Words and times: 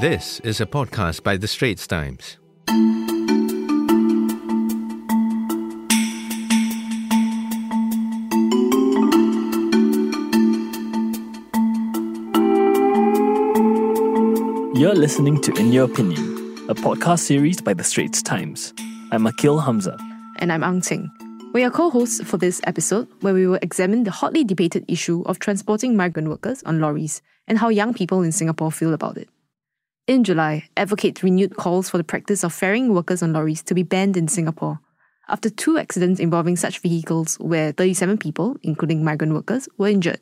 This 0.00 0.40
is 0.40 0.62
a 0.62 0.64
podcast 0.64 1.22
by 1.22 1.36
The 1.36 1.46
Straits 1.46 1.86
Times. 1.86 2.38
You're 14.74 14.94
listening 14.94 15.42
to 15.42 15.52
In 15.58 15.70
Your 15.70 15.84
Opinion, 15.84 16.56
a 16.70 16.74
podcast 16.74 17.18
series 17.18 17.60
by 17.60 17.74
The 17.74 17.84
Straits 17.84 18.22
Times. 18.22 18.72
I'm 19.12 19.24
Aqil 19.24 19.62
Hamzah. 19.62 20.00
And 20.38 20.50
I'm 20.50 20.64
Ang 20.64 20.80
Qing. 20.80 21.10
We 21.52 21.62
are 21.62 21.70
co 21.70 21.90
hosts 21.90 22.22
for 22.24 22.38
this 22.38 22.62
episode 22.64 23.06
where 23.20 23.34
we 23.34 23.46
will 23.46 23.58
examine 23.60 24.04
the 24.04 24.10
hotly 24.12 24.44
debated 24.44 24.86
issue 24.88 25.20
of 25.26 25.40
transporting 25.40 25.94
migrant 25.94 26.30
workers 26.30 26.62
on 26.62 26.80
lorries 26.80 27.20
and 27.46 27.58
how 27.58 27.68
young 27.68 27.92
people 27.92 28.22
in 28.22 28.32
Singapore 28.32 28.72
feel 28.72 28.94
about 28.94 29.18
it. 29.18 29.28
In 30.10 30.24
July, 30.24 30.68
advocates 30.76 31.22
renewed 31.22 31.54
calls 31.54 31.88
for 31.88 31.96
the 31.96 32.02
practice 32.02 32.42
of 32.42 32.52
ferrying 32.52 32.92
workers 32.92 33.22
on 33.22 33.32
lorries 33.32 33.62
to 33.62 33.76
be 33.76 33.84
banned 33.84 34.16
in 34.16 34.26
Singapore 34.26 34.80
after 35.28 35.48
two 35.48 35.78
accidents 35.78 36.18
involving 36.18 36.56
such 36.56 36.80
vehicles 36.80 37.36
where 37.36 37.70
37 37.70 38.18
people, 38.18 38.56
including 38.64 39.04
migrant 39.04 39.34
workers, 39.34 39.68
were 39.78 39.86
injured. 39.86 40.18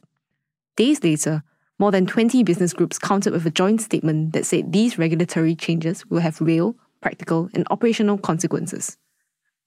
Days 0.77 1.03
later, 1.03 1.43
more 1.79 1.91
than 1.91 2.05
20 2.05 2.43
business 2.43 2.75
groups 2.75 2.99
countered 2.99 3.33
with 3.33 3.47
a 3.47 3.51
joint 3.51 3.81
statement 3.81 4.35
that 4.35 4.45
said 4.45 4.75
these 4.75 4.99
regulatory 4.99 5.57
changes 5.57 6.05
will 6.11 6.21
have 6.21 6.39
real, 6.39 6.77
practical, 7.01 7.49
and 7.55 7.67
operational 7.71 8.19
consequences. 8.19 8.99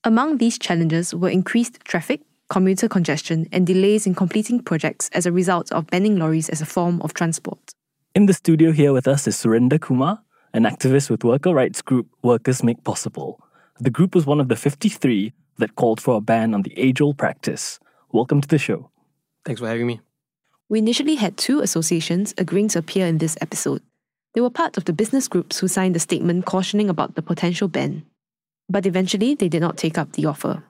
Among 0.04 0.38
these 0.38 0.60
challenges 0.60 1.16
were 1.16 1.30
increased 1.30 1.80
traffic, 1.84 2.22
commuter 2.48 2.88
congestion, 2.88 3.48
and 3.52 3.66
delays 3.66 4.06
in 4.06 4.14
completing 4.14 4.62
projects 4.62 5.10
as 5.14 5.26
a 5.26 5.32
result 5.32 5.72
of 5.72 5.88
banning 5.88 6.18
lorries 6.18 6.48
as 6.48 6.62
a 6.62 6.68
form 6.68 7.02
of 7.02 7.16
transport. 7.16 7.74
In 8.14 8.26
the 8.26 8.34
studio 8.34 8.74
here 8.74 8.92
with 8.92 9.08
us 9.08 9.26
is 9.26 9.38
Suraendher 9.38 9.80
Kumarr, 9.80 10.20
an 10.54 10.64
activist 10.64 11.10
with 11.10 11.24
worker 11.24 11.54
rights 11.54 11.82
group 11.82 12.10
Workers 12.22 12.62
Make 12.62 12.84
Possible. 12.84 13.40
The 13.80 13.90
group 13.90 14.14
was 14.16 14.26
one 14.26 14.42
of 14.42 14.50
the 14.50 14.58
53 14.58 15.32
that 15.60 15.78
called 15.78 16.02
for 16.02 16.18
a 16.18 16.20
ban 16.20 16.54
on 16.54 16.64
the 16.64 16.78
age 16.78 17.00
old 17.00 17.18
practice. 17.18 17.80
Welcome 18.12 18.42
to 18.42 18.50
the 18.50 18.58
show. 18.58 18.92
Thanks 19.46 19.62
for 19.62 19.68
having 19.70 19.88
me. 19.88 20.02
We 20.68 20.80
initially 20.80 21.16
had 21.16 21.38
two 21.38 21.62
associations 21.62 22.34
agreeing 22.38 22.68
to 22.70 22.80
appear 22.80 23.08
in 23.08 23.20
this 23.20 23.38
episode. 23.40 23.82
They 24.34 24.42
were 24.42 24.50
part 24.50 24.76
of 24.76 24.84
the 24.84 24.94
business 24.94 25.30
groups 25.30 25.60
who 25.60 25.70
signed 25.70 25.96
the 25.96 26.00
statement 26.02 26.46
cautioning 26.46 26.90
about 26.90 27.16
the 27.16 27.22
potential 27.22 27.70
ban. 27.70 28.04
But 28.68 28.86
eventually, 28.86 29.36
they 29.36 29.48
did 29.48 29.62
not 29.62 29.78
take 29.78 29.98
up 29.98 30.12
the 30.12 30.26
offer. 30.26 30.66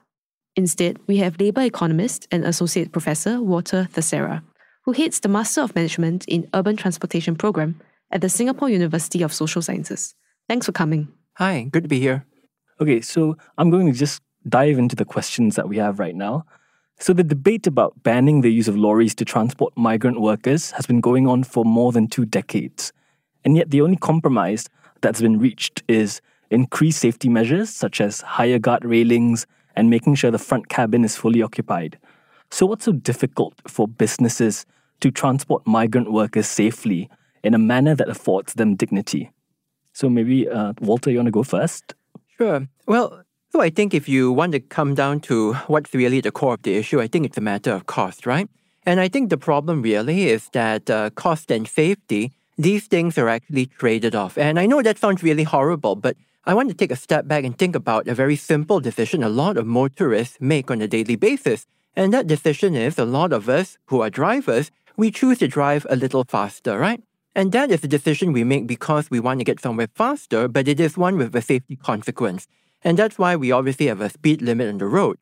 Instead, 0.54 1.00
we 1.08 1.16
have 1.16 1.40
Labour 1.40 1.62
economist 1.62 2.28
and 2.30 2.44
associate 2.44 2.92
professor 2.92 3.42
Walter 3.42 3.88
Theseira, 3.92 4.44
who 4.82 4.92
heads 4.92 5.20
the 5.20 5.28
Master 5.28 5.60
of 5.60 5.74
Management 5.74 6.24
in 6.26 6.48
Urban 6.54 6.76
Transportation 6.76 7.36
program 7.36 7.80
at 8.10 8.20
the 8.20 8.28
Singapore 8.28 8.68
University 8.68 9.22
of 9.22 9.32
Social 9.32 9.62
Sciences. 9.62 10.14
Thanks 10.48 10.66
for 10.66 10.72
coming. 10.72 11.08
Hi, 11.34 11.68
good 11.70 11.84
to 11.84 11.88
be 11.88 12.00
here. 12.00 12.26
Okay, 12.80 13.00
so 13.00 13.36
I'm 13.58 13.70
going 13.70 13.86
to 13.86 13.98
just 13.98 14.20
dive 14.48 14.78
into 14.78 14.96
the 14.96 15.04
questions 15.04 15.56
that 15.56 15.68
we 15.68 15.76
have 15.78 15.98
right 15.98 16.14
now. 16.14 16.44
So, 16.98 17.12
the 17.12 17.24
debate 17.24 17.66
about 17.66 18.02
banning 18.02 18.42
the 18.42 18.52
use 18.52 18.68
of 18.68 18.76
lorries 18.76 19.14
to 19.16 19.24
transport 19.24 19.72
migrant 19.76 20.20
workers 20.20 20.72
has 20.72 20.86
been 20.86 21.00
going 21.00 21.26
on 21.26 21.42
for 21.42 21.64
more 21.64 21.90
than 21.90 22.06
two 22.06 22.24
decades. 22.24 22.92
And 23.44 23.56
yet, 23.56 23.70
the 23.70 23.80
only 23.80 23.96
compromise 23.96 24.68
that's 25.00 25.20
been 25.20 25.38
reached 25.38 25.82
is 25.88 26.20
increased 26.50 27.00
safety 27.00 27.28
measures 27.28 27.70
such 27.70 28.00
as 28.00 28.20
higher 28.20 28.58
guard 28.58 28.84
railings 28.84 29.46
and 29.74 29.90
making 29.90 30.16
sure 30.16 30.30
the 30.30 30.38
front 30.38 30.68
cabin 30.68 31.04
is 31.04 31.16
fully 31.16 31.42
occupied. 31.42 31.98
So, 32.52 32.66
what's 32.66 32.84
so 32.84 32.92
difficult 32.92 33.54
for 33.66 33.88
businesses 33.88 34.66
to 35.00 35.10
transport 35.10 35.66
migrant 35.66 36.12
workers 36.12 36.46
safely 36.46 37.08
in 37.42 37.54
a 37.54 37.58
manner 37.58 37.94
that 37.94 38.10
affords 38.10 38.52
them 38.52 38.76
dignity? 38.76 39.30
So, 39.94 40.10
maybe, 40.10 40.46
uh, 40.46 40.74
Walter, 40.82 41.10
you 41.10 41.16
want 41.16 41.28
to 41.28 41.32
go 41.32 41.44
first? 41.44 41.94
Sure. 42.36 42.68
Well, 42.86 43.22
so 43.52 43.62
I 43.62 43.70
think 43.70 43.94
if 43.94 44.06
you 44.06 44.30
want 44.30 44.52
to 44.52 44.60
come 44.60 44.94
down 44.94 45.20
to 45.20 45.54
what's 45.66 45.94
really 45.94 46.20
the 46.20 46.30
core 46.30 46.52
of 46.52 46.62
the 46.62 46.74
issue, 46.74 47.00
I 47.00 47.06
think 47.06 47.24
it's 47.24 47.38
a 47.38 47.40
matter 47.40 47.72
of 47.72 47.86
cost, 47.86 48.26
right? 48.26 48.50
And 48.84 49.00
I 49.00 49.08
think 49.08 49.30
the 49.30 49.38
problem 49.38 49.80
really 49.80 50.28
is 50.28 50.50
that 50.52 50.90
uh, 50.90 51.08
cost 51.08 51.50
and 51.50 51.66
safety, 51.66 52.32
these 52.58 52.86
things 52.86 53.16
are 53.16 53.30
actually 53.30 53.64
traded 53.64 54.14
off. 54.14 54.36
And 54.36 54.60
I 54.60 54.66
know 54.66 54.82
that 54.82 54.98
sounds 54.98 55.22
really 55.22 55.44
horrible, 55.44 55.96
but 55.96 56.18
I 56.44 56.52
want 56.52 56.68
to 56.68 56.74
take 56.74 56.90
a 56.90 56.96
step 56.96 57.26
back 57.26 57.44
and 57.44 57.56
think 57.56 57.74
about 57.74 58.08
a 58.08 58.14
very 58.14 58.36
simple 58.36 58.78
decision 58.78 59.22
a 59.22 59.30
lot 59.30 59.56
of 59.56 59.64
motorists 59.66 60.36
make 60.38 60.70
on 60.70 60.82
a 60.82 60.86
daily 60.86 61.16
basis. 61.16 61.66
And 61.94 62.12
that 62.12 62.26
decision 62.26 62.74
is 62.74 62.98
a 62.98 63.04
lot 63.04 63.32
of 63.32 63.48
us 63.48 63.78
who 63.86 64.00
are 64.00 64.10
drivers, 64.10 64.70
we 64.96 65.10
choose 65.10 65.38
to 65.38 65.48
drive 65.48 65.86
a 65.90 65.96
little 65.96 66.24
faster, 66.24 66.78
right? 66.78 67.02
And 67.34 67.52
that 67.52 67.70
is 67.70 67.82
a 67.82 67.88
decision 67.88 68.32
we 68.32 68.44
make 68.44 68.66
because 68.66 69.10
we 69.10 69.20
want 69.20 69.40
to 69.40 69.44
get 69.44 69.60
somewhere 69.60 69.88
faster, 69.94 70.48
but 70.48 70.68
it 70.68 70.78
is 70.80 70.96
one 70.96 71.16
with 71.16 71.34
a 71.34 71.42
safety 71.42 71.76
consequence. 71.76 72.46
And 72.82 72.98
that's 72.98 73.18
why 73.18 73.36
we 73.36 73.52
obviously 73.52 73.86
have 73.86 74.00
a 74.00 74.10
speed 74.10 74.42
limit 74.42 74.68
on 74.68 74.78
the 74.78 74.86
roads. 74.86 75.20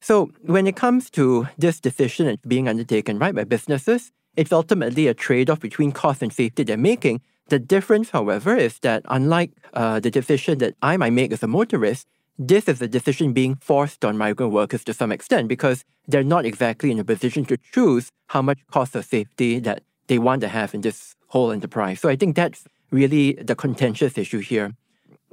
So 0.00 0.32
when 0.42 0.66
it 0.66 0.74
comes 0.74 1.10
to 1.10 1.48
this 1.56 1.78
decision 1.78 2.36
being 2.46 2.68
undertaken 2.68 3.18
right 3.18 3.34
by 3.34 3.44
businesses, 3.44 4.10
it's 4.36 4.52
ultimately 4.52 5.06
a 5.06 5.14
trade-off 5.14 5.60
between 5.60 5.92
cost 5.92 6.22
and 6.22 6.32
safety 6.32 6.64
they're 6.64 6.76
making. 6.76 7.20
The 7.48 7.58
difference, 7.58 8.10
however, 8.10 8.56
is 8.56 8.78
that 8.80 9.02
unlike 9.08 9.50
uh, 9.74 10.00
the 10.00 10.10
decision 10.10 10.58
that 10.58 10.74
I 10.82 10.96
might 10.96 11.12
make 11.12 11.32
as 11.32 11.42
a 11.42 11.46
motorist, 11.46 12.08
this 12.38 12.68
is 12.68 12.80
a 12.82 12.88
decision 12.88 13.32
being 13.32 13.56
forced 13.56 14.04
on 14.04 14.16
migrant 14.16 14.52
workers 14.52 14.84
to 14.84 14.94
some 14.94 15.12
extent 15.12 15.48
because 15.48 15.84
they're 16.08 16.24
not 16.24 16.44
exactly 16.44 16.90
in 16.90 16.98
a 16.98 17.04
position 17.04 17.44
to 17.46 17.56
choose 17.72 18.10
how 18.28 18.42
much 18.42 18.58
cost 18.70 18.96
of 18.96 19.04
safety 19.04 19.58
that 19.60 19.82
they 20.06 20.18
want 20.18 20.40
to 20.40 20.48
have 20.48 20.74
in 20.74 20.80
this 20.80 21.14
whole 21.28 21.52
enterprise. 21.52 22.00
So 22.00 22.08
I 22.08 22.16
think 22.16 22.36
that's 22.36 22.64
really 22.90 23.34
the 23.34 23.54
contentious 23.54 24.18
issue 24.18 24.40
here 24.40 24.72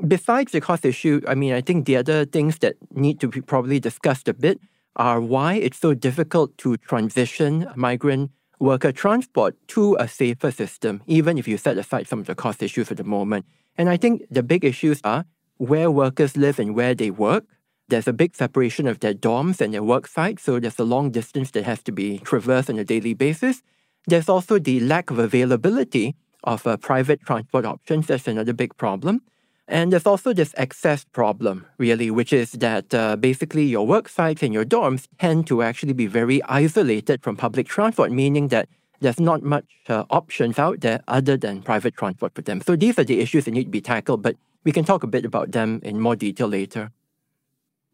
besides 0.08 0.52
the 0.52 0.62
cost 0.62 0.86
issue, 0.86 1.22
I 1.28 1.36
mean, 1.36 1.54
I 1.54 1.62
think 1.62 1.86
the 1.86 1.98
other 1.98 2.26
things 2.26 2.60
that 2.60 2.76
need 2.94 3.20
to 3.22 3.28
be 3.28 3.42
probably 3.42 3.80
discussed 3.80 4.28
a 4.28 4.34
bit 4.34 4.60
are 4.96 5.22
why 5.22 5.56
it's 5.56 5.80
so 5.80 5.94
difficult 5.94 6.58
to 6.60 6.78
transition 6.78 7.68
migrant 7.76 8.31
worker 8.60 8.92
transport 8.92 9.56
to 9.70 9.96
a 10.00 10.08
safer 10.08 10.52
system, 10.52 11.02
even 11.08 11.38
if 11.38 11.48
you 11.48 11.58
set 11.58 11.78
aside 11.78 12.08
some 12.08 12.20
of 12.20 12.26
the 12.26 12.36
cost 12.36 12.62
issues 12.62 12.88
for 12.88 12.96
the 12.96 13.04
moment. 13.04 13.46
And 13.78 13.90
I 13.90 13.98
think 13.98 14.24
the 14.30 14.44
big 14.44 14.66
issues 14.66 15.00
are 15.04 15.26
where 15.59 15.92
workers 15.92 16.36
live 16.36 16.58
and 16.58 16.74
where 16.74 16.96
they 16.96 17.12
work. 17.12 17.46
There's 17.90 18.08
a 18.08 18.14
big 18.14 18.36
separation 18.36 18.88
of 18.88 19.02
their 19.02 19.14
dorms 19.14 19.62
and 19.62 19.74
their 19.74 19.84
work 19.84 20.08
sites, 20.08 20.44
so 20.44 20.59
there's 20.59 20.80
a 20.80 20.84
long 20.84 21.12
distance 21.12 21.52
that 21.52 21.66
has 21.66 21.84
to 21.84 21.92
be 21.92 22.20
traversed 22.20 22.70
on 22.70 22.80
a 22.80 22.86
daily 22.86 23.14
basis. 23.14 23.62
There's 24.08 24.30
also 24.30 24.58
the 24.58 24.80
lack 24.80 25.12
of 25.12 25.19
availability 25.19 26.16
of 26.44 26.66
uh, 26.66 26.78
private 26.78 27.22
transport 27.25 27.66
options. 27.66 28.08
That's 28.08 28.28
another 28.28 28.53
big 28.53 28.78
problem. 28.78 29.22
And 29.68 29.92
there's 29.92 30.06
also 30.08 30.34
this 30.34 30.56
access 30.58 31.03
problem, 31.03 31.66
really, 31.78 32.09
which 32.09 32.31
is 32.34 32.53
that 32.53 32.94
uh, 32.94 33.18
basically 33.18 33.66
your 33.66 33.86
work 33.86 34.08
sites 34.08 34.42
and 34.42 34.53
your 34.53 34.66
dorms 34.66 35.08
tend 35.19 35.46
to 35.48 35.62
actually 35.62 35.94
be 35.94 36.08
very 36.08 36.42
isolated 36.44 37.22
from 37.22 37.36
public 37.36 37.68
transport, 37.68 38.12
meaning 38.12 38.48
that 38.48 38.69
there's 39.02 39.19
not 39.19 39.44
much 39.44 39.66
uh, 39.88 40.06
options 40.09 40.58
out 40.58 40.81
there 40.81 41.02
other 41.08 41.38
than 41.38 41.62
private 41.62 41.96
transport 41.96 42.34
for 42.34 42.42
them. 42.42 42.62
So 42.62 42.75
these 42.75 42.98
are 42.98 43.03
the 43.03 43.19
issues 43.19 43.46
that 43.46 43.52
need 43.52 43.66
to 43.66 43.69
be 43.69 43.81
tackled, 43.81 44.24
but 44.24 44.36
we 44.64 44.72
can 44.72 44.86
talk 44.86 45.03
a 45.03 45.08
bit 45.08 45.25
about 45.25 45.52
them 45.52 45.80
in 45.84 46.00
more 46.00 46.16
detail 46.16 46.47
later. 46.47 46.92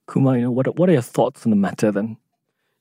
Kumarr, 0.08 0.36
you 0.36 0.42
know, 0.44 0.52
what, 0.52 0.78
what 0.78 0.90
are 0.90 0.94
your 0.94 1.02
thoughts 1.02 1.46
on 1.46 1.50
the 1.50 1.56
matter 1.56 1.92
then? 1.92 2.18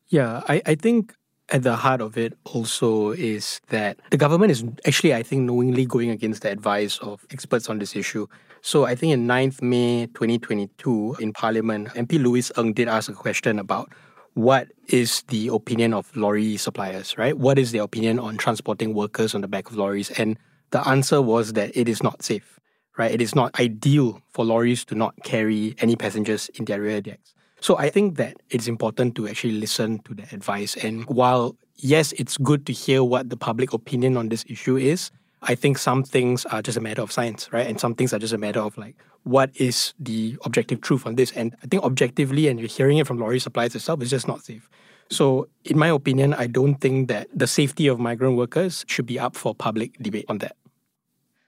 Yeah, 0.08 0.42
I, 0.48 0.62
I 0.66 0.74
think 0.74 1.14
at 1.50 1.62
the 1.62 1.76
heart 1.76 2.00
of 2.00 2.16
it 2.16 2.36
also 2.44 3.10
is 3.10 3.60
that 3.68 3.98
the 4.10 4.16
government 4.16 4.50
is 4.50 4.64
actually, 4.86 5.14
I 5.14 5.22
think, 5.22 5.42
knowingly 5.42 5.86
going 5.86 6.10
against 6.10 6.42
the 6.42 6.50
advice 6.50 6.98
of 6.98 7.24
experts 7.30 7.68
on 7.68 7.78
this 7.78 7.96
issue. 7.96 8.26
So 8.62 8.84
I 8.84 8.94
think 8.94 9.12
in 9.12 9.26
9th 9.26 9.60
May 9.60 10.06
2022 10.06 11.16
in 11.20 11.32
Parliament, 11.32 11.88
MP 11.88 12.22
Louis 12.22 12.50
Ng 12.56 12.72
did 12.72 12.88
ask 12.88 13.10
a 13.10 13.14
question 13.14 13.58
about 13.58 13.92
what 14.34 14.68
is 14.88 15.22
the 15.28 15.48
opinion 15.48 15.94
of 15.94 16.14
lorry 16.16 16.56
suppliers, 16.56 17.16
right? 17.16 17.36
What 17.36 17.58
is 17.58 17.72
their 17.72 17.82
opinion 17.82 18.18
on 18.18 18.36
transporting 18.36 18.94
workers 18.94 19.34
on 19.34 19.42
the 19.42 19.48
back 19.48 19.70
of 19.70 19.76
lorries? 19.76 20.10
And 20.12 20.38
the 20.70 20.86
answer 20.88 21.22
was 21.22 21.52
that 21.52 21.76
it 21.76 21.88
is 21.88 22.02
not 22.02 22.22
safe, 22.22 22.53
right? 22.96 23.10
It 23.10 23.20
is 23.20 23.34
not 23.34 23.58
ideal 23.58 24.20
for 24.30 24.44
lorries 24.44 24.84
to 24.86 24.94
not 24.94 25.14
carry 25.24 25.74
any 25.78 25.96
passengers 25.96 26.48
in 26.54 26.64
their 26.64 26.80
rear 26.80 27.00
decks. 27.00 27.34
So 27.60 27.78
I 27.78 27.88
think 27.88 28.16
that 28.16 28.36
it's 28.50 28.68
important 28.68 29.14
to 29.16 29.26
actually 29.26 29.54
listen 29.54 30.00
to 30.00 30.14
the 30.14 30.24
advice. 30.32 30.76
And 30.76 31.04
while, 31.06 31.56
yes, 31.76 32.12
it's 32.12 32.36
good 32.36 32.66
to 32.66 32.72
hear 32.72 33.02
what 33.02 33.30
the 33.30 33.36
public 33.36 33.72
opinion 33.72 34.16
on 34.16 34.28
this 34.28 34.44
issue 34.48 34.76
is, 34.76 35.10
I 35.42 35.54
think 35.54 35.78
some 35.78 36.02
things 36.02 36.44
are 36.46 36.62
just 36.62 36.76
a 36.76 36.80
matter 36.80 37.02
of 37.02 37.12
science, 37.12 37.52
right? 37.52 37.66
And 37.66 37.80
some 37.80 37.94
things 37.94 38.12
are 38.12 38.18
just 38.18 38.32
a 38.32 38.38
matter 38.38 38.60
of 38.60 38.76
like, 38.76 38.96
what 39.24 39.50
is 39.54 39.94
the 39.98 40.36
objective 40.44 40.80
truth 40.82 41.06
on 41.06 41.14
this? 41.14 41.32
And 41.32 41.56
I 41.62 41.66
think 41.66 41.82
objectively, 41.82 42.48
and 42.48 42.60
you're 42.60 42.68
hearing 42.68 42.98
it 42.98 43.06
from 43.06 43.18
lorry 43.18 43.40
suppliers 43.40 43.74
itself, 43.74 44.02
it's 44.02 44.10
just 44.10 44.28
not 44.28 44.44
safe. 44.44 44.68
So, 45.10 45.48
in 45.64 45.78
my 45.78 45.88
opinion, 45.88 46.34
I 46.34 46.46
don't 46.46 46.76
think 46.76 47.08
that 47.08 47.28
the 47.34 47.46
safety 47.46 47.86
of 47.88 47.98
migrant 47.98 48.36
workers 48.36 48.84
should 48.88 49.06
be 49.06 49.18
up 49.18 49.36
for 49.36 49.54
public 49.54 49.96
debate 50.02 50.24
on 50.28 50.38
that. 50.38 50.56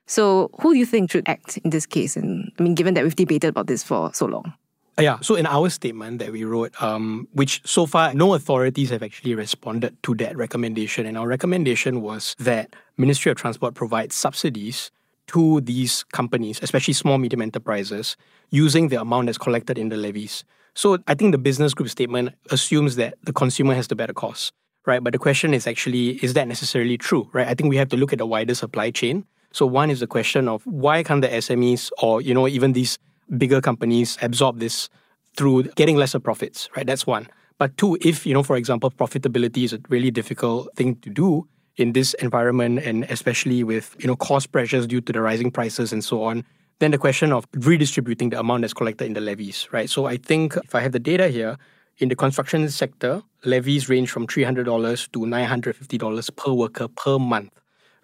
So, 0.06 0.50
who 0.60 0.72
do 0.72 0.78
you 0.78 0.86
think 0.86 1.10
should 1.10 1.28
act 1.28 1.58
in 1.58 1.70
this 1.70 1.86
case? 1.86 2.16
And 2.16 2.52
I 2.58 2.62
mean, 2.62 2.74
given 2.74 2.94
that 2.94 3.04
we've 3.04 3.16
debated 3.16 3.48
about 3.48 3.66
this 3.66 3.82
for 3.82 4.12
so 4.14 4.26
long. 4.26 4.54
Uh, 4.98 5.02
yeah, 5.02 5.20
so 5.20 5.34
in 5.34 5.44
our 5.46 5.68
statement 5.68 6.20
that 6.20 6.32
we 6.32 6.44
wrote, 6.44 6.80
um, 6.82 7.28
which 7.32 7.60
so 7.66 7.84
far 7.84 8.14
no 8.14 8.32
authorities 8.32 8.88
have 8.88 9.02
actually 9.02 9.34
responded 9.34 9.94
to 10.04 10.14
that 10.14 10.34
recommendation, 10.36 11.04
and 11.04 11.18
our 11.18 11.26
recommendation 11.26 12.00
was 12.00 12.34
that 12.38 12.74
Ministry 12.96 13.30
of 13.30 13.36
Transport 13.36 13.74
provides 13.74 14.14
subsidies 14.14 14.90
to 15.26 15.60
these 15.60 16.04
companies, 16.12 16.60
especially 16.62 16.94
small, 16.94 17.18
medium 17.18 17.42
enterprises, 17.42 18.16
using 18.50 18.88
the 18.88 19.00
amount 19.00 19.26
that's 19.26 19.38
collected 19.38 19.76
in 19.76 19.90
the 19.90 19.96
levies. 19.96 20.44
So 20.74 20.98
I 21.06 21.14
think 21.14 21.32
the 21.32 21.38
business 21.38 21.74
group 21.74 21.90
statement 21.90 22.34
assumes 22.50 22.96
that 22.96 23.14
the 23.24 23.32
consumer 23.32 23.74
has 23.74 23.88
the 23.88 23.96
better 23.96 24.12
cost, 24.12 24.52
right? 24.86 25.02
But 25.02 25.12
the 25.12 25.18
question 25.18 25.52
is 25.52 25.66
actually, 25.66 26.24
is 26.24 26.34
that 26.34 26.48
necessarily 26.48 26.96
true, 26.96 27.28
right? 27.32 27.48
I 27.48 27.54
think 27.54 27.68
we 27.68 27.76
have 27.76 27.88
to 27.90 27.96
look 27.96 28.12
at 28.12 28.18
the 28.18 28.26
wider 28.26 28.54
supply 28.54 28.90
chain. 28.90 29.26
So 29.52 29.66
one 29.66 29.90
is 29.90 30.00
the 30.00 30.06
question 30.06 30.48
of 30.48 30.64
why 30.66 31.02
can't 31.02 31.22
the 31.22 31.28
SMEs 31.28 31.90
or, 32.02 32.20
you 32.20 32.34
know, 32.34 32.46
even 32.48 32.72
these 32.72 32.98
bigger 33.36 33.60
companies 33.60 34.18
absorb 34.22 34.58
this 34.58 34.88
through 35.36 35.64
getting 35.74 35.96
lesser 35.96 36.20
profits, 36.20 36.68
right? 36.76 36.86
That's 36.86 37.06
one. 37.06 37.28
But 37.58 37.76
two, 37.76 37.96
if, 38.00 38.26
you 38.26 38.34
know, 38.34 38.42
for 38.42 38.56
example, 38.56 38.90
profitability 38.90 39.64
is 39.64 39.72
a 39.72 39.80
really 39.88 40.10
difficult 40.10 40.68
thing 40.76 40.96
to 40.96 41.10
do 41.10 41.48
in 41.76 41.92
this 41.92 42.14
environment 42.14 42.80
and 42.80 43.04
especially 43.04 43.64
with, 43.64 43.96
you 43.98 44.06
know, 44.06 44.16
cost 44.16 44.52
pressures 44.52 44.86
due 44.86 45.00
to 45.00 45.12
the 45.12 45.20
rising 45.20 45.50
prices 45.50 45.92
and 45.92 46.04
so 46.04 46.22
on, 46.22 46.44
then 46.78 46.90
the 46.90 46.98
question 46.98 47.32
of 47.32 47.46
redistributing 47.54 48.30
the 48.30 48.38
amount 48.38 48.62
that's 48.62 48.74
collected 48.74 49.06
in 49.06 49.14
the 49.14 49.20
levies, 49.20 49.68
right? 49.72 49.88
So 49.88 50.06
I 50.06 50.16
think 50.16 50.56
if 50.56 50.74
I 50.74 50.80
have 50.80 50.92
the 50.92 50.98
data 50.98 51.28
here, 51.28 51.56
in 51.98 52.10
the 52.10 52.16
construction 52.16 52.68
sector, 52.68 53.22
levies 53.44 53.88
range 53.88 54.10
from 54.10 54.26
$300 54.26 55.12
to 55.12 55.18
$950 55.20 56.36
per 56.36 56.52
worker 56.52 56.88
per 56.88 57.18
month, 57.18 57.50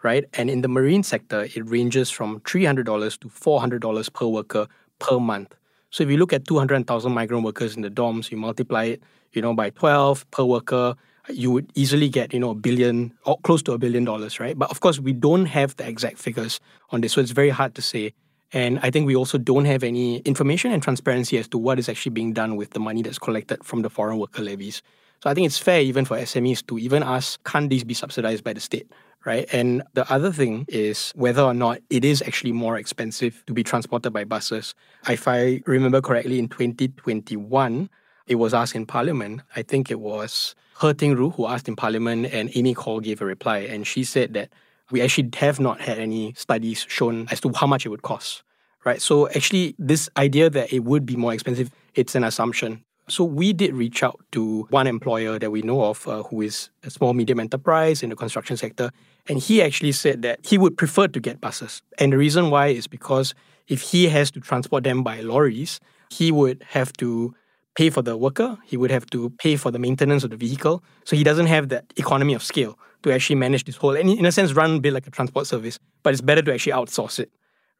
right? 0.02 0.24
And 0.34 0.50
in 0.50 0.62
the 0.62 0.68
marine 0.68 1.02
sector, 1.02 1.44
it 1.44 1.68
ranges 1.68 2.10
from 2.10 2.40
$300 2.40 3.18
to 3.20 3.28
$400 3.28 4.12
per 4.12 4.26
worker 4.26 4.66
per 4.98 5.18
month. 5.18 5.54
So 5.90 6.04
if 6.04 6.10
you 6.10 6.16
look 6.16 6.32
at 6.32 6.46
200,000 6.46 7.12
migrant 7.12 7.44
workers 7.44 7.76
in 7.76 7.82
the 7.82 7.90
DOMs, 7.90 8.30
you 8.30 8.38
multiply 8.38 8.84
it, 8.84 9.02
you 9.32 9.42
know, 9.42 9.54
by 9.54 9.70
12 9.70 10.30
per 10.30 10.44
worker, 10.44 10.94
you 11.28 11.50
would 11.50 11.70
easily 11.74 12.08
get, 12.08 12.32
you 12.32 12.40
know, 12.40 12.50
a 12.50 12.54
billion 12.54 13.12
or 13.24 13.38
close 13.40 13.62
to 13.62 13.72
a 13.72 13.78
billion 13.78 14.04
dollars, 14.04 14.40
right? 14.40 14.58
But 14.58 14.70
of 14.70 14.80
course, 14.80 14.98
we 14.98 15.12
don't 15.12 15.46
have 15.46 15.76
the 15.76 15.86
exact 15.86 16.18
figures 16.18 16.60
on 16.90 17.00
this, 17.00 17.12
so 17.12 17.20
it's 17.20 17.30
very 17.30 17.50
hard 17.50 17.74
to 17.76 17.82
say. 17.82 18.14
And 18.52 18.78
I 18.82 18.90
think 18.90 19.06
we 19.06 19.16
also 19.16 19.38
don't 19.38 19.64
have 19.64 19.82
any 19.82 20.18
information 20.18 20.72
and 20.72 20.82
transparency 20.82 21.38
as 21.38 21.48
to 21.48 21.58
what 21.58 21.78
is 21.78 21.88
actually 21.88 22.10
being 22.10 22.32
done 22.32 22.56
with 22.56 22.70
the 22.70 22.80
money 22.80 23.02
that's 23.02 23.18
collected 23.18 23.64
from 23.64 23.82
the 23.82 23.88
foreign 23.88 24.18
worker 24.18 24.42
levies. 24.42 24.82
So 25.22 25.30
I 25.30 25.34
think 25.34 25.46
it's 25.46 25.58
fair 25.58 25.80
even 25.80 26.04
for 26.04 26.16
SMEs 26.16 26.66
to 26.66 26.78
even 26.78 27.02
ask, 27.02 27.42
can't 27.44 27.70
these 27.70 27.84
be 27.84 27.94
subsidized 27.94 28.44
by 28.44 28.52
the 28.52 28.60
state? 28.60 28.90
Right. 29.24 29.48
And 29.52 29.84
the 29.94 30.10
other 30.12 30.32
thing 30.32 30.64
is 30.66 31.12
whether 31.14 31.42
or 31.42 31.54
not 31.54 31.78
it 31.90 32.04
is 32.04 32.22
actually 32.22 32.50
more 32.50 32.76
expensive 32.76 33.44
to 33.46 33.52
be 33.52 33.62
transported 33.62 34.12
by 34.12 34.24
buses. 34.24 34.74
If 35.08 35.28
I 35.28 35.62
remember 35.64 36.00
correctly, 36.00 36.40
in 36.40 36.48
2021, 36.48 37.88
it 38.26 38.34
was 38.34 38.52
asked 38.52 38.74
in 38.74 38.84
Parliament. 38.84 39.42
I 39.54 39.62
think 39.62 39.92
it 39.92 40.00
was 40.00 40.56
He 40.80 40.92
Ting 40.94 41.14
Ru 41.14 41.30
who 41.30 41.46
asked 41.46 41.68
in 41.68 41.76
Parliament, 41.76 42.26
and 42.32 42.50
Amy 42.56 42.74
Khor 42.74 43.00
gave 43.00 43.22
a 43.22 43.24
reply. 43.24 43.58
And 43.58 43.86
she 43.86 44.02
said 44.02 44.34
that 44.34 44.48
we 44.90 45.00
actually 45.00 45.30
have 45.36 45.60
not 45.60 45.80
had 45.80 45.98
any 45.98 46.34
studies 46.36 46.84
shown 46.88 47.28
as 47.30 47.40
to 47.42 47.52
how 47.54 47.68
much 47.68 47.86
it 47.86 47.90
would 47.90 48.02
cost, 48.02 48.42
right? 48.84 49.00
So 49.00 49.28
actually, 49.30 49.76
this 49.78 50.10
idea 50.16 50.50
that 50.50 50.72
it 50.72 50.80
would 50.80 51.06
be 51.06 51.14
more 51.14 51.32
expensive, 51.32 51.70
it's 51.94 52.14
an 52.14 52.24
assumption. 52.24 52.84
So 53.08 53.24
we 53.24 53.52
did 53.52 53.74
reach 53.74 54.02
out 54.02 54.20
to 54.32 54.66
one 54.70 54.86
employer 54.86 55.38
that 55.38 55.50
we 55.50 55.62
know 55.62 55.84
of 55.84 56.06
uh, 56.06 56.22
who 56.24 56.40
is 56.40 56.70
a 56.84 56.90
small 56.90 57.14
medium 57.14 57.40
enterprise 57.40 58.02
in 58.02 58.10
the 58.10 58.16
construction 58.16 58.56
sector, 58.56 58.90
and 59.28 59.38
he 59.38 59.60
actually 59.60 59.92
said 59.92 60.22
that 60.22 60.38
he 60.44 60.56
would 60.56 60.76
prefer 60.76 61.08
to 61.08 61.20
get 61.20 61.40
buses. 61.40 61.82
And 61.98 62.12
the 62.12 62.18
reason 62.18 62.50
why 62.50 62.68
is 62.68 62.86
because 62.86 63.34
if 63.66 63.80
he 63.82 64.08
has 64.08 64.30
to 64.32 64.40
transport 64.40 64.84
them 64.84 65.02
by 65.02 65.20
lorries, 65.20 65.80
he 66.10 66.30
would 66.30 66.64
have 66.68 66.92
to 66.94 67.34
pay 67.74 67.90
for 67.90 68.02
the 68.02 68.16
worker, 68.16 68.58
he 68.64 68.76
would 68.76 68.90
have 68.90 69.06
to 69.06 69.30
pay 69.30 69.56
for 69.56 69.70
the 69.70 69.78
maintenance 69.78 70.24
of 70.24 70.30
the 70.30 70.36
vehicle. 70.36 70.82
So 71.04 71.16
he 71.16 71.24
doesn't 71.24 71.46
have 71.46 71.70
that 71.70 71.86
economy 71.96 72.34
of 72.34 72.42
scale 72.42 72.78
to 73.02 73.12
actually 73.12 73.36
manage 73.36 73.64
this 73.64 73.76
whole, 73.76 73.96
and 73.96 74.08
in 74.10 74.26
a 74.26 74.32
sense, 74.32 74.52
run 74.52 74.76
a 74.76 74.80
bit 74.80 74.92
like 74.92 75.06
a 75.06 75.10
transport 75.10 75.46
service. 75.46 75.78
But 76.04 76.12
it's 76.12 76.22
better 76.22 76.42
to 76.42 76.54
actually 76.54 76.72
outsource 76.72 77.18
it, 77.18 77.32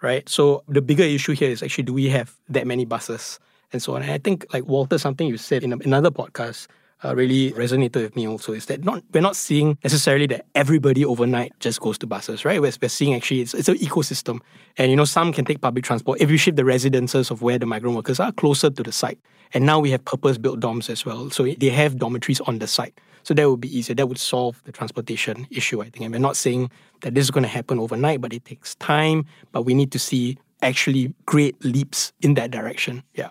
right? 0.03 0.29
So 0.29 0.65
the 0.67 0.83
bigger 0.83 1.05
issue 1.05 1.33
here 1.33 1.51
is 1.51 1.63
actually 1.63 1.85
do 1.85 1.93
we 1.93 2.09
have 2.09 2.35
that 2.49 2.67
many 2.67 2.85
buses 2.85 3.39
and 3.73 3.83
so 3.83 3.95
on? 3.95 4.03
And 4.03 4.11
I 4.11 4.19
think, 4.19 4.47
like 4.53 4.67
Walter, 4.67 4.99
something 4.99 5.27
you 5.27 5.37
said 5.37 5.65
in 5.65 5.73
another 5.73 6.11
podcast 6.11 6.69
uh, 7.05 7.17
really 7.17 7.51
resonated 7.53 7.97
with 7.97 8.15
me 8.15 8.29
also 8.29 8.53
is 8.53 8.67
that 8.67 8.85
not 8.85 9.03
we're 9.13 9.21
not 9.21 9.35
seeing 9.35 9.77
necessarily 9.83 10.27
that 10.29 10.47
everybody 10.55 11.05
overnight 11.05 11.53
just 11.59 11.81
goes 11.81 11.99
to 11.99 12.07
buses, 12.07 12.45
right? 12.45 12.61
We're, 12.61 12.73
we're 12.81 12.89
seeing 12.89 13.15
actually 13.15 13.41
it's, 13.41 13.55
it's 13.55 13.69
an 13.69 13.77
ecosystem. 13.77 14.41
And, 14.79 14.91
you 14.91 14.97
know, 14.97 15.05
some 15.05 15.33
can 15.33 15.45
take 15.45 15.61
public 15.61 15.85
transport. 15.85 16.21
If 16.21 16.31
you 16.31 16.37
shift 16.37 16.57
the 16.57 16.65
residences 16.65 17.31
of 17.31 17.43
where 17.43 17.59
the 17.59 17.67
migrant 17.67 17.97
workers 17.97 18.21
are 18.21 18.33
closer 18.33 18.71
to 18.71 18.83
the 18.83 18.93
site. 18.93 19.19
And 19.55 19.67
now 19.67 19.81
we 19.81 19.91
have 19.91 20.03
purpose-built 20.07 20.61
dorms 20.61 20.89
as 20.89 21.05
well. 21.05 21.29
So 21.29 21.45
they 21.45 21.69
have 21.69 21.99
dormitories 21.99 22.41
on 22.41 22.59
the 22.59 22.67
site. 22.67 22.99
So 23.23 23.35
that 23.35 23.51
would 23.51 23.61
be 23.61 23.77
easier. 23.77 23.95
That 23.95 24.07
would 24.09 24.19
solve 24.19 24.63
the 24.65 24.73
transportation 24.73 25.47
issue, 25.51 25.83
I 25.83 25.91
think. 25.91 26.07
And 26.07 26.15
we're 26.15 26.21
not 26.21 26.37
saying 26.37 26.71
that 27.03 27.15
this 27.15 27.25
is 27.25 27.31
going 27.31 27.43
to 27.43 27.49
happen 27.49 27.79
overnight, 27.79 28.23
but 28.23 28.33
it 28.33 28.47
takes 28.47 28.75
time. 28.77 29.27
But 29.53 29.63
we 29.63 29.75
need 29.75 29.93
to 29.93 29.99
see 29.99 30.39
actually 30.63 31.13
great 31.27 31.63
leaps 31.65 32.13
in 32.23 32.35
that 32.35 32.51
direction. 32.51 33.03
Yeah. 33.15 33.29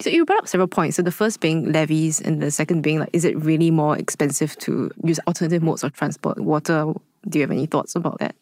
So 0.00 0.10
you 0.10 0.24
brought 0.24 0.38
up 0.38 0.48
several 0.48 0.68
points. 0.68 0.96
So 0.96 1.02
the 1.02 1.10
first 1.10 1.40
being 1.40 1.72
levies, 1.72 2.20
and 2.20 2.40
the 2.40 2.50
second 2.50 2.82
being 2.82 3.00
like, 3.00 3.10
is 3.12 3.24
it 3.24 3.36
really 3.42 3.70
more 3.70 3.96
expensive 3.96 4.56
to 4.58 4.90
use 5.02 5.18
alternative 5.26 5.62
modes 5.62 5.82
of 5.82 5.92
transport? 5.92 6.38
Walter. 6.38 6.92
Do 7.28 7.38
you 7.38 7.42
have 7.42 7.50
any 7.50 7.66
thoughts 7.66 7.96
about 7.96 8.20
that? 8.20 8.36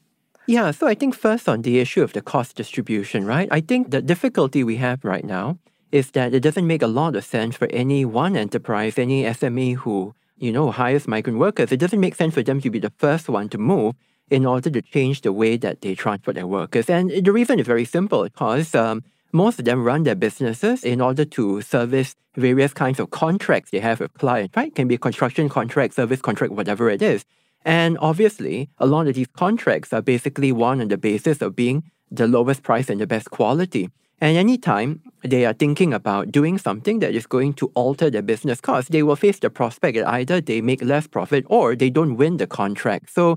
Yeah, 0.47 0.71
so 0.71 0.87
I 0.87 0.95
think 0.95 1.15
first 1.15 1.49
on 1.49 1.63
the 1.63 1.81
issue 1.81 2.03
of 2.03 2.13
the 2.13 2.21
cost 2.21 2.57
distribution, 2.57 3.25
right? 3.25 3.49
I 3.51 3.61
think 3.61 3.91
the 3.91 4.03
difficulty 4.03 4.63
we 4.63 4.77
have 4.77 5.05
right 5.05 5.25
now 5.25 5.59
is 5.91 6.13
that 6.13 6.35
it 6.35 6.41
doesn't 6.41 6.67
make 6.67 6.83
a 6.83 6.87
lot 6.87 7.17
of 7.17 7.25
sense 7.25 7.57
for 7.57 7.67
any 7.69 8.05
one 8.05 8.37
enterprise, 8.37 8.99
any 8.99 9.25
SME 9.25 9.77
who, 9.77 10.15
you 10.37 10.53
know, 10.53 10.71
hires 10.71 11.09
migrant 11.09 11.39
workers. 11.39 11.73
It 11.73 11.79
doesn't 11.79 11.99
make 11.99 12.15
sense 12.15 12.35
for 12.35 12.43
them 12.43 12.61
to 12.61 12.71
be 12.71 12.79
the 12.79 12.93
first 12.99 13.29
one 13.29 13.49
to 13.49 13.59
move 13.59 13.95
in 14.31 14.45
order 14.45 14.71
to 14.71 14.83
change 14.83 15.23
the 15.23 15.33
way 15.33 15.57
that 15.57 15.81
they 15.81 15.95
transport 15.95 16.37
their 16.37 16.47
workers. 16.47 16.91
And 16.91 17.11
the 17.11 17.33
reason 17.33 17.59
is 17.59 17.67
very 17.67 17.85
simple 17.85 18.25
because 18.25 18.75
um, 18.75 19.03
most 19.33 19.59
of 19.59 19.65
them 19.65 19.85
run 19.85 20.05
their 20.05 20.15
businesses 20.15 20.85
in 20.85 21.01
order 21.01 21.25
to 21.25 21.61
service 21.61 22.15
various 22.37 22.73
kinds 22.73 23.01
of 23.01 23.11
contracts 23.11 23.71
they 23.71 23.81
have 23.81 24.01
with 24.01 24.13
clients, 24.15 24.57
right? 24.57 24.75
Can 24.75 24.89
be 24.89 24.99
construction 24.99 25.49
contract, 25.49 25.95
service 25.95 26.21
contract, 26.21 26.53
whatever 26.53 26.91
it 26.91 27.03
is. 27.03 27.25
And 27.65 27.99
obviously, 28.01 28.71
a 28.79 28.87
lot 28.87 29.09
of 29.09 29.15
these 29.15 29.27
contracts 29.27 29.93
are 29.93 30.03
basically 30.03 30.53
won 30.53 30.81
on 30.81 30.89
the 30.89 30.97
basis 30.97 31.43
of 31.43 31.57
being 31.57 31.91
the 32.11 32.29
lowest 32.29 32.63
price 32.63 32.89
and 32.89 33.01
the 33.01 33.07
best 33.07 33.31
quality. 33.31 33.91
And 34.21 34.37
anytime 34.37 35.03
they 35.23 35.45
are 35.45 35.53
thinking 35.53 35.93
about 35.93 36.33
doing 36.33 36.57
something 36.59 37.01
that 37.01 37.15
is 37.15 37.27
going 37.27 37.55
to 37.55 37.71
alter 37.75 38.09
their 38.09 38.23
business 38.23 38.61
costs, 38.61 38.91
they 38.91 39.03
will 39.03 39.17
face 39.17 39.39
the 39.41 39.51
prospect 39.51 39.99
that 39.99 40.09
either 40.09 40.41
they 40.41 40.61
make 40.61 40.83
less 40.83 41.07
profit 41.07 41.45
or 41.49 41.77
they 41.77 41.91
don't 41.91 42.17
win 42.17 42.39
the 42.39 42.47
contract. 42.47 43.11
So, 43.11 43.37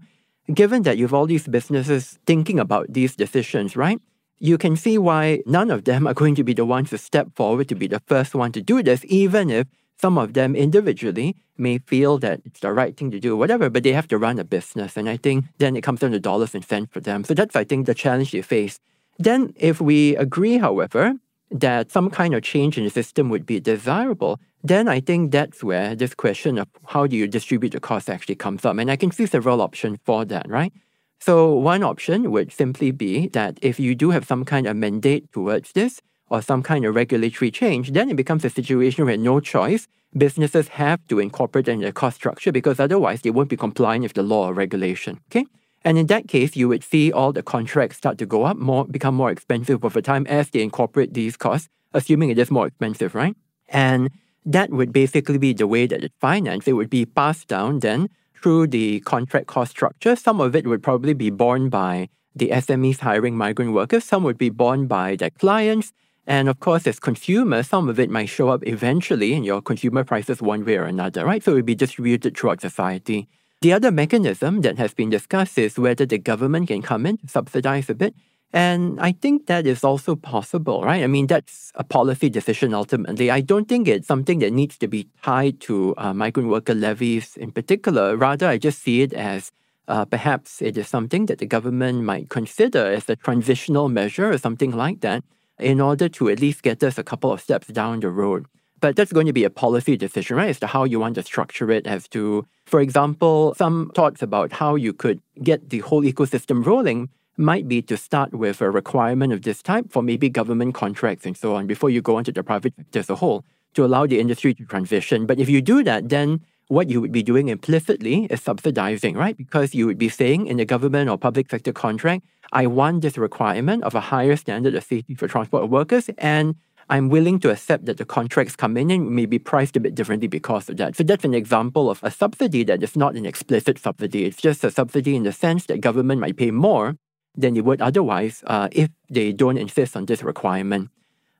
given 0.53 0.83
that 0.83 0.97
you 0.97 1.05
have 1.05 1.13
all 1.13 1.25
these 1.25 1.47
businesses 1.47 2.17
thinking 2.25 2.59
about 2.59 2.87
these 2.89 3.15
decisions, 3.15 3.75
right? 3.75 3.99
You 4.39 4.57
can 4.57 4.75
see 4.77 4.97
why 4.97 5.41
none 5.45 5.69
of 5.69 5.83
them 5.83 6.07
are 6.07 6.13
going 6.13 6.35
to 6.35 6.43
be 6.43 6.53
the 6.53 6.65
ones 6.65 6.89
to 6.91 6.97
step 6.97 7.27
forward 7.35 7.67
to 7.69 7.75
be 7.75 7.87
the 7.87 8.01
first 8.07 8.33
one 8.33 8.51
to 8.53 8.61
do 8.61 8.81
this, 8.81 9.03
even 9.05 9.49
if 9.49 9.67
some 9.97 10.17
of 10.17 10.33
them 10.33 10.55
individually 10.55 11.35
may 11.57 11.77
feel 11.79 12.17
that 12.19 12.39
it's 12.45 12.61
the 12.61 12.71
right 12.71 12.95
thing 12.95 13.11
to 13.11 13.19
do, 13.19 13.35
whatever, 13.35 13.69
but 13.69 13.83
they 13.83 13.91
have 13.91 14.07
to 14.07 14.17
run 14.17 14.39
a 14.39 14.45
business. 14.45 14.95
And 14.95 15.09
I 15.09 15.17
think 15.17 15.45
then 15.57 15.75
it 15.75 15.81
comes 15.81 15.99
down 15.99 16.11
to 16.11 16.19
dollars 16.19 16.55
and 16.55 16.63
cents 16.63 16.89
for 16.93 17.01
them. 17.01 17.25
So 17.25 17.33
that's, 17.33 17.55
I 17.55 17.65
think, 17.65 17.85
the 17.85 17.93
challenge 17.93 18.31
they 18.31 18.41
face. 18.41 18.79
Then, 19.17 19.53
if 19.57 19.81
we 19.81 20.15
agree, 20.15 20.57
however, 20.57 21.15
that 21.51 21.91
some 21.91 22.09
kind 22.09 22.33
of 22.33 22.41
change 22.41 22.77
in 22.77 22.85
the 22.85 22.89
system 22.89 23.27
would 23.29 23.45
be 23.45 23.59
desirable, 23.59 24.39
then 24.63 24.87
I 24.87 25.01
think 25.01 25.31
that's 25.31 25.61
where 25.61 25.95
this 25.95 26.13
question 26.13 26.57
of 26.57 26.67
how 26.85 27.07
do 27.07 27.17
you 27.17 27.27
distribute 27.27 27.71
the 27.71 27.81
cost 27.81 28.09
actually 28.09 28.35
comes 28.35 28.63
up. 28.63 28.77
And 28.77 28.89
I 28.89 28.95
can 28.95 29.11
see 29.11 29.25
several 29.25 29.61
options 29.61 29.97
for 30.05 30.23
that, 30.25 30.49
right? 30.49 30.71
So, 31.21 31.53
one 31.53 31.83
option 31.83 32.31
would 32.31 32.51
simply 32.51 32.91
be 32.91 33.27
that 33.29 33.59
if 33.61 33.79
you 33.79 33.93
do 33.93 34.11
have 34.11 34.25
some 34.25 34.45
kind 34.45 34.67
of 34.67 34.77
mandate 34.77 35.31
towards 35.33 35.73
this 35.73 36.01
or 36.29 36.41
some 36.41 36.63
kind 36.63 36.85
of 36.85 36.95
regulatory 36.95 37.51
change, 37.51 37.91
then 37.91 38.09
it 38.09 38.15
becomes 38.15 38.45
a 38.45 38.49
situation 38.49 39.05
where 39.05 39.17
no 39.17 39.39
choice. 39.39 39.87
Businesses 40.17 40.69
have 40.69 41.05
to 41.07 41.19
incorporate 41.19 41.67
in 41.67 41.81
their 41.81 41.91
cost 41.91 42.15
structure 42.15 42.51
because 42.51 42.79
otherwise 42.79 43.21
they 43.21 43.29
won't 43.29 43.49
be 43.49 43.57
compliant 43.57 44.03
with 44.03 44.13
the 44.13 44.23
law 44.23 44.47
or 44.47 44.53
regulation. 44.53 45.19
Okay? 45.29 45.45
And 45.83 45.97
in 45.97 46.07
that 46.07 46.27
case, 46.27 46.55
you 46.55 46.67
would 46.67 46.83
see 46.83 47.11
all 47.11 47.31
the 47.31 47.43
contracts 47.43 47.97
start 47.97 48.17
to 48.19 48.25
go 48.25 48.43
up, 48.43 48.57
more 48.57 48.85
become 48.85 49.15
more 49.15 49.31
expensive 49.31 49.83
over 49.85 50.01
time 50.01 50.25
as 50.27 50.49
they 50.49 50.61
incorporate 50.61 51.13
these 51.13 51.37
costs, 51.37 51.69
assuming 51.93 52.29
it 52.29 52.39
is 52.39 52.49
more 52.49 52.67
expensive, 52.67 53.13
right? 53.13 53.35
And 53.67 54.09
that 54.45 54.71
would 54.71 54.91
basically 54.91 55.37
be 55.37 55.53
the 55.53 55.67
way 55.67 55.85
that 55.85 56.03
it's 56.03 56.15
financed. 56.19 56.67
It 56.67 56.73
would 56.73 56.89
be 56.89 57.05
passed 57.05 57.47
down 57.47 57.79
then 57.79 58.09
through 58.41 58.67
the 58.67 58.99
contract 59.01 59.47
cost 59.47 59.71
structure. 59.71 60.15
Some 60.15 60.39
of 60.41 60.55
it 60.55 60.67
would 60.67 60.83
probably 60.83 61.13
be 61.13 61.29
borne 61.29 61.69
by 61.69 62.09
the 62.35 62.49
SMEs 62.49 62.99
hiring 62.99 63.35
migrant 63.35 63.73
workers, 63.73 64.03
some 64.03 64.23
would 64.23 64.37
be 64.37 64.49
borne 64.49 64.87
by 64.87 65.15
their 65.15 65.29
clients. 65.29 65.91
And 66.25 66.47
of 66.47 66.59
course, 66.59 66.85
as 66.85 66.99
consumers, 66.99 67.67
some 67.67 67.89
of 67.89 67.99
it 67.99 68.09
might 68.09 68.27
show 68.27 68.49
up 68.49 68.65
eventually 68.67 69.33
in 69.33 69.43
your 69.43 69.61
consumer 69.61 70.03
prices 70.03 70.41
one 70.41 70.63
way 70.63 70.77
or 70.77 70.83
another, 70.83 71.25
right? 71.25 71.43
So 71.43 71.51
it 71.51 71.55
would 71.55 71.65
be 71.65 71.75
distributed 71.75 72.37
throughout 72.37 72.61
society. 72.61 73.27
The 73.61 73.73
other 73.73 73.91
mechanism 73.91 74.61
that 74.61 74.77
has 74.77 74.93
been 74.93 75.09
discussed 75.09 75.57
is 75.57 75.77
whether 75.77 76.05
the 76.05 76.17
government 76.17 76.67
can 76.67 76.81
come 76.81 77.05
in, 77.05 77.17
subsidize 77.27 77.89
a 77.89 77.95
bit. 77.95 78.13
And 78.51 78.99
I 78.99 79.11
think 79.11 79.45
that 79.45 79.67
is 79.67 79.83
also 79.83 80.15
possible, 80.15 80.81
right? 80.81 81.03
I 81.03 81.07
mean, 81.07 81.27
that's 81.27 81.71
a 81.75 81.83
policy 81.83 82.29
decision 82.29 82.73
ultimately. 82.73 83.29
I 83.29 83.41
don't 83.41 83.67
think 83.67 83.87
it's 83.87 84.07
something 84.07 84.39
that 84.39 84.51
needs 84.53 84.77
to 84.79 84.87
be 84.87 85.07
tied 85.21 85.59
to 85.61 85.93
uh, 85.97 86.13
migrant 86.13 86.49
worker 86.49 86.73
levies 86.73 87.37
in 87.37 87.51
particular. 87.51 88.17
Rather, 88.17 88.47
I 88.47 88.57
just 88.57 88.81
see 88.81 89.01
it 89.01 89.13
as 89.13 89.51
uh, 89.87 90.05
perhaps 90.05 90.61
it 90.61 90.77
is 90.77 90.87
something 90.87 91.27
that 91.27 91.37
the 91.37 91.45
government 91.45 92.03
might 92.03 92.29
consider 92.29 92.85
as 92.85 93.07
a 93.07 93.15
transitional 93.15 93.87
measure 93.87 94.31
or 94.31 94.37
something 94.37 94.71
like 94.71 95.01
that 95.01 95.23
in 95.59 95.79
order 95.79 96.09
to 96.09 96.29
at 96.29 96.39
least 96.39 96.63
get 96.63 96.81
us 96.83 96.97
a 96.97 97.03
couple 97.03 97.31
of 97.31 97.41
steps 97.41 97.67
down 97.67 97.99
the 97.99 98.09
road. 98.09 98.47
But 98.79 98.95
that's 98.95 99.11
going 99.11 99.25
to 99.25 99.33
be 99.33 99.43
a 99.43 99.49
policy 99.49 99.97
decision, 99.97 100.37
right, 100.37 100.49
as 100.49 100.59
to 100.61 100.67
how 100.67 100.85
you 100.85 100.99
want 100.99 101.15
to 101.15 101.23
structure 101.23 101.69
it, 101.69 101.85
as 101.85 102.07
to, 102.09 102.45
for 102.65 102.79
example, 102.79 103.53
some 103.57 103.91
thoughts 103.93 104.21
about 104.21 104.53
how 104.53 104.75
you 104.75 104.93
could 104.93 105.21
get 105.43 105.69
the 105.69 105.79
whole 105.79 106.01
ecosystem 106.01 106.65
rolling 106.65 107.09
might 107.39 107.67
be 107.67 107.81
to 107.81 107.95
start 107.95 108.33
with 108.33 108.61
a 108.61 108.69
requirement 108.69 109.31
of 109.31 109.41
this 109.43 109.63
type 109.63 109.91
for 109.91 110.03
maybe 110.03 110.29
government 110.29 110.75
contracts 110.75 111.25
and 111.25 111.35
so 111.37 111.55
on 111.55 111.65
before 111.65 111.89
you 111.89 112.01
go 112.01 112.17
into 112.17 112.31
the 112.31 112.43
private 112.43 112.73
sector 112.75 112.99
as 112.99 113.09
a 113.09 113.15
whole 113.15 113.45
to 113.73 113.85
allow 113.85 114.05
the 114.05 114.19
industry 114.19 114.53
to 114.53 114.65
transition. 114.65 115.25
But 115.25 115.39
if 115.39 115.47
you 115.49 115.61
do 115.61 115.83
that, 115.83 116.09
then 116.09 116.41
what 116.67 116.89
you 116.89 117.01
would 117.01 117.11
be 117.11 117.23
doing 117.23 117.47
implicitly 117.47 118.25
is 118.25 118.41
subsidizing, 118.41 119.15
right? 119.15 119.35
Because 119.35 119.73
you 119.73 119.85
would 119.87 119.97
be 119.97 120.09
saying 120.09 120.47
in 120.47 120.57
the 120.57 120.65
government 120.65 121.09
or 121.09 121.17
public 121.17 121.49
sector 121.49 121.73
contract, 121.73 122.25
I 122.51 122.67
want 122.67 123.01
this 123.01 123.17
requirement 123.17 123.83
of 123.83 123.95
a 123.95 124.01
higher 124.01 124.35
standard 124.35 124.75
of 124.75 124.83
safety 124.83 125.15
for 125.15 125.27
transport 125.27 125.69
workers, 125.69 126.09
and 126.17 126.55
I'm 126.89 127.09
willing 127.09 127.39
to 127.41 127.51
accept 127.51 127.85
that 127.85 127.97
the 127.97 128.05
contracts 128.05 128.55
come 128.55 128.75
in 128.75 128.91
and 128.91 129.11
may 129.11 129.27
be 129.27 129.39
priced 129.39 129.77
a 129.77 129.79
bit 129.79 129.95
differently 129.95 130.27
because 130.27 130.69
of 130.69 130.77
that. 130.77 130.95
So 130.95 131.03
that's 131.03 131.25
an 131.25 131.35
example 131.35 131.89
of 131.89 132.03
a 132.03 132.11
subsidy 132.11 132.63
that 132.65 132.81
is 132.83 132.95
not 132.95 133.15
an 133.15 133.25
explicit 133.25 133.77
subsidy. 133.77 134.25
It's 134.25 134.41
just 134.41 134.63
a 134.63 134.71
subsidy 134.71 135.15
in 135.15 135.23
the 135.23 135.31
sense 135.31 135.67
that 135.67 135.81
government 135.81 136.19
might 136.19 136.37
pay 136.37 136.51
more 136.51 136.95
than 137.39 137.53
they 137.53 137.61
would 137.61 137.81
otherwise 137.81 138.43
uh, 138.47 138.67
if 138.71 138.89
they 139.09 139.31
don't 139.31 139.57
insist 139.57 139.95
on 139.95 140.05
this 140.05 140.21
requirement. 140.23 140.89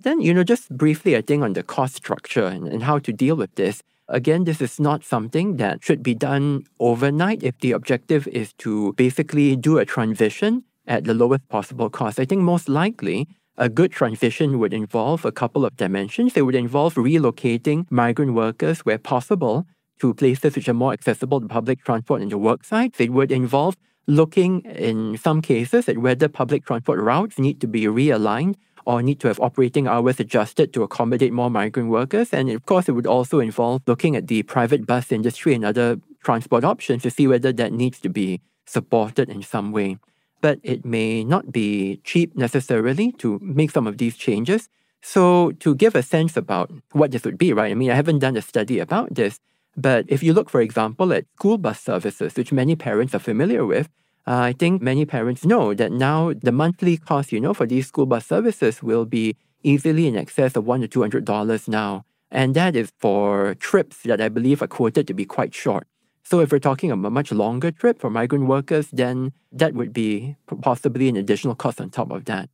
Then, 0.01 0.21
you 0.21 0.33
know, 0.33 0.43
just 0.43 0.69
briefly, 0.75 1.17
I 1.17 1.21
think 1.21 1.43
on 1.43 1.53
the 1.53 1.63
cost 1.63 1.95
structure 1.95 2.45
and, 2.45 2.67
and 2.67 2.83
how 2.83 2.99
to 2.99 3.11
deal 3.11 3.35
with 3.35 3.53
this. 3.55 3.83
Again, 4.07 4.45
this 4.45 4.61
is 4.61 4.79
not 4.79 5.03
something 5.03 5.57
that 5.57 5.83
should 5.83 6.01
be 6.01 6.15
done 6.15 6.63
overnight 6.79 7.43
if 7.43 7.59
the 7.59 7.73
objective 7.73 8.27
is 8.29 8.53
to 8.53 8.93
basically 8.93 9.55
do 9.55 9.77
a 9.77 9.85
transition 9.85 10.63
at 10.87 11.03
the 11.03 11.13
lowest 11.13 11.47
possible 11.49 11.89
cost. 11.89 12.19
I 12.19 12.25
think 12.25 12.41
most 12.41 12.67
likely 12.67 13.27
a 13.57 13.69
good 13.69 13.91
transition 13.91 14.57
would 14.57 14.73
involve 14.73 15.25
a 15.25 15.31
couple 15.31 15.65
of 15.65 15.75
dimensions. 15.75 16.35
It 16.35 16.43
would 16.43 16.55
involve 16.55 16.95
relocating 16.95 17.85
migrant 17.91 18.33
workers 18.33 18.79
where 18.79 18.97
possible 18.97 19.67
to 19.99 20.13
places 20.13 20.55
which 20.55 20.69
are 20.69 20.73
more 20.73 20.93
accessible 20.93 21.41
to 21.41 21.47
public 21.47 21.83
transport 21.83 22.21
and 22.21 22.31
the 22.31 22.37
work 22.37 22.63
sites. 22.63 22.99
It 22.99 23.11
would 23.11 23.31
involve 23.31 23.75
looking 24.07 24.61
in 24.61 25.17
some 25.17 25.41
cases 25.41 25.87
at 25.87 25.97
whether 25.97 26.27
public 26.27 26.65
transport 26.65 26.99
routes 26.99 27.37
need 27.37 27.61
to 27.61 27.67
be 27.67 27.83
realigned 27.83 28.55
or 28.85 29.03
need 29.03 29.19
to 29.19 29.27
have 29.27 29.39
operating 29.39 29.87
hours 29.87 30.19
adjusted 30.19 30.73
to 30.73 30.83
accommodate 30.83 31.31
more 31.31 31.49
migrant 31.49 31.89
workers. 31.89 32.33
And 32.33 32.49
of 32.49 32.65
course, 32.65 32.89
it 32.89 32.93
would 32.93 33.05
also 33.05 33.39
involve 33.39 33.83
looking 33.85 34.15
at 34.15 34.27
the 34.27 34.43
private 34.43 34.87
bus 34.87 35.11
industry 35.11 35.53
and 35.53 35.63
other 35.63 35.99
transport 36.23 36.63
options 36.63 37.03
to 37.03 37.11
see 37.11 37.27
whether 37.27 37.53
that 37.53 37.71
needs 37.71 37.99
to 37.99 38.09
be 38.09 38.41
supported 38.65 39.29
in 39.29 39.41
some 39.43 39.71
way. 39.71 39.97
But 40.41 40.59
it 40.63 40.85
may 40.85 41.23
not 41.23 41.51
be 41.51 42.01
cheap 42.03 42.35
necessarily 42.35 43.11
to 43.13 43.39
make 43.41 43.71
some 43.71 43.87
of 43.87 43.97
these 43.97 44.15
changes. 44.15 44.69
So, 45.01 45.51
to 45.59 45.75
give 45.75 45.95
a 45.95 46.03
sense 46.03 46.35
about 46.35 46.71
what 46.91 47.11
this 47.11 47.23
would 47.23 47.37
be, 47.37 47.53
right? 47.53 47.71
I 47.71 47.75
mean, 47.75 47.91
I 47.91 47.95
haven't 47.95 48.19
done 48.19 48.35
a 48.35 48.41
study 48.41 48.79
about 48.79 49.15
this, 49.15 49.39
but 49.77 50.05
if 50.07 50.23
you 50.23 50.33
look, 50.33 50.49
for 50.49 50.61
example, 50.61 51.13
at 51.13 51.25
school 51.35 51.57
bus 51.57 51.79
services, 51.79 52.35
which 52.35 52.51
many 52.51 52.75
parents 52.75 53.15
are 53.15 53.19
familiar 53.19 53.65
with, 53.65 53.87
uh, 54.27 54.37
I 54.37 54.53
think 54.53 54.81
many 54.81 55.05
parents 55.05 55.45
know 55.45 55.73
that 55.73 55.91
now 55.91 56.33
the 56.33 56.51
monthly 56.51 56.97
cost, 56.97 57.31
you 57.31 57.39
know, 57.39 57.53
for 57.53 57.65
these 57.65 57.87
school 57.87 58.05
bus 58.05 58.25
services 58.25 58.83
will 58.83 59.05
be 59.05 59.35
easily 59.63 60.07
in 60.07 60.15
excess 60.15 60.55
of 60.55 60.65
one 60.65 60.81
to 60.81 60.87
two 60.87 61.01
hundred 61.01 61.25
dollars 61.25 61.67
now, 61.67 62.05
and 62.31 62.55
that 62.55 62.75
is 62.75 62.91
for 62.99 63.55
trips 63.55 64.03
that 64.03 64.21
I 64.21 64.29
believe 64.29 64.61
are 64.61 64.67
quoted 64.67 65.07
to 65.07 65.13
be 65.13 65.25
quite 65.25 65.53
short. 65.53 65.87
So 66.23 66.41
if 66.41 66.51
we're 66.51 66.59
talking 66.59 66.91
about 66.91 67.07
a 67.07 67.11
much 67.11 67.31
longer 67.31 67.71
trip 67.71 67.99
for 67.99 68.09
migrant 68.09 68.45
workers, 68.47 68.89
then 68.91 69.31
that 69.51 69.73
would 69.73 69.93
be 69.93 70.35
possibly 70.61 71.09
an 71.09 71.15
additional 71.15 71.55
cost 71.55 71.81
on 71.81 71.89
top 71.89 72.11
of 72.11 72.25
that. 72.25 72.49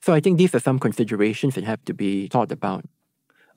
So 0.00 0.12
I 0.12 0.18
think 0.18 0.38
these 0.38 0.54
are 0.56 0.60
some 0.60 0.80
considerations 0.80 1.54
that 1.54 1.62
have 1.62 1.84
to 1.84 1.94
be 1.94 2.26
thought 2.26 2.50
about. 2.50 2.84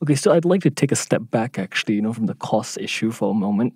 Okay, 0.03 0.15
so 0.15 0.33
I'd 0.33 0.45
like 0.45 0.61
to 0.63 0.69
take 0.69 0.91
a 0.91 0.95
step 0.95 1.21
back 1.31 1.57
actually, 1.57 1.95
you 1.95 2.01
know, 2.01 2.13
from 2.13 2.25
the 2.25 2.33
cost 2.35 2.77
issue 2.77 3.11
for 3.11 3.31
a 3.31 3.33
moment. 3.33 3.73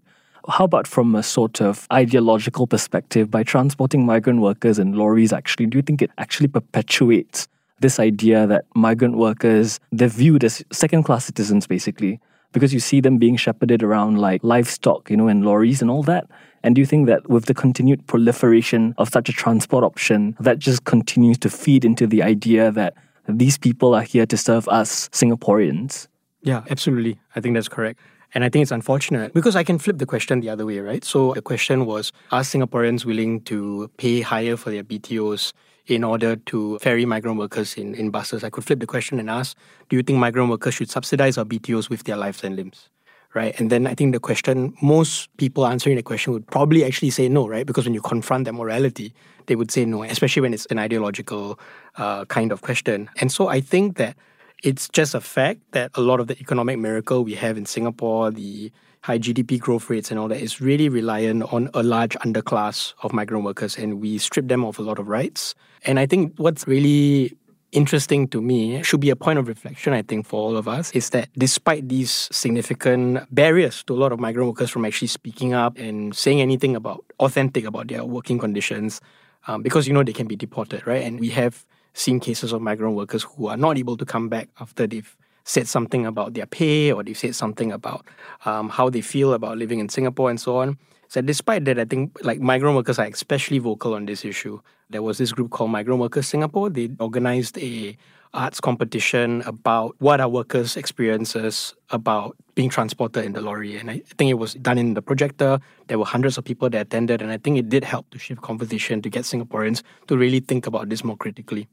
How 0.48 0.66
about 0.66 0.88
from 0.88 1.16
a 1.16 1.24
sort 1.24 1.62
of 1.62 1.88
ideological 1.92 2.68
perspective, 2.68 3.30
by 3.30 3.44
transporting 3.44 4.06
migrant 4.06 4.42
workers 4.42 4.80
in 4.80 4.94
lorries, 4.94 5.32
actually, 5.32 5.68
do 5.68 5.78
you 5.78 5.82
think 5.82 6.02
it 6.02 6.12
actually 6.18 6.48
perpetuates 6.48 7.48
this 7.80 8.00
idea 8.00 8.48
that 8.48 8.66
migrant 8.76 9.18
workers, 9.18 9.80
they're 9.92 10.08
viewed 10.08 10.44
as 10.44 10.64
second 10.72 11.04
class 11.04 11.26
citizens, 11.26 11.68
basically, 11.68 12.20
because 12.52 12.74
you 12.74 12.80
see 12.80 13.00
them 13.00 13.18
being 13.18 13.38
shepherded 13.38 13.84
around 13.84 14.18
like 14.18 14.44
livestock, 14.44 15.10
you 15.10 15.16
know, 15.16 15.28
in 15.28 15.44
lorries 15.44 15.82
and 15.82 15.90
all 15.90 16.04
that? 16.04 16.28
And 16.64 16.76
do 16.76 16.82
you 16.82 16.86
think 16.86 17.08
that 17.08 17.30
with 17.30 17.46
the 17.46 17.54
continued 17.54 18.06
proliferation 18.08 18.94
of 18.98 19.10
such 19.10 19.30
a 19.30 19.34
transport 19.34 19.84
option, 19.84 20.36
that 20.40 20.60
just 20.60 20.84
continues 20.84 21.38
to 21.40 21.50
feed 21.50 21.86
into 21.86 22.06
the 22.06 22.22
idea 22.24 22.72
that 22.72 22.96
these 23.38 23.58
people 23.58 23.94
are 23.94 24.02
here 24.02 24.26
to 24.26 24.38
serve 24.38 24.68
us 24.70 25.10
Singaporeans? 25.10 26.08
Yeah, 26.42 26.64
absolutely. 26.70 27.20
I 27.36 27.42
think 27.42 27.56
that's 27.56 27.68
correct. 27.68 28.00
And 28.34 28.44
I 28.44 28.50
think 28.50 28.62
it's 28.62 28.72
unfortunate 28.72 29.34
because 29.34 29.56
I 29.56 29.64
can 29.64 29.80
flip 29.80 29.98
the 29.98 30.06
question 30.06 30.40
the 30.40 30.50
other 30.50 30.66
way, 30.66 30.80
right? 30.80 31.04
So 31.04 31.34
the 31.34 31.42
question 31.42 31.86
was 31.86 32.12
Are 32.32 32.42
Singaporeans 32.42 33.06
willing 33.06 33.42
to 33.42 33.90
pay 33.98 34.22
higher 34.22 34.56
for 34.56 34.70
their 34.70 34.84
BTOs 34.84 35.54
in 35.88 36.04
order 36.04 36.36
to 36.36 36.78
ferry 36.80 37.06
migrant 37.06 37.40
workers 37.40 37.76
in, 37.76 37.96
in 37.96 38.12
buses? 38.12 38.44
I 38.44 38.52
could 38.52 38.64
flip 38.64 38.80
the 38.80 38.86
question 38.86 39.20
and 39.20 39.30
ask 39.30 39.58
Do 39.90 39.96
you 39.96 40.04
think 40.04 40.20
migrant 40.20 40.50
workers 40.50 40.76
should 40.76 40.92
subsidize 40.92 41.38
our 41.38 41.46
BTOs 41.46 41.90
with 41.90 42.04
their 42.04 42.18
lives 42.18 42.44
and 42.44 42.56
limbs? 42.56 42.90
Right. 43.36 43.58
And 43.60 43.70
then 43.70 43.86
I 43.86 43.94
think 43.94 44.14
the 44.14 44.20
question, 44.20 44.74
most 44.82 45.30
people 45.38 45.68
answering 45.68 45.98
the 45.98 46.02
question 46.02 46.34
would 46.34 46.48
probably 46.48 46.84
actually 46.84 47.12
say 47.12 47.30
no, 47.30 47.48
right? 47.48 47.66
Because 47.66 47.86
when 47.86 47.94
you 47.94 48.02
confront 48.02 48.46
their 48.46 48.54
morality, 48.54 49.14
they 49.46 49.56
would 49.56 49.70
say 49.70 49.86
no, 49.86 50.02
especially 50.02 50.42
when 50.42 50.54
it's 50.54 50.66
an 50.68 50.80
ideological 50.80 51.60
uh, 51.98 52.26
kind 52.26 52.52
of 52.52 52.64
question. 52.64 53.08
And 53.22 53.32
so 53.32 53.48
I 53.48 53.62
think 53.62 53.98
that 53.98 54.18
it's 54.64 54.90
just 54.90 55.14
a 55.14 55.22
fact 55.22 55.62
that 55.72 55.92
a 55.94 56.02
lot 56.02 56.20
of 56.20 56.28
the 56.28 56.40
economic 56.40 56.80
miracle 56.80 57.24
we 57.24 57.36
have 57.36 57.56
in 57.56 57.66
Singapore, 57.66 58.32
the 58.32 58.72
high 59.02 59.20
GDP 59.20 59.60
growth 59.60 59.90
rates 59.90 60.12
and 60.12 60.20
all 60.20 60.28
that, 60.28 60.42
is 60.42 60.60
really 60.60 60.90
reliant 60.90 61.44
on 61.54 61.70
a 61.74 61.84
large 61.84 62.16
underclass 62.18 62.94
of 63.04 63.14
migrant 63.14 63.46
workers, 63.46 63.78
and 63.78 64.02
we 64.02 64.18
strip 64.18 64.48
them 64.48 64.66
of 64.66 64.80
a 64.80 64.82
lot 64.82 65.00
of 65.00 65.08
rights. 65.08 65.56
And 65.86 66.00
I 66.00 66.06
think 66.06 66.34
what's 66.38 66.68
really 66.68 67.38
interesting 67.72 68.28
to 68.30 68.42
me 68.42 68.82
should 68.84 69.00
be 69.00 69.10
a 69.10 69.16
point 69.16 69.40
of 69.40 69.48
reflection, 69.48 69.94
I 69.94 70.02
think, 70.02 70.26
for 70.26 70.40
all 70.40 70.58
of 70.58 70.68
us, 70.68 70.92
is 70.92 71.10
that 71.12 71.30
despite 71.38 71.88
these 71.90 72.28
significant 72.32 73.34
barriers 73.34 73.84
to 73.84 73.94
a 73.94 74.00
lot 74.00 74.12
of 74.12 74.20
migrant 74.20 74.48
workers 74.48 74.70
from 74.70 74.86
actually 74.86 75.08
speaking 75.08 75.54
up 75.54 75.78
and 75.78 76.16
saying 76.16 76.42
anything 76.42 76.76
about 76.76 77.06
authentic 77.20 77.66
about 77.66 77.88
their 77.88 78.04
working 78.04 78.40
conditions, 78.40 79.02
um, 79.48 79.62
because 79.62 79.88
you 79.88 79.94
know 79.94 80.04
they 80.04 80.14
can 80.14 80.28
be 80.28 80.36
deported, 80.36 80.86
right? 80.86 81.04
And 81.04 81.20
we 81.20 81.30
have 81.30 81.66
seen 81.94 82.20
cases 82.20 82.54
of 82.54 82.62
migrant 82.62 82.96
workers 82.96 83.24
who 83.24 83.48
are 83.48 83.58
not 83.58 83.78
able 83.78 83.98
to 83.98 84.06
come 84.06 84.30
back 84.30 84.50
after 84.60 84.88
they've 84.88 85.16
said 85.44 85.68
something 85.68 86.06
about 86.06 86.34
their 86.34 86.46
pay 86.46 86.92
or 86.92 87.04
they've 87.04 87.18
said 87.18 87.36
something 87.36 87.72
about 87.72 88.06
um, 88.46 88.70
how 88.70 88.90
they 88.90 89.02
feel 89.02 89.34
about 89.34 89.58
living 89.58 89.80
in 89.80 89.90
Singapore 89.90 90.30
and 90.30 90.40
so 90.40 90.58
on. 90.58 90.78
So 91.10 91.22
despite 91.22 91.66
that, 91.66 91.78
I 91.78 91.86
think 91.86 92.18
like 92.24 92.40
migrant 92.40 92.76
workers 92.76 93.00
are 93.00 93.06
especially 93.06 93.60
vocal 93.60 93.96
on 93.96 94.06
this 94.06 94.24
issue. 94.24 94.62
There 94.90 95.02
was 95.02 95.18
this 95.18 95.32
group 95.32 95.50
called 95.50 95.72
Migrant 95.72 96.00
Workers 96.00 96.28
Singapore. 96.28 96.70
They 96.70 96.90
organized 97.00 97.58
a 97.58 97.98
arts 98.32 98.62
competition 98.62 99.42
about 99.48 99.96
what 99.98 100.22
are 100.22 100.30
workers' 100.30 100.78
experiences 100.78 101.74
about 101.90 102.38
being 102.54 102.70
transported 102.70 103.26
in 103.26 103.34
the 103.34 103.42
lorry. 103.42 103.76
And 103.76 103.90
I 103.90 104.04
think 104.18 104.30
it 104.30 104.36
was 104.36 104.54
done 104.54 104.78
in 104.78 104.94
the 104.94 105.02
projector. 105.02 105.60
There 105.88 105.98
were 105.98 106.06
hundreds 106.06 106.38
of 106.38 106.46
people 106.46 106.70
that 106.70 106.82
attended, 106.82 107.24
and 107.24 107.32
I 107.32 107.38
think 107.38 107.58
it 107.58 107.70
did 107.70 107.84
help 107.84 108.08
to 108.12 108.20
shift 108.20 108.44
conversation 108.44 109.02
to 109.02 109.10
get 109.10 109.24
Singaporeans 109.24 109.82
to 110.08 110.16
really 110.16 110.40
think 110.40 110.68
about 110.68 110.90
this 110.90 111.04
more 111.04 111.18
critically. 111.18 111.68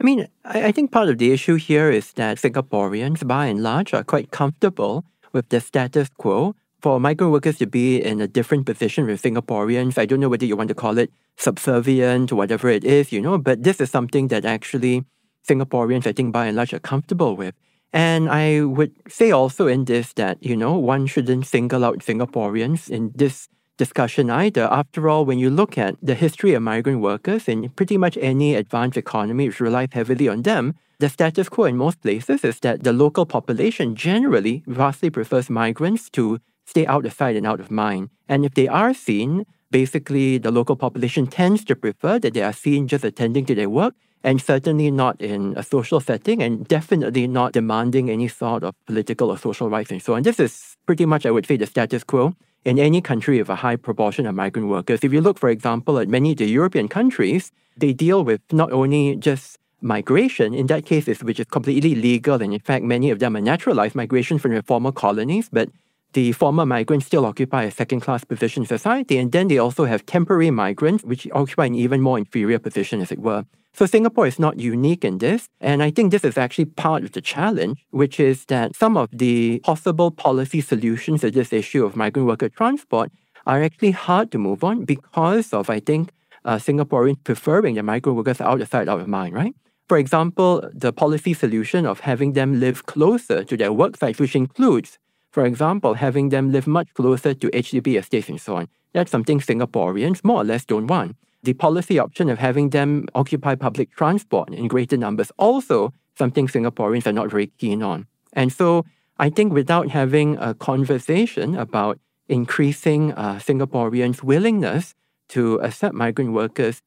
I 0.00 0.04
mean, 0.04 0.28
I 0.44 0.70
think 0.70 0.92
part 0.92 1.08
of 1.08 1.18
the 1.18 1.32
issue 1.32 1.56
here 1.56 1.90
is 1.90 2.12
that 2.12 2.38
Singaporeans, 2.38 3.26
by 3.26 3.46
and 3.46 3.64
large, 3.64 3.92
are 3.92 4.04
quite 4.04 4.30
comfortable 4.30 5.04
with 5.32 5.48
the 5.48 5.60
status 5.60 6.08
quo. 6.16 6.54
For 6.80 7.00
migrant 7.00 7.32
workers 7.32 7.58
to 7.58 7.66
be 7.66 8.00
in 8.00 8.20
a 8.20 8.28
different 8.28 8.64
position 8.64 9.06
with 9.06 9.20
Singaporeans, 9.20 9.98
I 9.98 10.06
don't 10.06 10.20
know 10.20 10.28
whether 10.28 10.46
you 10.46 10.56
want 10.56 10.68
to 10.68 10.76
call 10.76 10.96
it 10.96 11.10
subservient 11.36 12.30
or 12.30 12.36
whatever 12.36 12.68
it 12.68 12.84
is, 12.84 13.10
you 13.10 13.20
know, 13.20 13.36
but 13.36 13.64
this 13.64 13.80
is 13.80 13.90
something 13.90 14.28
that 14.28 14.44
actually 14.44 15.04
Singaporeans, 15.44 16.06
I 16.06 16.12
think, 16.12 16.32
by 16.32 16.46
and 16.46 16.56
large, 16.56 16.72
are 16.72 16.78
comfortable 16.78 17.34
with. 17.34 17.54
And 17.92 18.28
I 18.28 18.62
would 18.62 18.92
say 19.08 19.32
also 19.32 19.66
in 19.66 19.86
this 19.86 20.12
that, 20.12 20.40
you 20.40 20.56
know, 20.56 20.78
one 20.78 21.06
shouldn't 21.06 21.46
single 21.46 21.84
out 21.84 21.98
Singaporeans 21.98 22.88
in 22.88 23.10
this 23.12 23.48
discussion 23.76 24.30
either. 24.30 24.68
After 24.70 25.08
all, 25.08 25.24
when 25.24 25.40
you 25.40 25.50
look 25.50 25.78
at 25.78 25.96
the 26.00 26.14
history 26.14 26.54
of 26.54 26.62
migrant 26.62 27.00
workers 27.00 27.48
in 27.48 27.70
pretty 27.70 27.96
much 27.96 28.16
any 28.20 28.54
advanced 28.54 28.96
economy 28.96 29.48
which 29.48 29.58
relies 29.58 29.88
heavily 29.90 30.28
on 30.28 30.42
them, 30.42 30.76
the 31.00 31.08
status 31.08 31.48
quo 31.48 31.64
in 31.64 31.76
most 31.76 32.02
places 32.02 32.44
is 32.44 32.60
that 32.60 32.84
the 32.84 32.92
local 32.92 33.26
population 33.26 33.96
generally 33.96 34.62
vastly 34.68 35.10
prefers 35.10 35.50
migrants 35.50 36.08
to 36.10 36.38
stay 36.68 36.86
out 36.86 37.06
of 37.06 37.12
sight 37.12 37.36
and 37.36 37.46
out 37.46 37.60
of 37.60 37.70
mind. 37.70 38.10
And 38.28 38.44
if 38.44 38.52
they 38.54 38.68
are 38.68 38.92
seen, 38.92 39.46
basically 39.70 40.38
the 40.38 40.50
local 40.50 40.76
population 40.76 41.26
tends 41.26 41.64
to 41.64 41.74
prefer 41.74 42.18
that 42.18 42.34
they 42.34 42.42
are 42.42 42.52
seen 42.52 42.88
just 42.88 43.04
attending 43.04 43.46
to 43.46 43.54
their 43.54 43.70
work 43.70 43.94
and 44.24 44.42
certainly 44.42 44.90
not 44.90 45.20
in 45.20 45.54
a 45.56 45.62
social 45.62 46.00
setting 46.00 46.42
and 46.42 46.66
definitely 46.66 47.26
not 47.26 47.52
demanding 47.52 48.10
any 48.10 48.28
sort 48.28 48.62
of 48.64 48.74
political 48.86 49.30
or 49.30 49.38
social 49.38 49.70
rights 49.70 49.90
and 49.90 50.02
so 50.02 50.14
on. 50.14 50.22
This 50.22 50.40
is 50.40 50.76
pretty 50.86 51.06
much, 51.06 51.24
I 51.24 51.30
would 51.30 51.46
say, 51.46 51.56
the 51.56 51.66
status 51.66 52.04
quo 52.04 52.34
in 52.64 52.78
any 52.78 53.00
country 53.00 53.38
with 53.38 53.48
a 53.48 53.54
high 53.54 53.76
proportion 53.76 54.26
of 54.26 54.34
migrant 54.34 54.68
workers. 54.68 55.00
If 55.02 55.12
you 55.12 55.20
look, 55.20 55.38
for 55.38 55.48
example, 55.48 55.98
at 55.98 56.08
many 56.08 56.32
of 56.32 56.38
the 56.38 56.46
European 56.46 56.88
countries, 56.88 57.52
they 57.76 57.92
deal 57.92 58.24
with 58.24 58.40
not 58.52 58.72
only 58.72 59.16
just 59.16 59.58
migration, 59.80 60.52
in 60.54 60.66
that 60.66 60.84
case, 60.84 61.06
which 61.22 61.38
is 61.38 61.46
completely 61.46 61.94
legal, 61.94 62.42
and 62.42 62.52
in 62.52 62.60
fact, 62.60 62.84
many 62.84 63.10
of 63.10 63.20
them 63.20 63.36
are 63.36 63.40
naturalized 63.40 63.94
migration 63.94 64.36
from 64.38 64.52
the 64.52 64.62
former 64.62 64.90
colonies, 64.90 65.48
but 65.52 65.68
the 66.12 66.32
former 66.32 66.64
migrants 66.64 67.06
still 67.06 67.26
occupy 67.26 67.64
a 67.64 67.70
second 67.70 68.00
class 68.00 68.24
position 68.24 68.62
in 68.62 68.66
society. 68.66 69.18
And 69.18 69.32
then 69.32 69.48
they 69.48 69.58
also 69.58 69.84
have 69.84 70.06
temporary 70.06 70.50
migrants, 70.50 71.04
which 71.04 71.28
occupy 71.32 71.66
an 71.66 71.74
even 71.74 72.00
more 72.00 72.18
inferior 72.18 72.58
position, 72.58 73.00
as 73.00 73.12
it 73.12 73.18
were. 73.18 73.44
So 73.74 73.86
Singapore 73.86 74.26
is 74.26 74.38
not 74.38 74.58
unique 74.58 75.04
in 75.04 75.18
this. 75.18 75.48
And 75.60 75.82
I 75.82 75.90
think 75.90 76.10
this 76.10 76.24
is 76.24 76.38
actually 76.38 76.64
part 76.64 77.04
of 77.04 77.12
the 77.12 77.20
challenge, 77.20 77.84
which 77.90 78.18
is 78.18 78.46
that 78.46 78.74
some 78.74 78.96
of 78.96 79.08
the 79.12 79.60
possible 79.60 80.10
policy 80.10 80.60
solutions 80.60 81.20
to 81.20 81.30
this 81.30 81.52
issue 81.52 81.84
of 81.84 81.94
migrant 81.94 82.26
worker 82.26 82.48
transport 82.48 83.12
are 83.46 83.62
actually 83.62 83.92
hard 83.92 84.32
to 84.32 84.38
move 84.38 84.64
on 84.64 84.84
because 84.84 85.52
of, 85.52 85.70
I 85.70 85.80
think, 85.80 86.10
uh, 86.44 86.56
Singaporeans 86.56 87.22
preferring 87.24 87.74
the 87.74 87.82
migrant 87.82 88.16
workers 88.16 88.40
out 88.40 88.60
of 88.60 88.68
sight, 88.68 88.88
out 88.88 89.00
of 89.00 89.08
mind, 89.08 89.34
right? 89.34 89.54
For 89.88 89.96
example, 89.96 90.68
the 90.74 90.92
policy 90.92 91.32
solution 91.32 91.86
of 91.86 92.00
having 92.00 92.32
them 92.32 92.60
live 92.60 92.84
closer 92.86 93.44
to 93.44 93.56
their 93.56 93.72
work 93.72 93.96
sites, 93.96 94.18
which 94.18 94.36
includes 94.36 94.98
for 95.30 95.44
example, 95.44 95.94
having 95.94 96.30
them 96.30 96.52
live 96.52 96.66
much 96.66 96.92
closer 96.94 97.34
to 97.34 97.50
HDB 97.50 97.98
estates 97.98 98.28
and 98.28 98.40
so 98.40 98.56
on. 98.56 98.68
That's 98.92 99.10
something 99.10 99.40
Singaporeans 99.40 100.24
more 100.24 100.40
or 100.40 100.44
less 100.44 100.64
don't 100.64 100.86
want. 100.86 101.16
The 101.42 101.52
policy 101.52 101.98
option 101.98 102.28
of 102.30 102.38
having 102.38 102.70
them 102.70 103.06
occupy 103.14 103.54
public 103.54 103.94
transport 103.94 104.52
in 104.52 104.68
greater 104.68 104.96
numbers 104.96 105.30
also 105.38 105.92
something 106.16 106.48
Singaporeans 106.48 107.06
are 107.06 107.12
not 107.12 107.30
very 107.30 107.46
keen 107.58 107.82
on. 107.82 108.06
And 108.32 108.52
so 108.52 108.84
I 109.18 109.30
think 109.30 109.52
without 109.52 109.88
having 109.88 110.36
a 110.38 110.54
conversation 110.54 111.54
about 111.54 111.98
increasing 112.28 113.12
uh, 113.12 113.36
Singaporeans' 113.36 114.22
willingness 114.22 114.94
to 115.28 115.60
accept 115.60 115.94
migrant 115.94 116.32
workers 116.32 116.82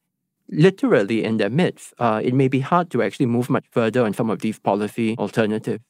literally 0.48 1.24
in 1.24 1.38
their 1.38 1.50
midst, 1.50 1.94
uh, 1.98 2.20
it 2.22 2.34
may 2.34 2.48
be 2.48 2.60
hard 2.60 2.90
to 2.90 3.02
actually 3.02 3.26
move 3.26 3.48
much 3.48 3.64
further 3.70 4.04
on 4.04 4.12
some 4.12 4.30
of 4.30 4.40
these 4.40 4.58
policy 4.58 5.16
alternatives. 5.18 5.82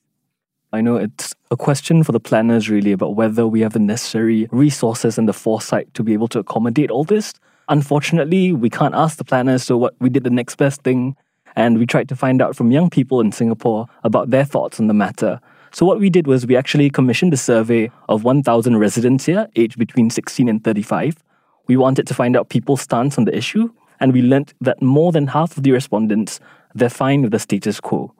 I 0.74 0.80
know 0.80 0.96
it's 0.96 1.34
a 1.50 1.56
question 1.56 2.02
for 2.02 2.12
the 2.12 2.20
planners 2.20 2.70
really 2.70 2.92
about 2.92 3.14
whether 3.14 3.46
we 3.46 3.60
have 3.60 3.74
the 3.74 3.78
necessary 3.78 4.48
resources 4.50 5.18
and 5.18 5.28
the 5.28 5.34
foresight 5.34 5.92
to 5.92 6.02
be 6.02 6.14
able 6.14 6.28
to 6.28 6.38
accommodate 6.38 6.90
all 6.90 7.04
this. 7.04 7.34
Unfortunately, 7.68 8.54
we 8.54 8.70
can't 8.70 8.94
ask 8.94 9.18
the 9.18 9.24
planners, 9.24 9.62
so 9.64 9.76
what 9.76 9.94
we 10.00 10.08
did 10.08 10.24
the 10.24 10.30
next 10.30 10.54
best 10.54 10.82
thing, 10.82 11.14
and 11.56 11.78
we 11.78 11.84
tried 11.84 12.08
to 12.08 12.16
find 12.16 12.40
out 12.40 12.56
from 12.56 12.70
young 12.70 12.88
people 12.88 13.20
in 13.20 13.32
Singapore 13.32 13.86
about 14.02 14.30
their 14.30 14.46
thoughts 14.46 14.80
on 14.80 14.86
the 14.86 14.94
matter. 14.94 15.40
So 15.72 15.84
what 15.84 16.00
we 16.00 16.08
did 16.08 16.26
was 16.26 16.46
we 16.46 16.56
actually 16.56 16.88
commissioned 16.88 17.34
a 17.34 17.36
survey 17.36 17.90
of 18.08 18.24
1,000 18.24 18.78
residents 18.78 19.26
here, 19.26 19.48
aged 19.56 19.78
between 19.78 20.08
16 20.08 20.48
and 20.48 20.64
35. 20.64 21.22
We 21.66 21.76
wanted 21.76 22.06
to 22.06 22.14
find 22.14 22.34
out 22.34 22.48
people's 22.48 22.80
stance 22.80 23.18
on 23.18 23.24
the 23.24 23.36
issue, 23.36 23.70
and 24.00 24.14
we 24.14 24.22
learnt 24.22 24.54
that 24.62 24.80
more 24.80 25.12
than 25.12 25.26
half 25.26 25.54
of 25.58 25.64
the 25.64 25.72
respondents, 25.72 26.40
they're 26.74 26.88
fine 26.88 27.20
with 27.20 27.32
the 27.32 27.38
status 27.38 27.78
quo. 27.78 28.14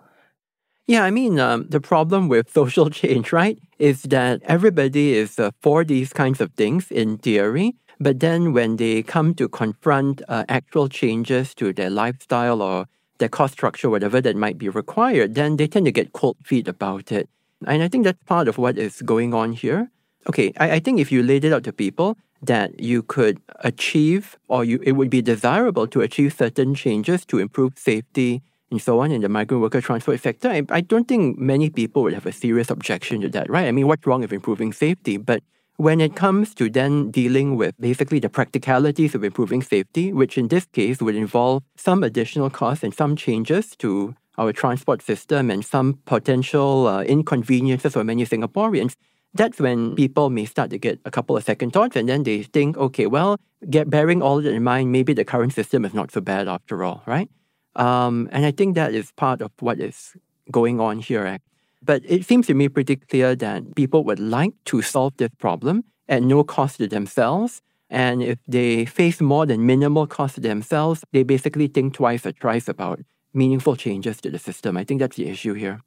Yeah, 0.86 1.04
I 1.04 1.10
mean, 1.10 1.38
um, 1.38 1.66
the 1.68 1.80
problem 1.80 2.28
with 2.28 2.50
social 2.52 2.90
change, 2.90 3.32
right, 3.32 3.58
is 3.78 4.02
that 4.02 4.42
everybody 4.44 5.14
is 5.14 5.38
uh, 5.38 5.50
for 5.60 5.84
these 5.84 6.12
kinds 6.12 6.40
of 6.40 6.52
things 6.54 6.90
in 6.90 7.18
theory, 7.18 7.76
but 8.00 8.20
then 8.20 8.52
when 8.52 8.76
they 8.76 9.02
come 9.02 9.34
to 9.34 9.48
confront 9.48 10.22
uh, 10.28 10.44
actual 10.48 10.88
changes 10.88 11.54
to 11.54 11.72
their 11.72 11.90
lifestyle 11.90 12.60
or 12.60 12.86
their 13.18 13.28
cost 13.28 13.52
structure, 13.52 13.88
whatever 13.88 14.20
that 14.20 14.34
might 14.34 14.58
be 14.58 14.68
required, 14.68 15.34
then 15.36 15.56
they 15.56 15.68
tend 15.68 15.86
to 15.86 15.92
get 15.92 16.12
cold 16.12 16.36
feet 16.42 16.66
about 16.66 17.12
it. 17.12 17.28
And 17.64 17.82
I 17.82 17.88
think 17.88 18.04
that's 18.04 18.22
part 18.24 18.48
of 18.48 18.58
what 18.58 18.76
is 18.76 19.02
going 19.02 19.32
on 19.34 19.52
here. 19.52 19.90
Okay, 20.28 20.52
I, 20.58 20.72
I 20.72 20.78
think 20.80 20.98
if 20.98 21.12
you 21.12 21.22
laid 21.22 21.44
it 21.44 21.52
out 21.52 21.62
to 21.64 21.72
people 21.72 22.16
that 22.42 22.80
you 22.80 23.04
could 23.04 23.40
achieve 23.60 24.36
or 24.48 24.64
you, 24.64 24.80
it 24.82 24.92
would 24.92 25.10
be 25.10 25.22
desirable 25.22 25.86
to 25.86 26.00
achieve 26.00 26.34
certain 26.34 26.74
changes 26.74 27.24
to 27.26 27.38
improve 27.38 27.78
safety 27.78 28.42
and 28.72 28.82
so 28.82 29.00
on 29.00 29.12
and 29.12 29.22
the 29.22 29.28
migrant 29.28 29.62
worker 29.62 29.80
transport 29.80 30.20
sector, 30.20 30.48
I, 30.48 30.62
I 30.70 30.80
don't 30.80 31.06
think 31.06 31.38
many 31.38 31.70
people 31.70 32.02
would 32.02 32.14
have 32.14 32.26
a 32.26 32.32
serious 32.32 32.70
objection 32.70 33.20
to 33.20 33.28
that, 33.28 33.48
right? 33.48 33.68
I 33.68 33.72
mean, 33.72 33.86
what's 33.86 34.06
wrong 34.06 34.22
with 34.22 34.32
improving 34.32 34.72
safety? 34.72 35.16
But 35.16 35.44
when 35.76 36.00
it 36.00 36.16
comes 36.16 36.54
to 36.54 36.68
then 36.68 37.10
dealing 37.10 37.56
with 37.56 37.74
basically 37.78 38.18
the 38.18 38.28
practicalities 38.28 39.14
of 39.14 39.22
improving 39.22 39.62
safety, 39.62 40.12
which 40.12 40.36
in 40.36 40.48
this 40.48 40.66
case 40.66 41.00
would 41.00 41.14
involve 41.14 41.62
some 41.76 42.02
additional 42.02 42.50
costs 42.50 42.82
and 42.82 42.94
some 42.94 43.14
changes 43.14 43.76
to 43.76 44.14
our 44.38 44.52
transport 44.52 45.02
system 45.02 45.50
and 45.50 45.64
some 45.64 45.98
potential 46.06 46.86
uh, 46.86 47.02
inconveniences 47.02 47.92
for 47.92 48.04
many 48.04 48.24
Singaporeans, 48.24 48.94
that's 49.34 49.58
when 49.60 49.94
people 49.94 50.30
may 50.30 50.44
start 50.44 50.70
to 50.70 50.78
get 50.78 51.00
a 51.04 51.10
couple 51.10 51.36
of 51.36 51.44
second 51.44 51.72
thoughts 51.72 51.96
and 51.96 52.08
then 52.08 52.22
they 52.22 52.42
think, 52.42 52.76
okay, 52.76 53.06
well, 53.06 53.36
get 53.70 53.88
bearing 53.88 54.22
all 54.22 54.40
that 54.40 54.52
in 54.52 54.62
mind, 54.62 54.92
maybe 54.92 55.12
the 55.12 55.24
current 55.24 55.52
system 55.52 55.84
is 55.84 55.94
not 55.94 56.10
so 56.10 56.20
bad 56.20 56.48
after 56.48 56.84
all, 56.84 57.02
right? 57.06 57.30
Um, 57.76 58.28
and 58.32 58.44
I 58.44 58.50
think 58.50 58.74
that 58.74 58.94
is 58.94 59.12
part 59.12 59.40
of 59.40 59.50
what 59.60 59.80
is 59.80 60.14
going 60.50 60.80
on 60.80 60.98
here. 60.98 61.38
But 61.82 62.02
it 62.06 62.24
seems 62.24 62.46
to 62.46 62.54
me 62.54 62.68
pretty 62.68 62.96
clear 62.96 63.34
that 63.36 63.74
people 63.74 64.04
would 64.04 64.20
like 64.20 64.52
to 64.66 64.82
solve 64.82 65.16
this 65.16 65.30
problem 65.38 65.84
at 66.08 66.22
no 66.22 66.44
cost 66.44 66.78
to 66.78 66.86
themselves. 66.86 67.62
And 67.90 68.22
if 68.22 68.38
they 68.46 68.84
face 68.84 69.20
more 69.20 69.46
than 69.46 69.66
minimal 69.66 70.06
cost 70.06 70.36
to 70.36 70.40
themselves, 70.40 71.04
they 71.12 71.24
basically 71.24 71.66
think 71.66 71.94
twice 71.94 72.24
or 72.24 72.32
thrice 72.32 72.68
about 72.68 73.00
meaningful 73.34 73.76
changes 73.76 74.20
to 74.20 74.30
the 74.30 74.38
system. 74.38 74.76
I 74.76 74.84
think 74.84 75.00
that's 75.00 75.16
the 75.16 75.28
issue 75.28 75.54
here. 75.54 75.80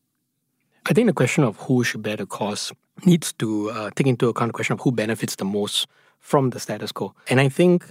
I 0.87 0.93
think 0.93 1.07
the 1.07 1.13
question 1.13 1.43
of 1.43 1.57
who 1.57 1.83
should 1.83 2.03
bear 2.03 2.17
the 2.17 2.25
cost 2.25 2.73
needs 3.05 3.33
to 3.33 3.71
uh, 3.71 3.89
take 3.95 4.07
into 4.07 4.29
account 4.29 4.49
the 4.49 4.53
question 4.53 4.73
of 4.73 4.81
who 4.81 4.91
benefits 4.91 5.35
the 5.35 5.45
most 5.45 5.87
from 6.19 6.51
the 6.51 6.59
status 6.59 6.91
quo. 6.91 7.13
And 7.29 7.39
I 7.39 7.49
think 7.49 7.85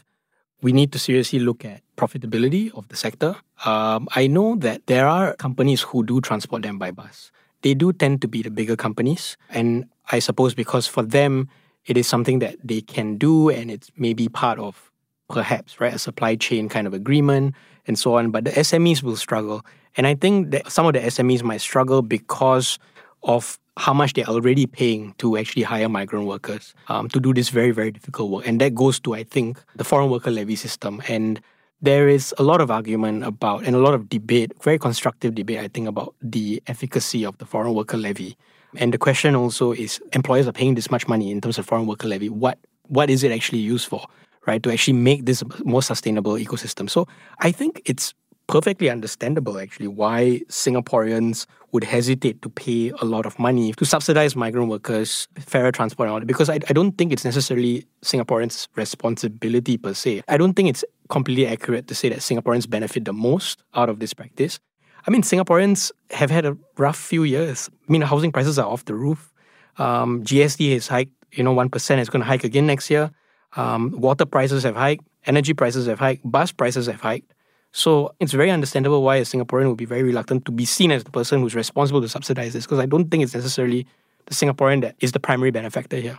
we 0.63 0.73
need 0.73 0.93
to 0.93 0.99
seriously 0.99 1.39
look 1.39 1.65
at 1.65 1.83
profitability 1.97 2.73
of 2.77 2.89
the 2.89 2.97
sector. 2.97 3.37
Um, 3.65 4.09
I 4.15 4.27
know 4.27 4.57
that 4.57 4.87
there 4.87 5.07
are 5.07 5.35
companies 5.35 5.83
who 5.83 6.05
do 6.05 6.21
transport 6.21 6.63
them 6.63 6.79
by 6.79 6.91
bus. 6.91 7.31
They 7.63 7.75
do 7.75 7.93
tend 7.93 8.21
to 8.23 8.29
be 8.29 8.43
the 8.43 8.51
bigger 8.51 8.77
companies. 8.77 9.37
And 9.51 9.87
I 10.11 10.19
suppose 10.19 10.55
because 10.55 10.87
for 10.87 11.03
them, 11.03 11.49
it 11.87 11.97
is 11.97 12.07
something 12.07 12.39
that 12.39 12.57
they 12.65 12.81
can 12.81 13.17
do 13.17 13.49
and 13.49 13.71
it's 13.71 13.91
maybe 13.97 14.29
part 14.29 14.59
of 14.59 14.91
perhaps, 15.29 15.81
right, 15.81 15.95
a 15.95 15.99
supply 15.99 16.37
chain 16.37 16.69
kind 16.69 16.87
of 16.87 16.95
agreement 16.95 17.55
and 17.87 17.99
so 17.99 18.17
on. 18.17 18.31
But 18.31 18.45
the 18.45 18.51
SMEs 18.53 19.03
will 19.03 19.17
struggle. 19.17 19.65
And 19.97 20.07
I 20.07 20.15
think 20.15 20.51
that 20.51 20.71
some 20.71 20.87
of 20.87 20.95
the 20.95 21.01
SMEs 21.01 21.43
might 21.43 21.61
struggle 21.61 22.03
because 22.03 22.79
of 23.23 23.59
how 23.77 23.93
much 23.93 24.13
they're 24.13 24.27
already 24.27 24.67
paying 24.67 25.15
to 25.19 25.37
actually 25.37 25.63
hire 25.63 25.89
migrant 25.89 26.27
workers 26.27 26.75
um, 26.89 27.09
to 27.09 27.19
do 27.19 27.35
this 27.35 27.49
very, 27.49 27.73
very 27.73 27.91
difficult 27.91 28.31
work. 28.31 28.47
And 28.47 28.61
that 28.61 28.75
goes 28.75 29.01
to, 29.01 29.15
I 29.15 29.25
think, 29.25 29.61
the 29.75 29.85
foreign 29.85 30.11
worker 30.11 30.31
levy 30.31 30.57
system. 30.57 31.03
And 31.09 31.41
there 31.83 32.09
is 32.09 32.33
a 32.39 32.43
lot 32.43 32.61
of 32.61 32.71
argument 32.71 33.25
about 33.25 33.65
and 33.65 33.75
a 33.75 33.79
lot 33.79 33.95
of 33.95 34.09
debate, 34.09 34.53
very 34.63 34.79
constructive 34.79 35.35
debate, 35.35 35.59
I 35.59 35.69
think, 35.69 35.89
about 35.89 36.15
the 36.23 36.63
efficacy 36.67 37.25
of 37.25 37.37
the 37.39 37.47
foreign 37.47 37.75
worker 37.75 37.97
levy. 37.97 38.37
And 38.77 38.93
the 38.93 38.99
question 38.99 39.35
also 39.35 39.73
is 39.73 40.01
employers 40.13 40.47
are 40.47 40.53
paying 40.53 40.77
this 40.77 40.91
much 40.91 41.09
money 41.09 41.31
in 41.31 41.41
terms 41.41 41.59
of 41.59 41.67
foreign 41.67 41.87
worker 41.87 42.09
levy. 42.09 42.29
What 42.29 42.59
what 42.87 43.11
is 43.11 43.23
it 43.25 43.33
actually 43.33 43.59
used 43.59 43.89
for? 43.89 44.07
Right? 44.47 44.63
To 44.63 44.73
actually 44.73 44.95
make 44.95 45.25
this 45.25 45.43
more 45.65 45.83
sustainable 45.83 46.35
ecosystem. 46.35 46.89
So 46.89 47.09
I 47.39 47.51
think 47.51 47.81
it's 47.87 48.15
perfectly 48.47 48.91
understandable 48.91 49.59
actually 49.59 49.89
why 49.89 50.41
Singaporeans 50.49 51.47
would 51.73 51.85
hesitate 51.85 52.41
to 52.43 52.49
pay 52.49 52.91
a 53.01 53.05
lot 53.05 53.27
of 53.27 53.39
money 53.39 53.73
to 53.73 53.85
subsidize 53.85 54.37
migrant 54.37 54.69
workers, 54.69 55.27
fairer 55.39 55.73
transport 55.73 56.09
and 56.09 56.15
all 56.15 56.21
that, 56.21 56.27
because 56.27 56.49
I, 56.49 56.55
I 56.69 56.73
don't 56.73 56.93
think 56.93 57.13
it's 57.13 57.25
necessarily 57.25 57.87
Singaporeans' 58.03 58.69
responsibility 58.77 59.77
per 59.77 59.95
se. 59.95 60.23
I 60.29 60.37
don't 60.37 60.55
think 60.55 60.69
it's 60.69 60.85
completely 61.09 61.47
accurate 61.47 61.89
to 61.89 61.95
say 61.95 62.09
that 62.11 62.19
Singaporeans 62.19 62.69
benefit 62.69 63.05
the 63.05 63.13
most 63.13 63.63
out 63.75 63.89
of 63.89 63.99
this 63.99 64.15
practice. 64.15 64.61
I 65.07 65.11
mean, 65.11 65.23
Singaporeans 65.23 65.91
have 66.11 66.31
had 66.31 66.47
a 66.47 66.57
rough 66.79 66.97
few 66.97 67.25
years. 67.25 67.69
I 67.89 67.93
mean, 67.93 68.03
housing 68.03 68.33
prices 68.33 68.59
are 68.59 68.67
off 68.67 68.85
the 68.85 68.95
roof. 68.95 69.33
Um, 69.77 70.23
GST 70.23 70.73
has 70.75 70.89
hiked, 70.89 71.13
you 71.33 71.43
know, 71.43 71.55
1% 71.55 71.99
is 71.99 72.09
going 72.09 72.23
to 72.23 72.27
hike 72.27 72.45
again 72.45 72.67
next 72.67 72.89
year. 72.89 73.11
Um, 73.57 73.91
water 73.91 74.25
prices 74.25 74.63
have 74.63 74.77
hiked, 74.77 75.05
energy 75.27 75.55
prices 75.55 75.87
have 75.87 75.99
hiked, 75.99 76.23
bus 76.31 76.53
prices 76.53 76.87
have 76.87 77.01
hiked. 77.01 77.34
So 77.77 78.15
it's 78.21 78.33
very 78.33 78.53
understandable 78.53 79.03
why 79.03 79.17
a 79.17 79.23
Singaporean 79.23 79.67
would 79.67 79.77
be 79.77 79.85
very 79.85 80.05
reluctant 80.05 80.45
to 80.45 80.53
be 80.53 80.65
seen 80.65 80.93
as 80.93 81.03
the 81.03 81.11
person 81.11 81.41
who's 81.41 81.57
responsible 81.57 82.01
to 82.03 82.09
subsidize 82.09 82.53
this, 82.53 82.67
because 82.67 82.79
I 82.79 82.87
don't 82.87 83.11
think 83.11 83.25
it's 83.25 83.35
necessarily 83.35 83.85
the 84.27 84.35
Singaporean 84.35 84.81
that 84.83 84.95
is 85.01 85.11
the 85.11 85.19
primary 85.19 85.51
benefactor 85.51 85.97
here. 85.97 86.17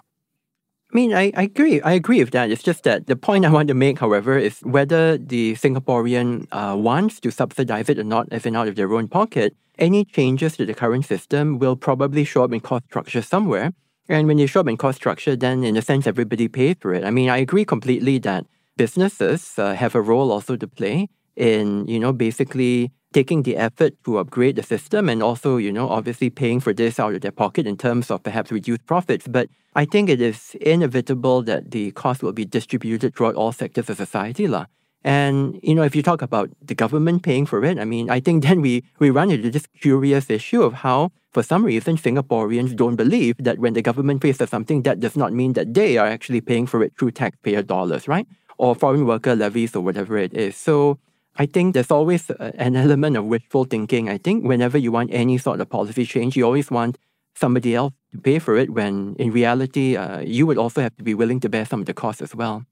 I 0.92 0.96
mean, 0.96 1.14
I, 1.14 1.32
I 1.34 1.44
agree. 1.44 1.80
I 1.80 1.94
agree 1.94 2.20
with 2.20 2.32
that. 2.32 2.52
It's 2.52 2.62
just 2.62 2.84
that 2.84 3.08
the 3.08 3.16
point 3.16 3.46
I 3.46 3.50
want 3.50 3.70
to 3.70 3.74
make, 3.74 4.00
however, 4.00 4.38
is 4.38 4.60
whether 4.64 5.18
the 5.18 5.54
Singaporean 5.56 6.48
uh, 6.52 6.76
wants 6.76 7.22
to 7.22 7.32
subsidize 7.32 7.88
it 7.88 8.00
or 8.00 8.04
not, 8.04 8.28
as 8.32 8.46
in 8.46 8.58
out 8.58 8.68
of 8.68 8.76
their 8.76 8.94
own 8.94 9.08
pocket, 9.08 9.56
any 9.80 10.04
changes 10.04 10.58
to 10.58 10.66
the 10.66 10.74
current 10.74 11.06
system 11.06 11.58
will 11.58 11.78
probably 11.78 12.26
show 12.26 12.44
up 12.44 12.52
in 12.52 12.60
cost 12.60 12.84
structure 12.84 13.22
somewhere. 13.22 13.72
And 14.10 14.28
when 14.28 14.40
you 14.40 14.48
show 14.48 14.60
up 14.60 14.68
in 14.68 14.76
cost 14.76 14.98
structure, 14.98 15.38
then 15.38 15.64
in 15.64 15.78
a 15.78 15.82
sense, 15.82 16.06
everybody 16.06 16.50
pays 16.50 16.76
for 16.82 16.94
it. 16.94 17.06
I 17.06 17.12
mean, 17.12 17.30
I 17.30 17.38
agree 17.38 17.64
completely 17.64 18.20
that 18.20 18.46
businesses 18.76 19.58
uh, 19.58 19.74
have 19.74 19.96
a 19.96 20.02
role 20.02 20.34
also 20.34 20.58
to 20.58 20.68
play 20.68 21.08
in, 21.36 21.88
you 21.88 22.00
know, 22.00 22.14
basically 22.14 22.92
taking 23.14 23.44
the 23.44 23.56
effort 23.56 23.94
to 24.04 24.18
upgrade 24.18 24.58
the 24.58 24.64
system 24.64 25.08
and 25.08 25.24
also, 25.24 25.56
you 25.56 25.72
know, 25.72 25.88
obviously 25.90 26.30
paying 26.30 26.60
for 26.60 26.74
this 26.74 27.00
out 27.00 27.14
of 27.14 27.22
their 27.22 27.32
pocket 27.32 27.66
in 27.66 27.78
terms 27.78 28.12
of 28.12 28.22
perhaps 28.22 28.52
reduced 28.52 28.86
profits. 28.86 29.26
But 29.28 29.48
I 29.74 29.86
think 29.86 30.10
it 30.10 30.20
is 30.20 30.56
inevitable 30.60 31.42
that 31.44 31.72
the 31.72 31.92
cost 31.92 32.24
will 32.24 32.34
be 32.34 32.46
distributed 32.46 33.16
throughout 33.16 33.36
all 33.36 33.54
sectors 33.54 33.90
of 33.90 33.98
society. 33.98 34.48
La. 34.48 34.66
And, 35.06 35.60
you 35.62 35.76
know, 35.76 35.84
if 35.84 35.96
you 35.96 36.02
talk 36.02 36.22
about 36.24 36.50
the 36.62 36.74
government 36.74 37.24
paying 37.24 37.46
for 37.46 37.64
it, 37.64 37.78
I 37.78 37.86
mean, 37.86 38.10
I 38.10 38.20
think 38.20 38.44
then 38.48 38.60
we, 38.60 38.84
we 39.00 39.12
run 39.12 39.32
into 39.32 39.50
this 39.50 39.68
curious 39.80 40.30
issue 40.30 40.62
of 40.64 40.74
how, 40.74 41.12
for 41.32 41.44
some 41.44 41.64
reason, 41.64 41.96
Singaporeans 41.96 42.76
don't 42.76 42.96
believe 42.96 43.36
that 43.40 43.60
when 43.60 43.74
the 43.74 43.82
government 43.82 44.22
pays 44.22 44.38
for 44.38 44.48
something, 44.48 44.82
that 44.82 45.00
does 45.00 45.16
not 45.16 45.32
mean 45.32 45.54
that 45.54 45.74
they 45.74 45.98
are 45.98 46.08
actually 46.08 46.42
paying 46.42 46.66
for 46.66 46.84
it 46.84 46.92
through 46.98 47.12
taxpayer 47.12 47.62
dollars, 47.62 48.08
right? 48.08 48.28
Or 48.58 48.76
foreign 48.76 49.06
worker 49.06 49.36
levies 49.36 49.76
or 49.76 49.82
whatever 49.82 50.18
it 50.18 50.34
is. 50.34 50.56
So 50.58 50.98
I 51.38 51.46
think 51.46 51.74
there's 51.74 51.92
always 51.92 52.30
an 52.30 52.76
element 52.76 53.18
of 53.18 53.26
wishful 53.26 53.66
thinking. 53.66 54.10
I 54.10 54.18
think 54.18 54.46
whenever 54.46 54.78
you 54.78 54.92
want 54.92 55.14
any 55.14 55.38
sort 55.38 55.60
of 55.60 55.70
policy 55.70 56.06
change, 56.06 56.38
you 56.38 56.46
always 56.46 56.72
want 56.72 56.98
somebody 57.36 57.76
else 57.76 57.94
to 58.12 58.18
pay 58.18 58.40
for 58.40 58.58
it 58.58 58.70
when 58.70 59.16
in 59.20 59.32
reality, 59.32 59.98
uh, 59.98 60.20
you 60.20 60.46
would 60.48 60.58
also 60.58 60.82
have 60.82 60.96
to 60.96 61.04
be 61.04 61.14
willing 61.14 61.40
to 61.42 61.50
bear 61.50 61.66
some 61.66 61.82
of 61.82 61.86
the 61.86 61.94
costs 61.94 62.22
as 62.22 62.34
well. 62.34 62.66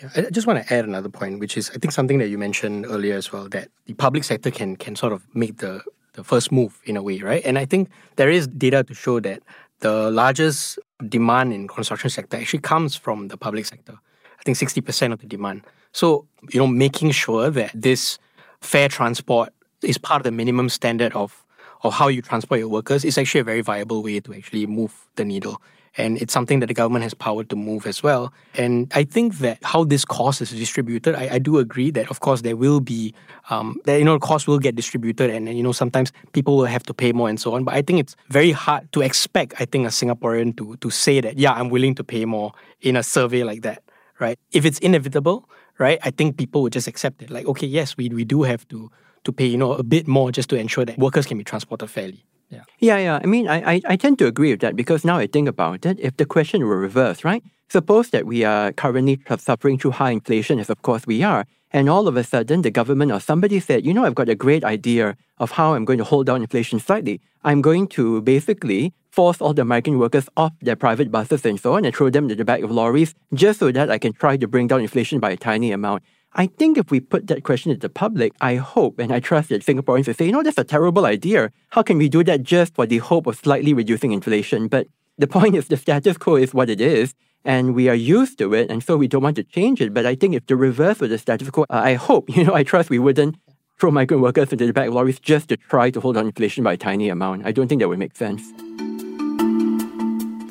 Yeah, 0.00 0.10
I 0.16 0.30
just 0.30 0.46
want 0.46 0.64
to 0.64 0.74
add 0.74 0.84
another 0.84 1.08
point, 1.08 1.40
which 1.40 1.56
is 1.56 1.70
I 1.70 1.78
think 1.78 1.92
something 1.92 2.18
that 2.18 2.28
you 2.28 2.38
mentioned 2.38 2.86
earlier 2.86 3.16
as 3.16 3.32
well, 3.32 3.48
that 3.50 3.68
the 3.86 3.94
public 3.94 4.24
sector 4.24 4.50
can 4.50 4.76
can 4.76 4.96
sort 4.96 5.12
of 5.12 5.26
make 5.34 5.58
the 5.58 5.82
the 6.14 6.24
first 6.24 6.50
move 6.50 6.80
in 6.84 6.96
a 6.96 7.02
way, 7.02 7.18
right? 7.20 7.44
And 7.44 7.58
I 7.58 7.64
think 7.64 7.90
there 8.16 8.30
is 8.30 8.46
data 8.46 8.84
to 8.84 8.94
show 8.94 9.20
that 9.20 9.42
the 9.80 10.10
largest 10.10 10.78
demand 11.08 11.52
in 11.52 11.68
construction 11.68 12.10
sector 12.10 12.36
actually 12.36 12.60
comes 12.60 12.96
from 12.96 13.28
the 13.28 13.36
public 13.36 13.66
sector. 13.66 13.94
I 14.40 14.42
think 14.42 14.58
60% 14.58 15.12
of 15.12 15.20
the 15.20 15.26
demand. 15.26 15.62
So, 15.92 16.26
you 16.50 16.60
know, 16.60 16.66
making 16.66 17.10
sure 17.12 17.50
that 17.50 17.70
this 17.74 18.18
fair 18.60 18.88
transport 18.88 19.52
is 19.82 19.98
part 19.98 20.20
of 20.20 20.24
the 20.24 20.32
minimum 20.32 20.68
standard 20.68 21.12
of 21.14 21.44
of 21.84 21.94
how 21.94 22.08
you 22.08 22.20
transport 22.20 22.58
your 22.58 22.68
workers 22.68 23.04
is 23.04 23.16
actually 23.16 23.40
a 23.40 23.44
very 23.44 23.60
viable 23.60 24.02
way 24.02 24.18
to 24.18 24.34
actually 24.34 24.66
move 24.66 25.06
the 25.14 25.24
needle 25.24 25.62
and 25.98 26.16
it's 26.22 26.32
something 26.32 26.60
that 26.60 26.66
the 26.66 26.74
government 26.74 27.02
has 27.02 27.12
power 27.12 27.42
to 27.44 27.56
move 27.56 27.86
as 27.86 28.02
well. 28.02 28.32
And 28.54 28.90
I 28.94 29.02
think 29.02 29.38
that 29.38 29.58
how 29.62 29.84
this 29.84 30.04
cost 30.04 30.40
is 30.40 30.50
distributed, 30.50 31.16
I, 31.16 31.34
I 31.34 31.38
do 31.38 31.58
agree 31.58 31.90
that 31.90 32.08
of 32.10 32.20
course 32.20 32.42
there 32.42 32.56
will 32.56 32.80
be, 32.80 33.12
um, 33.50 33.80
that 33.84 33.98
you 33.98 34.04
know, 34.04 34.18
cost 34.18 34.46
will 34.46 34.60
get 34.60 34.76
distributed, 34.76 35.30
and, 35.30 35.48
and 35.48 35.56
you 35.56 35.62
know 35.62 35.72
sometimes 35.72 36.12
people 36.32 36.56
will 36.56 36.66
have 36.66 36.84
to 36.84 36.94
pay 36.94 37.12
more 37.12 37.28
and 37.28 37.40
so 37.40 37.54
on. 37.54 37.64
But 37.64 37.74
I 37.74 37.82
think 37.82 37.98
it's 37.98 38.16
very 38.28 38.52
hard 38.52 38.90
to 38.92 39.02
expect, 39.02 39.54
I 39.60 39.64
think, 39.64 39.86
a 39.86 39.90
Singaporean 39.90 40.56
to 40.56 40.76
to 40.76 40.90
say 40.90 41.20
that 41.20 41.38
yeah, 41.38 41.52
I'm 41.52 41.68
willing 41.68 41.94
to 41.96 42.04
pay 42.04 42.24
more 42.24 42.52
in 42.80 42.96
a 42.96 43.02
survey 43.02 43.42
like 43.42 43.62
that, 43.62 43.82
right? 44.20 44.38
If 44.52 44.64
it's 44.64 44.78
inevitable, 44.78 45.48
right, 45.78 45.98
I 46.02 46.10
think 46.10 46.36
people 46.36 46.62
would 46.62 46.72
just 46.72 46.88
accept 46.88 47.22
it. 47.22 47.30
Like 47.30 47.46
okay, 47.46 47.66
yes, 47.66 47.96
we 47.96 48.08
we 48.08 48.24
do 48.24 48.42
have 48.42 48.66
to 48.68 48.90
to 49.24 49.32
pay 49.32 49.46
you 49.46 49.56
know 49.56 49.72
a 49.72 49.82
bit 49.82 50.06
more 50.06 50.32
just 50.32 50.48
to 50.50 50.56
ensure 50.56 50.84
that 50.84 50.98
workers 50.98 51.26
can 51.26 51.38
be 51.38 51.44
transported 51.44 51.90
fairly. 51.90 52.24
Yeah. 52.50 52.62
Yeah, 52.78 52.98
yeah. 52.98 53.20
I 53.22 53.26
mean, 53.26 53.46
I, 53.46 53.74
I, 53.74 53.80
I 53.88 53.96
tend 53.96 54.18
to 54.20 54.26
agree 54.26 54.50
with 54.52 54.60
that 54.60 54.74
because 54.74 55.04
now 55.04 55.18
I 55.18 55.26
think 55.26 55.48
about 55.48 55.84
it, 55.84 56.00
if 56.00 56.16
the 56.16 56.24
question 56.24 56.64
were 56.64 56.78
reversed, 56.78 57.22
right? 57.24 57.42
Suppose 57.70 58.08
that 58.10 58.26
we 58.26 58.44
are 58.44 58.72
currently 58.72 59.20
suffering 59.38 59.78
through 59.78 59.90
high 59.90 60.12
inflation, 60.12 60.58
as 60.58 60.70
of 60.70 60.80
course 60.80 61.06
we 61.06 61.22
are, 61.22 61.46
and 61.70 61.90
all 61.90 62.08
of 62.08 62.16
a 62.16 62.24
sudden 62.24 62.62
the 62.62 62.70
government 62.70 63.12
or 63.12 63.20
somebody 63.20 63.60
said, 63.60 63.84
you 63.84 63.92
know, 63.92 64.06
I've 64.06 64.14
got 64.14 64.30
a 64.30 64.34
great 64.34 64.64
idea 64.64 65.16
of 65.36 65.50
how 65.50 65.74
I'm 65.74 65.84
going 65.84 65.98
to 65.98 66.04
hold 66.04 66.26
down 66.26 66.40
inflation 66.40 66.80
slightly. 66.80 67.20
I'm 67.44 67.60
going 67.60 67.86
to 67.88 68.22
basically 68.22 68.94
force 69.10 69.42
all 69.42 69.52
the 69.52 69.66
migrant 69.66 69.98
workers 69.98 70.30
off 70.36 70.52
their 70.62 70.76
private 70.76 71.10
buses 71.10 71.44
and 71.44 71.60
so 71.60 71.74
on 71.74 71.84
and 71.84 71.94
throw 71.94 72.08
them 72.08 72.24
into 72.24 72.36
the 72.36 72.44
back 72.44 72.62
of 72.62 72.70
lorries 72.70 73.14
just 73.34 73.58
so 73.58 73.70
that 73.70 73.90
I 73.90 73.98
can 73.98 74.14
try 74.14 74.38
to 74.38 74.48
bring 74.48 74.66
down 74.66 74.80
inflation 74.80 75.20
by 75.20 75.30
a 75.32 75.36
tiny 75.36 75.70
amount. 75.70 76.02
I 76.32 76.46
think 76.46 76.78
if 76.78 76.90
we 76.90 77.00
put 77.00 77.26
that 77.26 77.44
question 77.44 77.72
to 77.72 77.78
the 77.78 77.88
public, 77.88 78.32
I 78.40 78.56
hope 78.56 78.98
and 78.98 79.12
I 79.12 79.20
trust 79.20 79.50
that 79.50 79.64
Singaporeans 79.64 80.06
will 80.06 80.14
say, 80.14 80.26
you 80.26 80.32
know, 80.32 80.42
that's 80.42 80.58
a 80.58 80.64
terrible 80.64 81.04
idea. 81.04 81.50
How 81.70 81.82
can 81.82 81.98
we 81.98 82.08
do 82.08 82.24
that 82.24 82.42
just 82.42 82.74
for 82.74 82.86
the 82.86 82.98
hope 82.98 83.26
of 83.26 83.36
slightly 83.36 83.74
reducing 83.74 84.12
inflation? 84.12 84.68
But 84.68 84.86
the 85.18 85.26
point 85.26 85.54
is 85.54 85.68
the 85.68 85.76
status 85.76 86.16
quo 86.16 86.36
is 86.36 86.54
what 86.54 86.70
it 86.70 86.80
is, 86.80 87.14
and 87.44 87.74
we 87.74 87.88
are 87.88 87.94
used 87.94 88.38
to 88.38 88.54
it, 88.54 88.70
and 88.70 88.82
so 88.82 88.96
we 88.96 89.08
don't 89.08 89.22
want 89.22 89.36
to 89.36 89.44
change 89.44 89.80
it. 89.80 89.94
But 89.94 90.06
I 90.06 90.14
think 90.14 90.34
if 90.34 90.46
the 90.46 90.56
reverse 90.56 91.00
of 91.00 91.10
the 91.10 91.18
status 91.18 91.50
quo, 91.50 91.64
I 91.70 91.94
hope, 91.94 92.28
you 92.36 92.44
know, 92.44 92.54
I 92.54 92.62
trust 92.62 92.90
we 92.90 92.98
wouldn't 92.98 93.36
throw 93.78 93.90
migrant 93.90 94.22
workers 94.22 94.52
into 94.52 94.66
the 94.66 94.72
back 94.72 94.88
of 94.88 94.94
lorries 94.94 95.20
just 95.20 95.48
to 95.48 95.56
try 95.56 95.90
to 95.90 96.00
hold 96.00 96.16
on 96.16 96.26
inflation 96.26 96.64
by 96.64 96.72
a 96.72 96.76
tiny 96.76 97.08
amount. 97.08 97.46
I 97.46 97.52
don't 97.52 97.68
think 97.68 97.80
that 97.80 97.88
would 97.88 97.98
make 97.98 98.16
sense. 98.16 98.42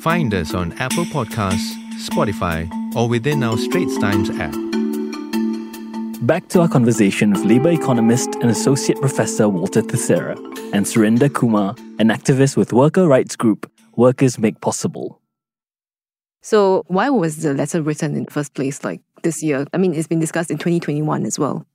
Find 0.02 0.32
us 0.32 0.54
on 0.54 0.72
Apple 0.74 1.04
Podcasts, 1.04 1.74
Spotify, 2.08 2.70
or 2.96 3.08
within 3.08 3.42
our 3.42 3.58
Straits 3.58 3.98
Times 3.98 4.30
app. 4.30 4.54
Back 6.22 6.48
to 6.48 6.60
our 6.60 6.68
conversation 6.68 7.32
with 7.32 7.44
Labour 7.44 7.70
economist 7.70 8.34
and 8.36 8.50
Associate 8.50 8.98
Professor 9.00 9.48
Walter 9.48 9.82
Theseira 9.82 10.36
and 10.72 10.86
Suraendher 10.86 11.28
Kumarr, 11.28 11.78
an 12.00 12.08
activist 12.08 12.56
with 12.56 12.72
worker 12.72 13.06
rights 13.06 13.36
group 13.36 13.70
Workers 13.96 14.38
Make 14.38 14.60
Possible. 14.60 15.20
So, 16.40 16.84
why 16.86 17.10
was 17.10 17.42
the 17.42 17.52
letter 17.54 17.82
written 17.82 18.14
in 18.14 18.24
the 18.24 18.30
first 18.30 18.54
place 18.54 18.84
like 18.84 19.00
this 19.22 19.42
year? 19.42 19.66
I 19.72 19.76
mean, 19.76 19.94
it's 19.94 20.06
been 20.06 20.20
discussed 20.20 20.50
in 20.50 20.58
2021 20.58 21.26
as 21.26 21.38
well. 21.38 21.66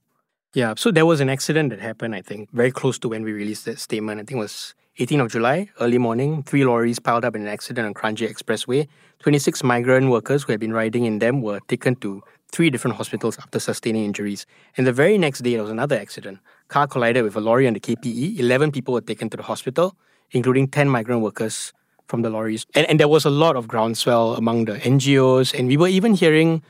Yeah, 0.54 0.76
so 0.78 0.91
there 0.91 1.06
was 1.06 1.19
an 1.19 1.30
accident 1.30 1.71
that 1.71 1.80
happened, 1.80 2.15
I 2.15 2.21
think, 2.21 2.49
very 2.52 2.71
close 2.71 2.99
to 2.99 3.10
when 3.10 3.23
we 3.23 3.34
released 3.34 3.65
that 3.65 3.80
statement. 3.80 4.21
I 4.21 4.23
think 4.23 4.38
it 4.38 4.41
was 4.41 4.76
18th 4.99 5.21
of 5.21 5.32
July, 5.32 5.69
early 5.82 5.97
morning. 5.97 6.43
Three 6.43 6.63
lorries 6.63 6.99
piled 6.99 7.26
up 7.26 7.36
in 7.36 7.41
an 7.41 7.47
accident 7.47 7.88
on 7.88 7.93
Kranji 7.95 8.32
Expressway. 8.32 8.88
26 9.19 9.63
migrant 9.63 10.12
workers 10.12 10.43
who 10.43 10.52
had 10.54 10.60
been 10.60 10.71
riding 10.71 11.06
in 11.06 11.19
them 11.19 11.41
were 11.41 11.60
taken 11.67 11.95
to 11.95 12.21
three 12.52 12.69
different 12.69 12.95
hospitals 12.97 13.39
after 13.39 13.60
sustaining 13.60 14.06
injuries. 14.06 14.45
And 14.78 14.86
the 14.86 14.93
very 14.93 15.17
next 15.17 15.39
day, 15.39 15.54
there 15.54 15.63
was 15.63 15.71
another 15.71 15.97
accident. 15.97 16.38
Car 16.67 16.86
collided 16.86 17.23
with 17.23 17.36
a 17.36 17.41
lorry 17.41 17.65
on 17.65 17.73
the 17.73 17.80
KPE. 17.80 18.38
11 18.38 18.71
people 18.71 18.93
were 18.93 19.02
taken 19.02 19.32
to 19.32 19.38
the 19.38 19.43
hospital, 19.43 19.95
including 20.30 20.67
10 20.67 20.88
migrant 20.88 21.21
workers 21.21 21.73
from 22.08 22.22
the 22.22 22.30
lorries. 22.30 22.66
And, 22.76 22.88
and 22.89 23.00
there 23.00 23.08
was 23.08 23.26
a 23.26 23.30
lot 23.30 23.56
of 23.56 23.68
groundswell 23.68 24.36
among 24.36 24.66
the 24.66 24.74
NGOs. 24.74 25.58
And 25.58 25.68
we 25.68 25.78
were 25.78 25.88
even 25.88 26.13
hearing 26.13 26.62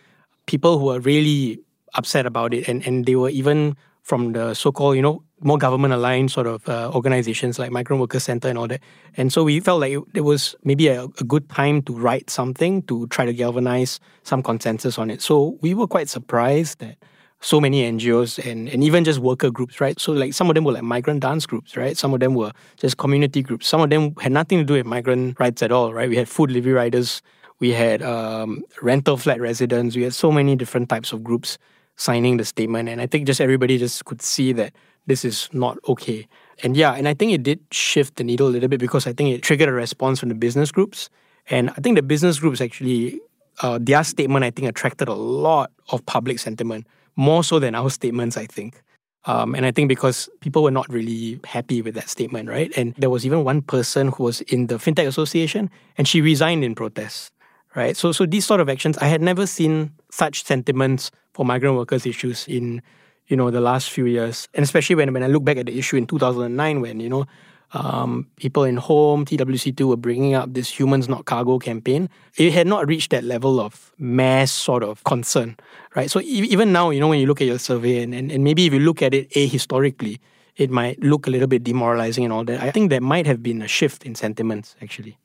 people 0.46 0.80
who 0.80 0.86
were 0.86 1.00
really 1.00 1.60
upset 1.96 2.26
about 2.26 2.54
it. 2.54 2.68
And, 2.68 2.86
and 2.86 3.06
they 3.06 3.16
were 3.16 3.30
even 3.30 3.76
from 4.04 4.34
the 4.34 4.54
so-called, 4.54 4.96
you 4.96 5.02
know, 5.02 5.24
more 5.40 5.58
government-aligned 5.58 6.32
sort 6.32 6.48
of 6.48 6.68
uh, 6.68 6.92
organizations 6.94 7.60
like 7.60 7.72
Migrant 7.72 8.00
Workers 8.00 8.24
Center 8.24 8.48
and 8.48 8.58
all 8.58 8.68
that. 8.68 8.82
And 9.18 9.32
so 9.32 9.44
we 9.44 9.60
felt 9.60 9.82
like 9.82 9.98
it, 10.14 10.22
was 10.22 10.56
maybe 10.64 10.88
a, 10.88 11.06
a, 11.06 11.24
good 11.24 11.50
time 11.50 11.82
to 11.84 11.94
write 11.94 12.30
something 12.30 12.82
to 12.84 13.08
try 13.08 13.26
to 13.26 13.34
galvanize 13.34 14.00
some 14.24 14.44
consensus 14.44 14.98
on 14.98 15.10
it. 15.10 15.22
So 15.22 15.58
we 15.62 15.74
were 15.74 15.88
quite 15.88 16.10
surprised 16.10 16.80
that 16.80 16.98
so 17.44 17.60
many 17.60 17.84
NGOs 17.92 18.40
and, 18.50 18.70
and 18.70 18.84
even 18.84 19.04
just 19.04 19.20
worker 19.20 19.52
groups, 19.52 19.82
right? 19.82 20.00
So 20.00 20.14
like 20.14 20.34
some 20.34 20.50
of 20.50 20.56
them 20.56 20.64
were 20.64 20.72
like 20.72 20.84
migrant 20.84 21.20
dance 21.20 21.46
groups, 21.46 21.76
right? 21.76 21.98
Some 21.98 22.14
of 22.14 22.22
them 22.22 22.36
were 22.36 22.54
just 22.78 22.98
community 22.98 23.42
groups. 23.42 23.68
Some 23.68 23.82
of 23.82 23.90
them 23.90 24.16
had 24.16 24.32
nothing 24.32 24.60
to 24.60 24.64
do 24.64 24.74
with 24.76 24.86
migrant 24.86 25.38
rights 25.40 25.62
at 25.62 25.72
all, 25.72 25.94
right? 25.94 26.10
We 26.10 26.16
had 26.16 26.30
food 26.30 26.48
delivery 26.48 26.72
riders, 26.72 27.22
we 27.60 27.72
had 27.72 28.02
um, 28.02 28.64
rental 28.82 29.18
flat 29.18 29.42
residents, 29.42 29.96
we 29.96 30.04
had 30.04 30.14
so 30.14 30.32
many 30.32 30.56
different 30.56 30.88
types 30.88 31.12
of 31.12 31.22
groups 31.22 31.58
signing 31.98 32.38
the 32.38 32.46
statement. 32.46 32.88
And 32.88 33.02
I 33.02 33.08
think 33.08 33.28
just 33.28 33.42
everybody 33.42 33.78
just 33.78 34.06
could 34.06 34.22
see 34.22 34.54
that 34.54 34.74
this 35.06 35.26
is 35.26 35.50
not 35.52 35.78
okay. 35.90 36.28
And 36.64 36.78
yeah, 36.78 36.94
and 36.94 37.10
I 37.10 37.14
think 37.14 37.34
it 37.34 37.44
did 37.44 37.60
shift 37.72 38.16
the 38.16 38.24
needle 38.24 38.48
a 38.48 38.52
little 38.52 38.70
bit 38.70 38.80
because 38.80 39.06
I 39.06 39.12
think 39.12 39.36
it 39.36 39.42
triggered 39.42 39.68
a 39.68 39.74
response 39.74 40.22
from 40.22 40.30
the 40.30 40.36
business 40.36 40.72
groups. 40.72 41.10
And 41.50 41.70
I 41.72 41.74
think 41.74 41.98
the 41.98 42.04
business 42.04 42.40
groups 42.40 42.62
actually, 42.62 43.20
uh, 43.62 43.80
their 43.82 44.04
statement, 44.06 44.46
I 44.46 44.52
think, 44.52 44.70
attracted 44.70 45.10
a 45.10 45.14
lot 45.14 45.72
of 45.90 46.06
public 46.06 46.40
sentiment, 46.40 46.88
more 47.16 47.44
so 47.44 47.60
than 47.60 47.76
our 47.76 47.90
statements, 47.90 48.38
I 48.38 48.46
think. 48.46 48.82
Um, 49.26 49.56
and 49.56 49.66
I 49.66 49.72
think 49.72 49.88
because 49.88 50.30
people 50.42 50.64
were 50.64 50.72
not 50.72 50.92
really 50.92 51.40
happy 51.46 51.82
with 51.82 51.96
that 51.96 52.10
statement, 52.10 52.50
right? 52.50 52.72
And 52.76 52.94
there 52.96 53.10
was 53.10 53.26
even 53.26 53.44
one 53.46 53.62
person 53.62 54.10
who 54.10 54.24
was 54.24 54.42
in 54.42 54.68
the 54.68 54.76
FinTech 54.76 55.08
Association 55.08 55.70
and 55.98 56.08
she 56.08 56.20
resigned 56.20 56.64
in 56.64 56.76
protest, 56.76 57.32
right? 57.74 57.96
So, 57.96 58.12
so 58.12 58.26
these 58.26 58.46
sort 58.46 58.60
of 58.60 58.68
actions, 58.68 58.98
I 58.98 59.06
had 59.06 59.22
never 59.22 59.48
seen 59.48 59.92
such 60.12 60.44
sentiments 60.44 61.10
for 61.34 61.46
migrant 61.46 61.78
workers 61.78 62.06
issues 62.06 62.46
in 62.48 62.82
you 63.28 63.38
know 63.38 63.50
the 63.50 63.62
last 63.62 63.90
few 63.90 64.06
years 64.06 64.48
and 64.54 64.64
especially 64.64 64.96
when, 64.96 65.14
when 65.14 65.24
i 65.24 65.28
look 65.28 65.44
back 65.44 65.58
at 65.58 65.66
the 65.66 65.78
issue 65.78 65.96
in 65.96 66.06
2009 66.06 66.82
when 66.82 67.00
you 67.00 67.10
know 67.10 67.26
um, 67.74 68.28
people 68.38 68.64
in 68.64 68.78
home 68.78 69.26
twc2 69.26 69.88
were 69.88 69.98
bringing 69.98 70.36
up 70.36 70.54
this 70.54 70.70
humans 70.70 71.10
not 71.10 71.26
cargo 71.26 71.60
campaign. 71.60 72.10
It 72.38 72.54
had 72.54 72.68
not 72.68 72.88
reached 72.88 73.12
that 73.12 73.24
level 73.24 73.60
of 73.60 73.92
mass 73.98 74.52
sort 74.52 74.84
of 74.84 75.04
concern 75.04 75.58
right? 75.96 76.10
So 76.10 76.22
even 76.22 76.72
now 76.72 76.90
you 76.90 77.00
know 77.00 77.08
when 77.08 77.20
you 77.20 77.28
look 77.28 77.42
at 77.42 77.48
your 77.48 77.60
survey 77.60 78.02
and, 78.04 78.14
and, 78.14 78.32
and 78.32 78.44
maybe 78.44 78.66
if 78.66 78.74
you 78.74 78.80
look 78.80 79.02
at 79.02 79.14
it 79.14 79.30
ahistorically 79.32 80.20
it 80.56 80.70
might 80.70 81.02
look 81.02 81.28
a 81.28 81.30
little 81.30 81.48
bit 81.48 81.64
demoralizing 81.64 82.24
and 82.24 82.34
all 82.34 82.44
that. 82.46 82.62
I 82.62 82.72
think 82.72 82.90
there 82.90 83.02
might 83.02 83.26
have 83.26 83.42
been 83.42 83.62
a 83.62 83.68
shift 83.68 84.06
in 84.06 84.16
sentiments 84.16 84.76
actually. 84.82 85.18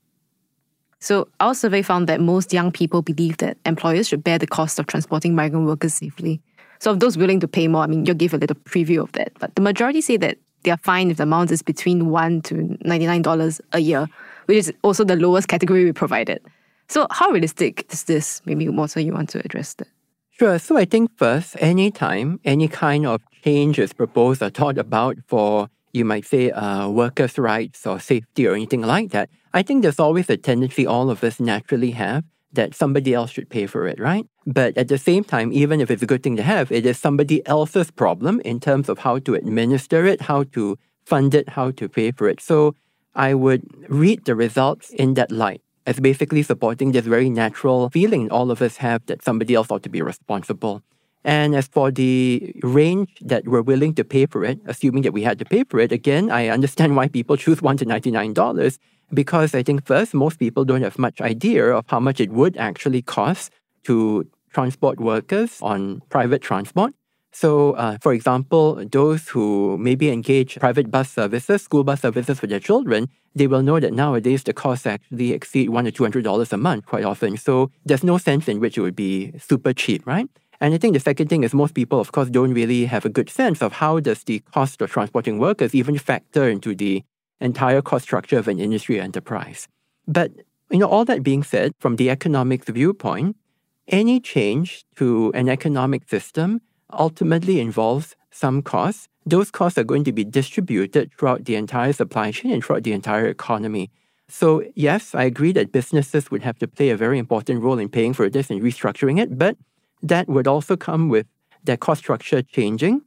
So, 1.00 1.28
our 1.38 1.54
survey 1.54 1.82
found 1.82 2.08
that 2.08 2.20
most 2.20 2.52
young 2.52 2.72
people 2.72 3.02
believe 3.02 3.36
that 3.36 3.56
employers 3.64 4.08
should 4.08 4.24
bear 4.24 4.36
the 4.36 4.48
cost 4.48 4.80
of 4.80 4.86
transporting 4.86 5.34
migrant 5.34 5.66
workers 5.66 5.94
safely. 5.94 6.40
So, 6.80 6.90
of 6.90 6.98
those 6.98 7.16
willing 7.16 7.38
to 7.40 7.48
pay 7.48 7.68
more, 7.68 7.82
I 7.82 7.86
mean, 7.86 8.04
you 8.04 8.14
gave 8.14 8.34
a 8.34 8.36
little 8.36 8.56
preview 8.56 9.00
of 9.00 9.12
that, 9.12 9.32
but 9.38 9.54
the 9.54 9.62
majority 9.62 10.00
say 10.00 10.16
that 10.16 10.38
they 10.62 10.70
are 10.70 10.78
fine 10.78 11.10
if 11.10 11.16
the 11.16 11.22
amount 11.22 11.50
is 11.50 11.62
between 11.62 12.10
one 12.10 12.42
to 12.42 12.54
$99 12.84 13.60
a 13.72 13.78
year, 13.78 14.06
which 14.46 14.58
is 14.58 14.72
also 14.82 15.04
the 15.04 15.16
lowest 15.16 15.48
category 15.48 15.84
we 15.84 15.92
provided. 15.92 16.40
So, 16.88 17.06
how 17.10 17.30
realistic 17.30 17.86
is 17.92 18.04
this? 18.04 18.40
Maybe, 18.46 18.68
Walter, 18.68 19.00
you 19.00 19.12
want 19.12 19.28
to 19.30 19.40
address 19.44 19.74
that? 19.74 19.88
Sure. 20.30 20.58
So 20.58 20.76
I 20.76 20.84
think 20.84 21.10
first, 21.16 21.56
anytime 21.58 22.38
any 22.44 22.68
kind 22.68 23.06
of 23.06 23.20
change 23.42 23.78
is 23.78 23.92
proposed 23.92 24.40
or 24.40 24.50
thought 24.50 24.78
about 24.78 25.16
for, 25.26 25.68
you 25.92 26.04
might 26.04 26.24
say, 26.24 26.52
uh, 26.52 26.88
workers' 26.88 27.38
rights 27.38 27.86
or 27.86 27.98
safety 27.98 28.46
or 28.46 28.54
anything 28.54 28.82
like 28.82 29.10
that, 29.10 29.30
I 29.52 29.62
think 29.62 29.82
there's 29.82 29.98
always 29.98 30.30
a 30.30 30.36
tendency 30.36 30.86
all 30.86 31.10
of 31.10 31.24
us 31.24 31.40
naturally 31.40 31.90
have 31.90 32.22
that 32.52 32.74
somebody 32.74 33.14
else 33.14 33.30
should 33.30 33.50
pay 33.50 33.66
for 33.66 33.86
it, 33.86 34.00
right? 34.00 34.26
But 34.46 34.76
at 34.78 34.88
the 34.88 34.98
same 34.98 35.24
time, 35.24 35.52
even 35.52 35.80
if 35.80 35.90
it's 35.90 36.02
a 36.02 36.06
good 36.06 36.22
thing 36.22 36.36
to 36.36 36.42
have, 36.42 36.72
it 36.72 36.86
is 36.86 36.98
somebody 36.98 37.46
else's 37.46 37.90
problem 37.90 38.40
in 38.40 38.60
terms 38.60 38.88
of 38.88 38.98
how 39.00 39.18
to 39.20 39.34
administer 39.34 40.06
it, 40.06 40.22
how 40.22 40.44
to 40.54 40.78
fund 41.04 41.34
it, 41.34 41.50
how 41.50 41.70
to 41.72 41.88
pay 41.88 42.10
for 42.12 42.28
it. 42.28 42.40
So 42.40 42.74
I 43.14 43.34
would 43.34 43.62
read 43.88 44.24
the 44.24 44.34
results 44.34 44.90
in 44.90 45.14
that 45.14 45.30
light 45.30 45.60
as 45.86 46.00
basically 46.00 46.42
supporting 46.42 46.92
this 46.92 47.06
very 47.06 47.30
natural 47.30 47.88
feeling 47.90 48.30
all 48.30 48.50
of 48.50 48.60
us 48.60 48.76
have 48.76 49.04
that 49.06 49.22
somebody 49.22 49.54
else 49.54 49.70
ought 49.70 49.82
to 49.82 49.88
be 49.88 50.02
responsible. 50.02 50.82
And 51.28 51.54
as 51.54 51.66
for 51.68 51.90
the 51.90 52.54
range 52.62 53.10
that 53.20 53.46
we're 53.46 53.60
willing 53.60 53.92
to 53.96 54.02
pay 54.02 54.24
for 54.24 54.44
it, 54.44 54.60
assuming 54.64 55.02
that 55.02 55.12
we 55.12 55.22
had 55.22 55.38
to 55.40 55.44
pay 55.44 55.62
for 55.62 55.78
it, 55.78 55.92
again, 55.92 56.30
I 56.30 56.48
understand 56.48 56.96
why 56.96 57.08
people 57.08 57.36
choose 57.36 57.60
$1 57.60 57.76
to 57.80 57.84
$99 57.84 58.78
because 59.12 59.54
I 59.54 59.62
think 59.62 59.84
first, 59.84 60.14
most 60.14 60.38
people 60.38 60.64
don't 60.64 60.80
have 60.80 60.98
much 60.98 61.20
idea 61.20 61.66
of 61.66 61.84
how 61.88 62.00
much 62.00 62.18
it 62.18 62.30
would 62.30 62.56
actually 62.56 63.02
cost 63.02 63.52
to 63.84 64.26
transport 64.54 65.00
workers 65.00 65.58
on 65.60 66.00
private 66.08 66.40
transport. 66.40 66.94
So, 67.30 67.72
uh, 67.72 67.98
for 68.00 68.14
example, 68.14 68.82
those 68.90 69.28
who 69.28 69.76
maybe 69.76 70.10
engage 70.10 70.58
private 70.58 70.90
bus 70.90 71.10
services, 71.10 71.60
school 71.60 71.84
bus 71.84 72.00
services 72.00 72.40
for 72.40 72.46
their 72.46 72.58
children, 72.60 73.06
they 73.34 73.46
will 73.46 73.62
know 73.62 73.78
that 73.80 73.92
nowadays 73.92 74.44
the 74.44 74.54
costs 74.54 74.86
actually 74.86 75.32
exceed 75.34 75.68
one 75.68 75.84
to 75.84 75.92
two 75.92 76.04
hundred 76.04 76.24
dollars 76.24 76.54
a 76.54 76.56
month 76.56 76.86
quite 76.86 77.04
often. 77.04 77.36
So 77.36 77.70
there's 77.84 78.02
no 78.02 78.16
sense 78.16 78.48
in 78.48 78.60
which 78.60 78.78
it 78.78 78.80
would 78.80 78.96
be 78.96 79.32
super 79.38 79.74
cheap, 79.74 80.06
right? 80.06 80.28
And 80.60 80.74
I 80.74 80.78
think 80.78 80.94
the 80.94 81.00
second 81.00 81.28
thing 81.28 81.44
is 81.44 81.54
most 81.54 81.74
people, 81.74 82.00
of 82.00 82.12
course, 82.12 82.28
don't 82.30 82.52
really 82.52 82.86
have 82.86 83.04
a 83.04 83.08
good 83.08 83.30
sense 83.30 83.62
of 83.62 83.74
how 83.74 84.00
does 84.00 84.24
the 84.24 84.40
cost 84.40 84.82
of 84.82 84.90
transporting 84.90 85.38
workers 85.38 85.74
even 85.74 85.98
factor 85.98 86.48
into 86.48 86.74
the 86.74 87.04
entire 87.40 87.80
cost 87.80 88.04
structure 88.04 88.38
of 88.38 88.48
an 88.48 88.58
industry 88.58 89.00
enterprise. 89.00 89.68
But 90.06 90.32
you 90.70 90.78
know, 90.78 90.88
all 90.88 91.04
that 91.06 91.22
being 91.22 91.42
said, 91.42 91.72
from 91.78 91.96
the 91.96 92.10
economics 92.10 92.68
viewpoint, 92.68 93.36
any 93.86 94.20
change 94.20 94.84
to 94.96 95.32
an 95.34 95.48
economic 95.48 96.08
system 96.08 96.60
ultimately 96.92 97.60
involves 97.60 98.16
some 98.30 98.60
costs. 98.62 99.08
Those 99.24 99.50
costs 99.50 99.78
are 99.78 99.84
going 99.84 100.04
to 100.04 100.12
be 100.12 100.24
distributed 100.24 101.10
throughout 101.18 101.44
the 101.44 101.54
entire 101.54 101.92
supply 101.92 102.32
chain 102.32 102.52
and 102.52 102.64
throughout 102.64 102.82
the 102.82 102.92
entire 102.92 103.26
economy. 103.26 103.90
So, 104.28 104.62
yes, 104.74 105.14
I 105.14 105.24
agree 105.24 105.52
that 105.52 105.72
businesses 105.72 106.30
would 106.30 106.42
have 106.42 106.58
to 106.58 106.68
play 106.68 106.90
a 106.90 106.96
very 106.96 107.18
important 107.18 107.62
role 107.62 107.78
in 107.78 107.88
paying 107.88 108.12
for 108.12 108.28
this 108.28 108.50
and 108.50 108.60
restructuring 108.60 109.18
it, 109.18 109.38
but 109.38 109.56
that 110.02 110.28
would 110.28 110.46
also 110.46 110.76
come 110.76 111.08
with 111.08 111.26
their 111.64 111.76
cost 111.76 112.00
structure 112.00 112.42
changing. 112.42 113.02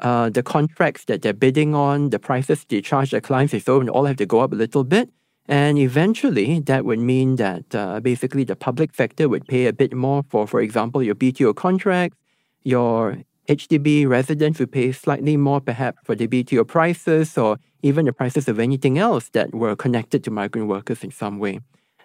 Uh, 0.00 0.28
the 0.28 0.42
contracts 0.42 1.04
that 1.06 1.22
they're 1.22 1.32
bidding 1.32 1.74
on, 1.74 2.10
the 2.10 2.18
prices 2.18 2.64
they 2.68 2.80
charge 2.80 3.10
their 3.10 3.20
clients, 3.20 3.52
they 3.52 3.58
so 3.58 3.86
all 3.88 4.04
have 4.04 4.16
to 4.16 4.26
go 4.26 4.40
up 4.40 4.52
a 4.52 4.56
little 4.56 4.84
bit. 4.84 5.08
And 5.48 5.78
eventually, 5.78 6.60
that 6.60 6.84
would 6.84 6.98
mean 6.98 7.36
that 7.36 7.74
uh, 7.74 8.00
basically 8.00 8.44
the 8.44 8.56
public 8.56 8.94
sector 8.94 9.28
would 9.28 9.46
pay 9.46 9.66
a 9.66 9.72
bit 9.72 9.94
more 9.94 10.24
for, 10.28 10.46
for 10.46 10.60
example, 10.60 11.02
your 11.02 11.14
BTO 11.14 11.54
contracts, 11.54 12.18
your 12.64 13.18
HDB 13.48 14.08
residents 14.08 14.58
would 14.58 14.72
pay 14.72 14.90
slightly 14.90 15.36
more 15.36 15.60
perhaps 15.60 15.98
for 16.04 16.14
the 16.14 16.26
BTO 16.26 16.66
prices 16.66 17.38
or 17.38 17.58
even 17.82 18.06
the 18.06 18.12
prices 18.12 18.48
of 18.48 18.58
anything 18.58 18.98
else 18.98 19.28
that 19.30 19.54
were 19.54 19.76
connected 19.76 20.24
to 20.24 20.30
migrant 20.30 20.66
workers 20.66 21.04
in 21.04 21.12
some 21.12 21.38
way. 21.38 21.60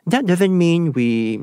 That 0.06 0.27
doesn't 0.27 0.56
mean 0.56 0.93
we 0.93 1.41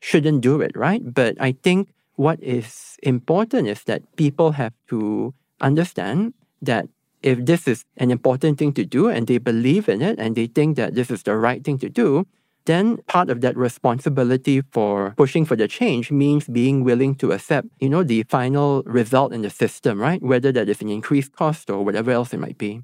shouldn't 0.00 0.40
do 0.40 0.60
it, 0.62 0.74
right? 0.74 1.02
But 1.04 1.36
I 1.40 1.52
think 1.62 1.90
what 2.16 2.42
is 2.42 2.96
important 3.02 3.68
is 3.68 3.84
that 3.84 4.02
people 4.16 4.52
have 4.52 4.72
to 4.88 5.34
understand 5.60 6.34
that 6.62 6.88
if 7.22 7.44
this 7.44 7.66
is 7.66 7.84
an 7.96 8.10
important 8.10 8.58
thing 8.58 8.72
to 8.74 8.84
do 8.84 9.08
and 9.08 9.26
they 9.26 9.38
believe 9.38 9.88
in 9.88 10.02
it 10.02 10.18
and 10.18 10.36
they 10.36 10.46
think 10.46 10.76
that 10.76 10.94
this 10.94 11.10
is 11.10 11.22
the 11.22 11.36
right 11.36 11.64
thing 11.64 11.78
to 11.78 11.88
do, 11.88 12.26
then 12.66 12.98
part 13.08 13.30
of 13.30 13.40
that 13.40 13.56
responsibility 13.56 14.62
for 14.72 15.14
pushing 15.16 15.44
for 15.44 15.56
the 15.56 15.68
change 15.68 16.10
means 16.10 16.46
being 16.48 16.84
willing 16.84 17.14
to 17.14 17.32
accept, 17.32 17.68
you 17.80 17.88
know, 17.88 18.02
the 18.02 18.22
final 18.24 18.82
result 18.84 19.32
in 19.32 19.42
the 19.42 19.50
system, 19.50 20.00
right? 20.00 20.22
Whether 20.22 20.52
that 20.52 20.68
is 20.68 20.80
an 20.80 20.88
increased 20.88 21.32
cost 21.32 21.70
or 21.70 21.84
whatever 21.84 22.10
else 22.10 22.32
it 22.32 22.40
might 22.40 22.58
be. 22.58 22.82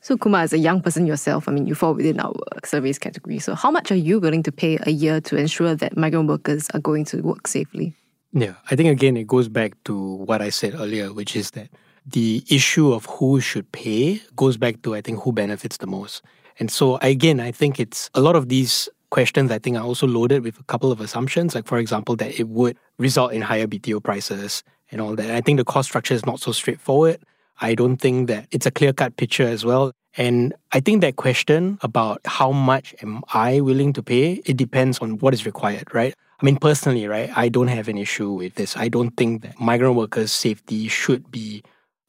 So, 0.00 0.16
Kumarr, 0.16 0.42
as 0.42 0.52
a 0.52 0.58
young 0.58 0.80
person 0.80 1.06
yourself, 1.06 1.48
I 1.48 1.52
mean, 1.52 1.66
you 1.66 1.74
fall 1.74 1.92
within 1.92 2.20
our 2.20 2.34
surveys 2.64 3.00
category. 3.00 3.40
So, 3.40 3.56
how 3.56 3.70
much 3.70 3.90
are 3.90 3.96
you 3.96 4.20
willing 4.20 4.44
to 4.44 4.52
pay 4.52 4.78
a 4.82 4.90
year 4.90 5.20
to 5.22 5.36
ensure 5.36 5.74
that 5.74 5.96
migrant 5.96 6.28
workers 6.28 6.68
are 6.72 6.80
going 6.80 7.04
to 7.06 7.20
work 7.20 7.48
safely? 7.48 7.94
Yeah, 8.32 8.54
I 8.70 8.76
think 8.76 8.90
again, 8.90 9.16
it 9.16 9.26
goes 9.26 9.48
back 9.48 9.72
to 9.84 9.96
what 9.96 10.42
I 10.42 10.50
said 10.50 10.74
earlier, 10.74 11.12
which 11.12 11.34
is 11.34 11.52
that 11.52 11.70
the 12.04 12.44
issue 12.50 12.92
of 12.92 13.06
who 13.06 13.40
should 13.40 13.70
pay 13.72 14.20
goes 14.36 14.56
back 14.56 14.82
to, 14.82 14.94
I 14.94 15.00
think, 15.00 15.22
who 15.22 15.32
benefits 15.32 15.78
the 15.78 15.86
most. 15.86 16.22
And 16.58 16.70
so, 16.70 16.96
again, 16.98 17.40
I 17.40 17.52
think 17.52 17.80
it's 17.80 18.10
a 18.14 18.20
lot 18.20 18.36
of 18.36 18.48
these 18.48 18.88
questions, 19.10 19.50
I 19.50 19.58
think, 19.58 19.76
are 19.76 19.84
also 19.84 20.06
loaded 20.06 20.42
with 20.42 20.58
a 20.58 20.64
couple 20.64 20.92
of 20.92 21.00
assumptions. 21.00 21.54
Like, 21.54 21.66
for 21.66 21.78
example, 21.78 22.16
that 22.16 22.38
it 22.38 22.48
would 22.48 22.76
result 22.98 23.32
in 23.32 23.42
higher 23.42 23.66
BTO 23.66 24.02
prices 24.02 24.62
and 24.90 25.00
all 25.00 25.14
that. 25.16 25.26
And 25.26 25.32
I 25.32 25.40
think 25.40 25.58
the 25.58 25.64
cost 25.64 25.88
structure 25.88 26.14
is 26.14 26.26
not 26.26 26.40
so 26.40 26.52
straightforward. 26.52 27.18
I 27.60 27.74
don't 27.74 27.96
think 27.96 28.28
that 28.28 28.46
it's 28.50 28.66
a 28.66 28.70
clear 28.70 28.92
cut 28.92 29.16
picture 29.16 29.46
as 29.46 29.64
well. 29.64 29.92
And 30.16 30.54
I 30.72 30.80
think 30.80 31.00
that 31.00 31.16
question 31.16 31.78
about 31.82 32.20
how 32.24 32.52
much 32.52 32.94
am 33.02 33.22
I 33.32 33.60
willing 33.60 33.92
to 33.94 34.02
pay, 34.02 34.42
it 34.44 34.56
depends 34.56 34.98
on 34.98 35.18
what 35.18 35.32
is 35.32 35.46
required, 35.46 35.94
right? 35.94 36.14
I 36.40 36.44
mean, 36.44 36.56
personally, 36.56 37.06
right, 37.08 37.30
I 37.36 37.48
don't 37.48 37.68
have 37.68 37.88
an 37.88 37.98
issue 37.98 38.30
with 38.30 38.54
this. 38.54 38.76
I 38.76 38.88
don't 38.88 39.10
think 39.16 39.42
that 39.42 39.60
migrant 39.60 39.96
workers' 39.96 40.30
safety 40.30 40.86
should 40.86 41.30
be, 41.32 41.64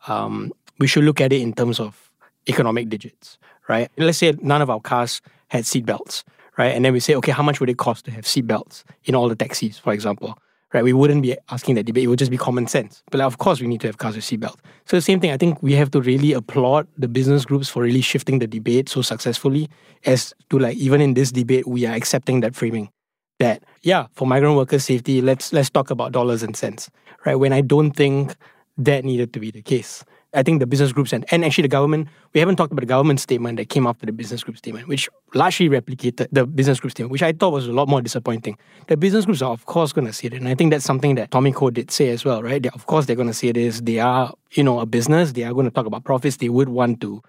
um, 0.08 0.54
we 0.78 0.86
should 0.86 1.04
look 1.04 1.20
at 1.20 1.34
it 1.34 1.42
in 1.42 1.54
terms 1.54 1.80
of 1.80 2.12
economic 2.48 2.90
digits, 2.90 3.40
right? 3.68 3.90
Let's 3.98 4.20
say 4.20 4.34
none 4.42 4.62
of 4.62 4.70
our 4.70 4.80
cars 4.80 5.22
had 5.48 5.64
seatbelts, 5.64 6.24
right? 6.60 6.76
And 6.76 6.86
then 6.86 6.94
we 6.94 7.00
say, 7.00 7.16
okay, 7.16 7.32
how 7.32 7.42
much 7.42 7.60
would 7.60 7.70
it 7.72 7.78
cost 7.80 8.06
to 8.06 8.12
have 8.12 8.26
seatbelts 8.26 8.84
in 9.06 9.16
all 9.16 9.30
the 9.30 9.36
taxis, 9.36 9.80
for 9.80 9.94
example? 9.94 10.38
Right? 10.72 10.84
We 10.84 10.94
wouldn't 10.94 11.24
be 11.24 11.36
asking 11.50 11.74
that 11.76 11.86
debate. 11.86 12.04
It 12.04 12.08
would 12.08 12.20
just 12.20 12.30
be 12.30 12.38
common 12.38 12.68
sense. 12.68 13.02
But 13.10 13.22
of 13.22 13.40
course, 13.40 13.60
we 13.60 13.66
need 13.66 13.82
to 13.82 13.88
have 13.88 13.98
cars 13.98 14.16
with 14.16 14.24
seatbelts. 14.24 14.58
So 14.86 14.98
the 14.98 15.02
same 15.02 15.20
thing. 15.20 15.32
I 15.32 15.38
think 15.38 15.64
we 15.64 15.74
have 15.74 15.90
to 15.92 16.02
really 16.02 16.34
applaud 16.34 16.88
the 16.96 17.08
business 17.08 17.44
groups 17.44 17.70
for 17.70 17.82
really 17.82 18.02
shifting 18.02 18.38
the 18.38 18.46
debate 18.46 18.88
so 18.88 19.02
successfully 19.02 19.68
as 20.06 20.32
to 20.52 20.60
like 20.60 20.78
even 20.78 21.02
in 21.02 21.16
this 21.16 21.32
debate, 21.32 21.68
we 21.68 21.88
are 21.88 21.96
accepting 21.96 22.42
that 22.42 22.56
framing. 22.56 22.92
That 23.40 23.64
yeah, 23.84 24.08
for 24.14 24.28
migrant 24.28 24.58
workers' 24.58 24.86
safety, 24.86 25.22
let's 25.22 25.54
let's 25.54 25.70
talk 25.70 25.90
about 25.90 26.12
dollars 26.12 26.44
and 26.44 26.56
cents, 26.56 26.90
right? 27.26 27.36
When 27.36 27.54
I 27.54 27.62
don't 27.62 27.92
think 27.92 28.36
that 28.78 29.04
needed 29.06 29.34
to 29.34 29.40
be 29.40 29.52
the 29.52 29.62
case. 29.62 30.04
I 30.34 30.44
think 30.44 30.60
the 30.60 30.68
business 30.68 30.92
groups 30.92 31.12
and, 31.12 31.26
and 31.32 31.44
actually 31.44 31.64
the 31.64 31.70
government, 31.70 32.08
we 32.34 32.40
haven't 32.40 32.58
talked 32.58 32.72
about 32.72 32.82
the 32.82 32.88
government 32.88 33.20
statement 33.20 33.58
that 33.58 33.70
came 33.70 33.88
after 33.88 34.06
the 34.06 34.12
business 34.12 34.44
group 34.44 34.58
statement, 34.58 34.88
which 34.88 35.10
largely 35.34 35.70
replicated 35.70 36.28
the 36.32 36.46
business 36.46 36.80
group 36.80 36.92
statement, 36.92 37.12
which 37.12 37.24
I 37.24 37.32
thought 37.32 37.52
was 37.52 37.66
a 37.66 37.74
lot 37.74 37.88
more 37.88 38.00
disappointing. 38.00 38.56
The 38.88 38.96
business 38.96 39.26
groups 39.26 39.42
are, 39.42 39.52
of 39.52 39.66
course, 39.66 39.92
going 39.92 40.06
to 40.06 40.14
say 40.14 40.28
it. 40.28 40.34
And 40.36 40.48
I 40.48 40.54
think 40.54 40.70
that's 40.72 40.86
something 40.86 41.16
that 41.16 41.32
Tommy 41.32 41.52
Koh 41.52 41.72
did 41.72 41.90
say 41.90 42.10
as 42.10 42.24
well, 42.24 42.44
right? 42.44 42.62
They, 42.62 42.70
of 42.70 42.86
course, 42.86 43.08
they're 43.08 43.16
going 43.16 43.28
to 43.28 43.34
say 43.34 43.48
it 43.48 43.58
is 43.58 43.82
they 43.82 44.00
are, 44.00 44.32
you 44.52 44.64
know, 44.64 44.80
a 44.80 44.86
business. 44.86 45.32
They 45.32 45.44
are 45.46 45.54
going 45.54 45.66
to 45.66 45.72
talk 45.72 45.88
about 45.88 46.04
profits. 46.04 46.38
They 46.38 46.50
would 46.50 46.70
want 46.70 47.02
to 47.02 47.24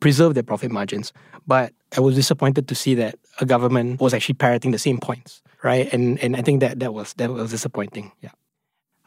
preserve 0.00 0.34
their 0.34 0.42
profit 0.42 0.70
margins. 0.70 1.12
But 1.46 1.72
I 1.96 2.00
was 2.00 2.16
disappointed 2.16 2.68
to 2.68 2.74
see 2.74 2.94
that 2.96 3.14
a 3.40 3.46
government 3.46 3.98
was 3.98 4.12
actually 4.12 4.34
parroting 4.34 4.72
the 4.72 4.78
same 4.78 4.98
points, 4.98 5.40
right? 5.62 5.92
And 5.92 6.18
and 6.22 6.36
I 6.36 6.42
think 6.42 6.60
that 6.60 6.80
that 6.80 6.94
was 6.94 7.14
that 7.14 7.30
was 7.30 7.50
disappointing. 7.50 8.12
Yeah. 8.20 8.30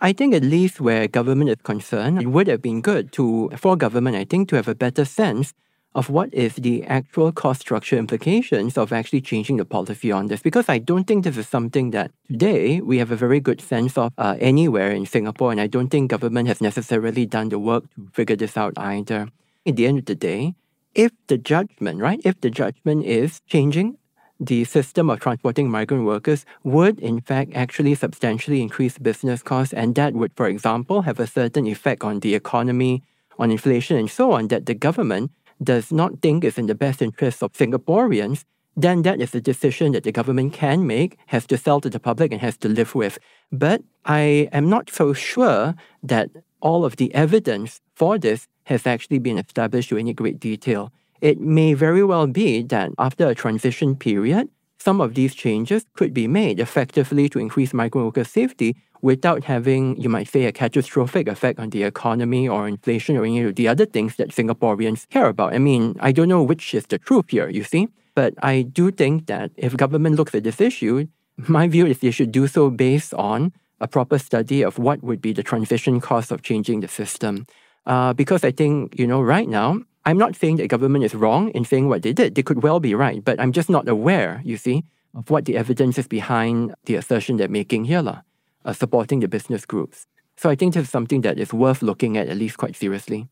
I 0.01 0.11
think 0.11 0.33
at 0.33 0.43
least 0.43 0.81
where 0.81 1.07
government 1.07 1.49
is 1.49 1.61
concerned, 1.63 2.21
it 2.21 2.27
would 2.27 2.47
have 2.47 2.61
been 2.61 2.81
good 2.81 3.11
to 3.13 3.49
for 3.57 3.75
government, 3.77 4.15
I 4.15 4.25
think, 4.25 4.49
to 4.49 4.55
have 4.55 4.67
a 4.67 4.75
better 4.75 5.05
sense 5.05 5.53
of 5.95 6.09
what 6.09 6.33
is 6.33 6.55
the 6.55 6.83
actual 6.83 7.31
cost 7.31 7.61
structure 7.61 7.97
implications 7.97 8.77
of 8.77 8.91
actually 8.91 9.21
changing 9.21 9.55
the 9.55 9.63
policy 9.63 10.11
on 10.11 10.27
this. 10.27 10.41
Because 10.41 10.67
I 10.67 10.77
don't 10.77 11.05
think 11.05 11.23
this 11.23 11.37
is 11.37 11.47
something 11.47 11.91
that 11.91 12.11
today 12.27 12.81
we 12.81 12.97
have 12.97 13.11
a 13.11 13.15
very 13.15 13.39
good 13.39 13.61
sense 13.61 13.97
of 13.97 14.11
uh, 14.17 14.35
anywhere 14.41 14.91
in 14.91 15.05
Singapore, 15.05 15.51
and 15.51 15.61
I 15.61 15.67
don't 15.67 15.87
think 15.87 16.11
government 16.11 16.49
has 16.49 16.59
necessarily 16.59 17.25
done 17.25 17.47
the 17.47 17.59
work 17.59 17.85
to 17.95 18.09
figure 18.11 18.35
this 18.35 18.57
out 18.57 18.73
either. 18.75 19.29
At 19.65 19.77
the 19.77 19.87
end 19.87 19.99
of 19.99 20.05
the 20.05 20.15
day, 20.15 20.55
if 20.93 21.11
the 21.27 21.37
judgment, 21.37 22.01
right, 22.01 22.19
if 22.23 22.39
the 22.41 22.49
judgment 22.49 23.05
is 23.05 23.39
changing 23.47 23.97
the 24.39 24.63
system 24.65 25.09
of 25.09 25.19
transporting 25.19 25.69
migrant 25.69 26.05
workers 26.05 26.45
would, 26.63 26.99
in 26.99 27.21
fact, 27.21 27.51
actually 27.55 27.95
substantially 27.95 28.61
increase 28.61 28.97
business 28.97 29.41
costs. 29.41 29.73
And 29.73 29.95
that 29.95 30.13
would, 30.13 30.33
for 30.35 30.47
example, 30.47 31.03
have 31.03 31.19
a 31.19 31.27
certain 31.27 31.65
effect 31.67 32.03
on 32.03 32.19
the 32.19 32.35
economy, 32.35 33.03
on 33.39 33.51
inflation, 33.51 33.97
and 33.97 34.09
so 34.09 34.31
on, 34.33 34.49
that 34.49 34.65
the 34.65 34.73
government 34.73 35.31
does 35.63 35.91
not 35.91 36.21
think 36.21 36.43
is 36.43 36.57
in 36.57 36.67
the 36.67 36.75
best 36.75 37.01
interest 37.01 37.41
of 37.41 37.53
Singaporeans. 37.53 38.43
Then 38.77 39.03
that 39.03 39.21
is 39.21 39.33
a 39.33 39.39
decision 39.39 39.93
that 39.93 40.03
the 40.03 40.11
government 40.11 40.51
can 40.51 40.85
make, 40.85 41.17
has 41.27 41.45
to 41.47 41.57
sell 41.57 41.79
to 41.79 41.89
the 41.89 41.99
public, 41.99 42.33
and 42.33 42.41
has 42.41 42.57
to 42.57 42.67
live 42.67 42.93
with. 42.93 43.17
But 43.51 43.83
I 44.03 44.49
am 44.51 44.69
not 44.69 44.89
so 44.89 45.13
sure 45.13 45.75
that 46.03 46.29
all 46.59 46.83
of 46.83 46.97
the 46.97 47.13
evidence 47.13 47.79
for 47.93 48.17
this 48.17 48.47
has 48.65 48.85
actually 48.85 49.19
been 49.19 49.37
established 49.37 49.89
to 49.89 49.97
any 49.97 50.13
great 50.13 50.39
detail 50.39 50.91
it 51.21 51.39
may 51.39 51.73
very 51.73 52.03
well 52.03 52.27
be 52.27 52.63
that 52.63 52.91
after 52.97 53.27
a 53.27 53.35
transition 53.35 53.95
period, 53.95 54.49
some 54.79 55.01
of 55.01 55.15
these 55.15 55.33
changes 55.33 55.85
could 55.95 56.13
be 56.13 56.27
made 56.27 56.59
effectively 56.59 57.27
to 57.29 57.39
increase 57.39 57.73
migrant 57.73 58.05
worker 58.05 58.23
safety 58.23 58.75
without 59.01 59.43
having, 59.43 59.95
you 60.01 60.09
might 60.09 60.27
say, 60.27 60.45
a 60.45 60.51
catastrophic 60.51 61.27
effect 61.27 61.59
on 61.59 61.69
the 61.69 61.83
economy 61.83 62.47
or 62.47 62.67
inflation 62.67 63.17
or 63.17 63.25
any 63.25 63.41
of 63.41 63.55
the 63.55 63.67
other 63.67 63.85
things 63.85 64.15
that 64.15 64.29
Singaporeans 64.29 65.07
care 65.09 65.27
about. 65.27 65.53
I 65.53 65.59
mean, 65.59 65.95
I 65.99 66.11
don't 66.11 66.27
know 66.27 66.43
which 66.43 66.73
is 66.73 66.85
the 66.87 66.97
truth 66.97 67.25
here, 67.29 67.49
you 67.49 67.63
see, 67.63 67.87
but 68.15 68.33
I 68.41 68.63
do 68.63 68.91
think 68.91 69.27
that 69.27 69.51
if 69.57 69.75
government 69.77 70.15
looks 70.15 70.33
at 70.35 70.43
this 70.43 70.61
issue, 70.61 71.07
my 71.37 71.67
view 71.67 71.85
is 71.85 71.99
they 71.99 72.11
should 72.11 72.31
do 72.31 72.47
so 72.47 72.69
based 72.69 73.13
on 73.13 73.53
a 73.79 73.87
proper 73.87 74.17
study 74.17 74.63
of 74.63 74.79
what 74.79 75.03
would 75.03 75.21
be 75.21 75.33
the 75.33 75.43
transition 75.43 75.99
cost 75.99 76.31
of 76.31 76.41
changing 76.41 76.79
the 76.79 76.87
system. 76.87 77.45
Uh, 77.85 78.13
because 78.13 78.43
I 78.43 78.51
think, 78.51 78.97
you 78.97 79.05
know, 79.05 79.21
right 79.21 79.47
now, 79.47 79.81
I'm 80.05 80.17
not 80.17 80.35
saying 80.35 80.57
that 80.57 80.67
government 80.67 81.03
is 81.03 81.15
wrong 81.15 81.49
in 81.49 81.65
saying 81.65 81.89
what 81.89 82.03
they 82.03 82.13
did. 82.13 82.35
They 82.35 82.43
could 82.43 82.61
well 82.61 82.79
be 82.79 82.93
right, 82.93 83.23
but 83.23 83.39
I'm 83.39 83.51
just 83.51 83.69
not 83.69 83.87
aware, 83.87 84.41
you 84.45 84.57
see, 84.57 84.83
of 85.15 85.29
what 85.29 85.45
the 85.45 85.57
evidence 85.57 85.97
is 85.97 86.07
behind 86.07 86.75
the 86.85 86.95
assertion 86.95 87.37
they're 87.37 87.47
making 87.47 87.85
here, 87.85 88.21
uh, 88.65 88.73
supporting 88.73 89.21
the 89.21 89.27
business 89.27 89.65
groups. 89.65 90.05
So 90.37 90.49
I 90.49 90.55
think 90.55 90.73
this 90.73 90.83
is 90.83 90.89
something 90.89 91.21
that 91.21 91.39
is 91.39 91.53
worth 91.53 91.81
looking 91.81 92.17
at 92.17 92.27
at 92.27 92.37
least 92.37 92.57
quite 92.57 92.75
seriously. 92.75 93.27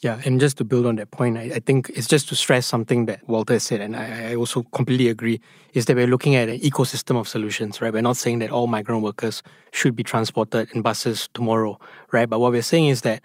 Yeah, 0.00 0.20
and 0.24 0.38
just 0.38 0.58
to 0.58 0.64
build 0.64 0.86
on 0.86 0.94
that 0.96 1.10
point, 1.10 1.36
I, 1.38 1.50
I 1.56 1.58
think 1.58 1.90
it's 1.92 2.06
just 2.06 2.28
to 2.28 2.36
stress 2.36 2.66
something 2.66 3.06
that 3.06 3.28
Walter 3.28 3.58
said, 3.58 3.80
and 3.80 3.96
I, 3.96 4.30
I, 4.30 4.34
also 4.36 4.62
completely 4.62 5.08
agree, 5.08 5.40
is 5.74 5.86
that 5.86 5.96
we're 5.96 6.06
looking 6.06 6.36
at 6.36 6.48
an 6.48 6.60
ecosystem 6.60 7.18
of 7.18 7.26
solutions, 7.26 7.80
right? 7.80 7.92
We're 7.92 8.02
not 8.02 8.16
saying 8.16 8.38
that 8.38 8.50
all 8.50 8.68
migrant 8.68 9.02
workers 9.02 9.42
should 9.72 9.96
be 9.96 10.04
transported 10.04 10.70
in 10.72 10.82
buses 10.82 11.28
tomorrow, 11.34 11.80
right? 12.12 12.30
But 12.30 12.38
what 12.38 12.52
we're 12.52 12.62
saying 12.62 12.86
is 12.86 13.00
that 13.00 13.22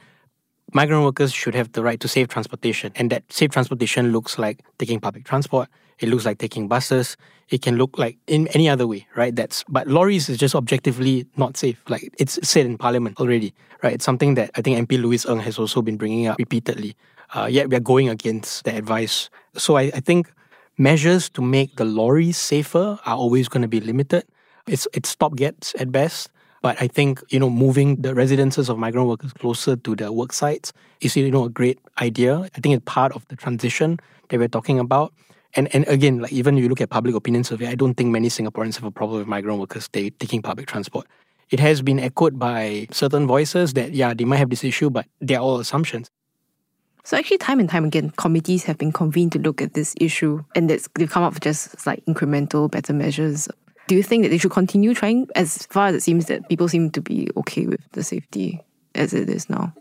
migrant 0.73 1.03
workers 1.03 1.31
should 1.33 1.55
have 1.55 1.71
the 1.71 1.83
right 1.83 1.99
to 1.99 2.07
safe 2.07 2.27
transportation, 2.27 2.91
and 2.95 3.09
that 3.11 3.23
safe 3.31 3.51
transportation 3.51 4.11
looks 4.11 4.37
like 4.37 4.61
taking 4.77 4.99
public 4.99 5.25
transport, 5.25 5.69
it 5.99 6.09
looks 6.09 6.25
like 6.25 6.37
taking 6.37 6.67
buses. 6.67 7.17
It 7.49 7.61
can 7.61 7.77
look 7.77 7.97
like 7.97 8.17
in 8.27 8.47
any 8.49 8.67
other 8.67 8.87
way, 8.87 9.05
right? 9.15 9.35
That's 9.35 9.63
but 9.67 9.87
lorries 9.87 10.29
is 10.29 10.37
just 10.37 10.55
objectively 10.55 11.27
not 11.37 11.57
safe. 11.57 11.81
Like 11.87 12.13
it's 12.17 12.39
said 12.47 12.65
in 12.65 12.77
Parliament 12.77 13.19
already, 13.19 13.53
right? 13.83 13.93
It's 13.93 14.05
something 14.05 14.33
that 14.35 14.51
I 14.55 14.61
think 14.61 14.89
MP 14.89 14.99
Louis 14.99 15.25
Ng 15.25 15.39
has 15.39 15.59
also 15.59 15.81
been 15.81 15.97
bringing 15.97 16.27
up 16.27 16.37
repeatedly. 16.39 16.95
Uh, 17.35 17.47
yet 17.49 17.69
we 17.69 17.75
are 17.75 17.81
going 17.81 18.09
against 18.09 18.63
the 18.63 18.75
advice. 18.75 19.29
So 19.55 19.77
I, 19.77 19.91
I 19.93 19.99
think 19.99 20.31
measures 20.77 21.29
to 21.31 21.41
make 21.41 21.75
the 21.75 21.85
lorries 21.85 22.37
safer 22.37 22.99
are 23.05 23.15
always 23.15 23.47
going 23.47 23.61
to 23.61 23.67
be 23.67 23.79
limited. 23.79 24.23
It's 24.67 24.87
it's 24.93 25.13
stopgaps 25.15 25.75
at 25.79 25.91
best. 25.91 26.29
But 26.63 26.81
I 26.81 26.87
think 26.87 27.21
you 27.29 27.39
know 27.39 27.49
moving 27.49 28.01
the 28.01 28.15
residences 28.15 28.69
of 28.69 28.79
migrant 28.79 29.07
workers 29.07 29.33
closer 29.33 29.75
to 29.75 29.95
their 29.95 30.11
work 30.11 30.31
sites 30.31 30.71
is 31.01 31.15
you 31.15 31.29
know 31.29 31.43
a 31.43 31.49
great 31.49 31.77
idea. 32.01 32.39
I 32.55 32.59
think 32.61 32.73
it's 32.73 32.85
part 32.85 33.11
of 33.11 33.27
the 33.27 33.35
transition 33.35 33.99
that 34.29 34.39
we're 34.39 34.47
talking 34.47 34.79
about. 34.79 35.13
And 35.55 35.67
and 35.75 35.85
again, 35.87 36.19
like 36.19 36.31
even 36.31 36.57
if 36.57 36.63
you 36.63 36.69
look 36.69 36.79
at 36.79 36.89
public 36.89 37.15
opinion 37.15 37.43
survey, 37.43 37.67
I 37.67 37.75
don't 37.75 37.95
think 37.95 38.09
many 38.11 38.29
Singaporeans 38.29 38.75
have 38.75 38.85
a 38.85 38.91
problem 38.91 39.19
with 39.19 39.27
migrant 39.27 39.59
workers 39.59 39.83
stay, 39.83 40.09
taking 40.09 40.41
public 40.41 40.67
transport. 40.67 41.05
It 41.49 41.59
has 41.59 41.81
been 41.81 41.99
echoed 41.99 42.39
by 42.39 42.87
certain 42.91 43.27
voices 43.27 43.73
that 43.73 43.91
yeah, 43.91 44.13
they 44.13 44.23
might 44.23 44.37
have 44.37 44.49
this 44.49 44.63
issue, 44.63 44.89
but 44.89 45.05
they're 45.19 45.39
all 45.39 45.59
assumptions. 45.59 46.09
So 47.03 47.17
actually, 47.17 47.39
time 47.39 47.59
and 47.59 47.69
time 47.69 47.83
again, 47.83 48.11
committees 48.11 48.63
have 48.63 48.77
been 48.77 48.93
convened 48.93 49.33
to 49.33 49.39
look 49.39 49.61
at 49.61 49.73
this 49.73 49.93
issue, 49.99 50.45
and 50.55 50.69
they've 50.69 51.09
come 51.09 51.23
up 51.23 51.33
with 51.33 51.43
just 51.43 51.85
like 51.85 52.05
incremental, 52.05 52.71
better 52.71 52.93
measures. 52.93 53.49
Do 53.87 53.95
you 53.95 54.03
think 54.03 54.23
that 54.23 54.29
they 54.29 54.37
should 54.37 54.51
continue 54.51 54.93
trying? 54.93 55.27
As 55.35 55.65
far 55.67 55.87
as 55.87 55.95
it 55.95 56.03
seems 56.03 56.25
that 56.27 56.47
people 56.49 56.67
seem 56.67 56.89
to 56.91 57.01
be 57.01 57.29
okay 57.37 57.65
with 57.65 57.81
the 57.91 58.03
safety 58.03 58.61
as 58.95 59.13
it 59.13 59.29
is 59.29 59.49
now. 59.49 59.73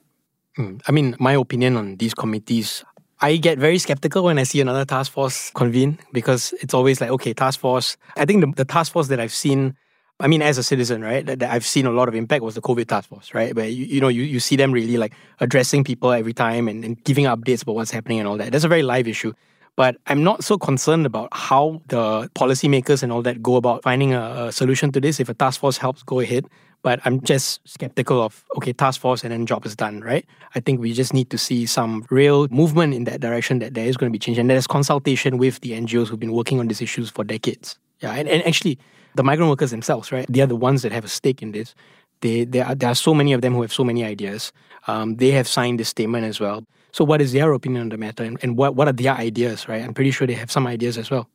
Hmm. 0.57 0.79
I 0.89 0.93
mean, 0.93 1.17
my 1.19 1.33
opinion 1.33 1.77
on 1.77 1.97
these 1.97 2.15
committees 2.15 2.85
I 3.23 3.37
get 3.37 3.57
very 3.57 3.79
skeptical 3.79 4.25
when 4.25 4.37
I 4.41 4.43
see 4.43 4.61
another 4.61 4.85
task 4.85 5.13
force 5.13 5.53
convene 5.55 6.01
because 6.13 6.53
it's 6.61 6.75
always 6.75 7.01
like, 7.01 7.11
okay, 7.11 7.33
task 7.33 7.61
force. 7.61 7.97
I 8.17 8.25
think 8.25 8.45
the, 8.45 8.53
the 8.57 8.65
task 8.65 8.93
force 8.93 9.07
that 9.09 9.21
I've 9.21 9.33
seen, 9.33 9.77
I 10.19 10.27
mean, 10.27 10.43
as 10.43 10.59
a 10.59 10.65
citizen, 10.65 11.03
right, 11.03 11.25
that, 11.25 11.39
that, 11.39 11.53
I've 11.53 11.65
seen 11.65 11.87
a 11.87 11.93
lot 11.93 12.09
of 12.09 12.17
impact 12.17 12.43
was 12.43 12.57
the 12.57 12.61
COVID 12.61 12.89
task 12.89 13.09
force, 13.09 13.33
right? 13.33 13.55
Where 13.55 13.69
you, 13.69 13.85
you 13.85 14.01
know, 14.01 14.09
you, 14.09 14.23
you 14.25 14.41
see 14.41 14.57
them 14.57 14.73
really 14.73 14.97
like 14.97 15.15
addressing 15.39 15.85
people 15.85 16.11
every 16.11 16.33
time 16.33 16.67
and, 16.67 16.85
and 16.85 17.03
giving 17.05 17.27
updates 17.27 17.63
about 17.63 17.77
what's 17.77 17.93
happening 17.93 18.19
and 18.19 18.27
all 18.27 18.37
that. 18.39 18.51
That's 18.51 18.65
a 18.65 18.69
very 18.69 18.83
live 18.83 19.07
issue. 19.07 19.33
But 19.77 19.97
I'm 20.07 20.23
not 20.23 20.45
so 20.45 20.59
concerned 20.59 21.07
about 21.07 21.29
how 21.33 21.81
the 21.89 22.29
policymakers 22.35 23.03
and 23.03 23.11
all 23.11 23.23
that 23.23 23.43
go 23.43 23.57
about 23.57 23.83
finding 23.83 24.13
a, 24.13 24.47
a 24.47 24.53
solution 24.53 24.93
to 24.93 25.01
this. 25.01 25.19
If 25.19 25.29
a 25.29 25.35
task 25.35 25.61
force 25.61 25.79
helps, 25.79 26.03
go 26.03 26.21
ahead. 26.21 26.47
But 26.83 27.01
I'm 27.05 27.21
just 27.21 27.61
skeptical 27.67 28.21
of, 28.21 28.45
okay, 28.57 28.73
task 28.73 29.01
force 29.01 29.23
and 29.23 29.33
then 29.33 29.47
job 29.47 29.65
is 29.65 29.77
done, 29.77 30.01
right? 30.01 30.27
I 30.57 30.61
think 30.61 30.81
we 30.81 30.93
just 30.93 31.15
need 31.15 31.31
to 31.31 31.39
see 31.39 31.65
some 31.65 32.05
real 32.11 32.49
movement 32.49 32.93
in 32.93 33.05
that 33.05 33.21
direction 33.21 33.61
that 33.61 33.75
there 33.75 33.87
is 33.87 33.97
going 33.97 34.11
to 34.11 34.13
be 34.13 34.19
change. 34.19 34.37
And 34.37 34.51
there's 34.51 34.67
consultation 34.67 35.39
with 35.39 35.61
the 35.61 35.73
NGOs 35.73 36.09
who've 36.09 36.19
been 36.19 36.33
working 36.33 36.59
on 36.59 36.67
these 36.67 36.83
issues 36.83 37.09
for 37.09 37.23
decades. 37.23 37.79
Yeah, 38.01 38.13
and, 38.13 38.29
and 38.29 38.45
actually, 38.45 38.79
the 39.15 39.23
migrant 39.23 39.49
workers 39.49 39.71
themselves, 39.71 40.11
right? 40.11 40.27
They 40.29 40.41
are 40.41 40.47
the 40.47 40.57
ones 40.57 40.83
that 40.83 40.91
have 40.91 41.05
a 41.05 41.09
stake 41.09 41.41
in 41.41 41.53
this. 41.53 41.75
They, 42.21 42.45
there, 42.45 42.67
are, 42.67 42.75
there 42.75 42.91
are 42.91 42.97
so 42.97 43.15
many 43.15 43.33
of 43.33 43.43
them 43.43 43.55
who 43.55 43.63
have 43.63 43.73
so 43.73 43.85
many 43.85 44.05
ideas. 44.05 44.53
Um, 44.89 45.17
they 45.17 45.31
have 45.31 45.47
signed 45.47 45.79
this 45.79 45.89
statement 45.89 46.25
as 46.25 46.41
well. 46.41 46.65
So, 46.93 47.05
what 47.05 47.23
is 47.23 47.33
their 47.33 47.53
opinion 47.53 47.83
on 47.83 47.89
the 47.89 47.97
matter, 47.97 48.23
and, 48.23 48.39
and 48.43 48.57
what, 48.57 48.77
what 48.77 48.87
are 48.87 48.93
their 48.93 49.15
ideas, 49.15 49.67
right? 49.69 49.83
I'm 49.83 49.95
pretty 49.95 50.11
sure 50.11 50.27
they 50.27 50.35
have 50.35 50.51
some 50.51 50.67
ideas 50.67 50.99
as 50.99 51.11
well. 51.11 51.29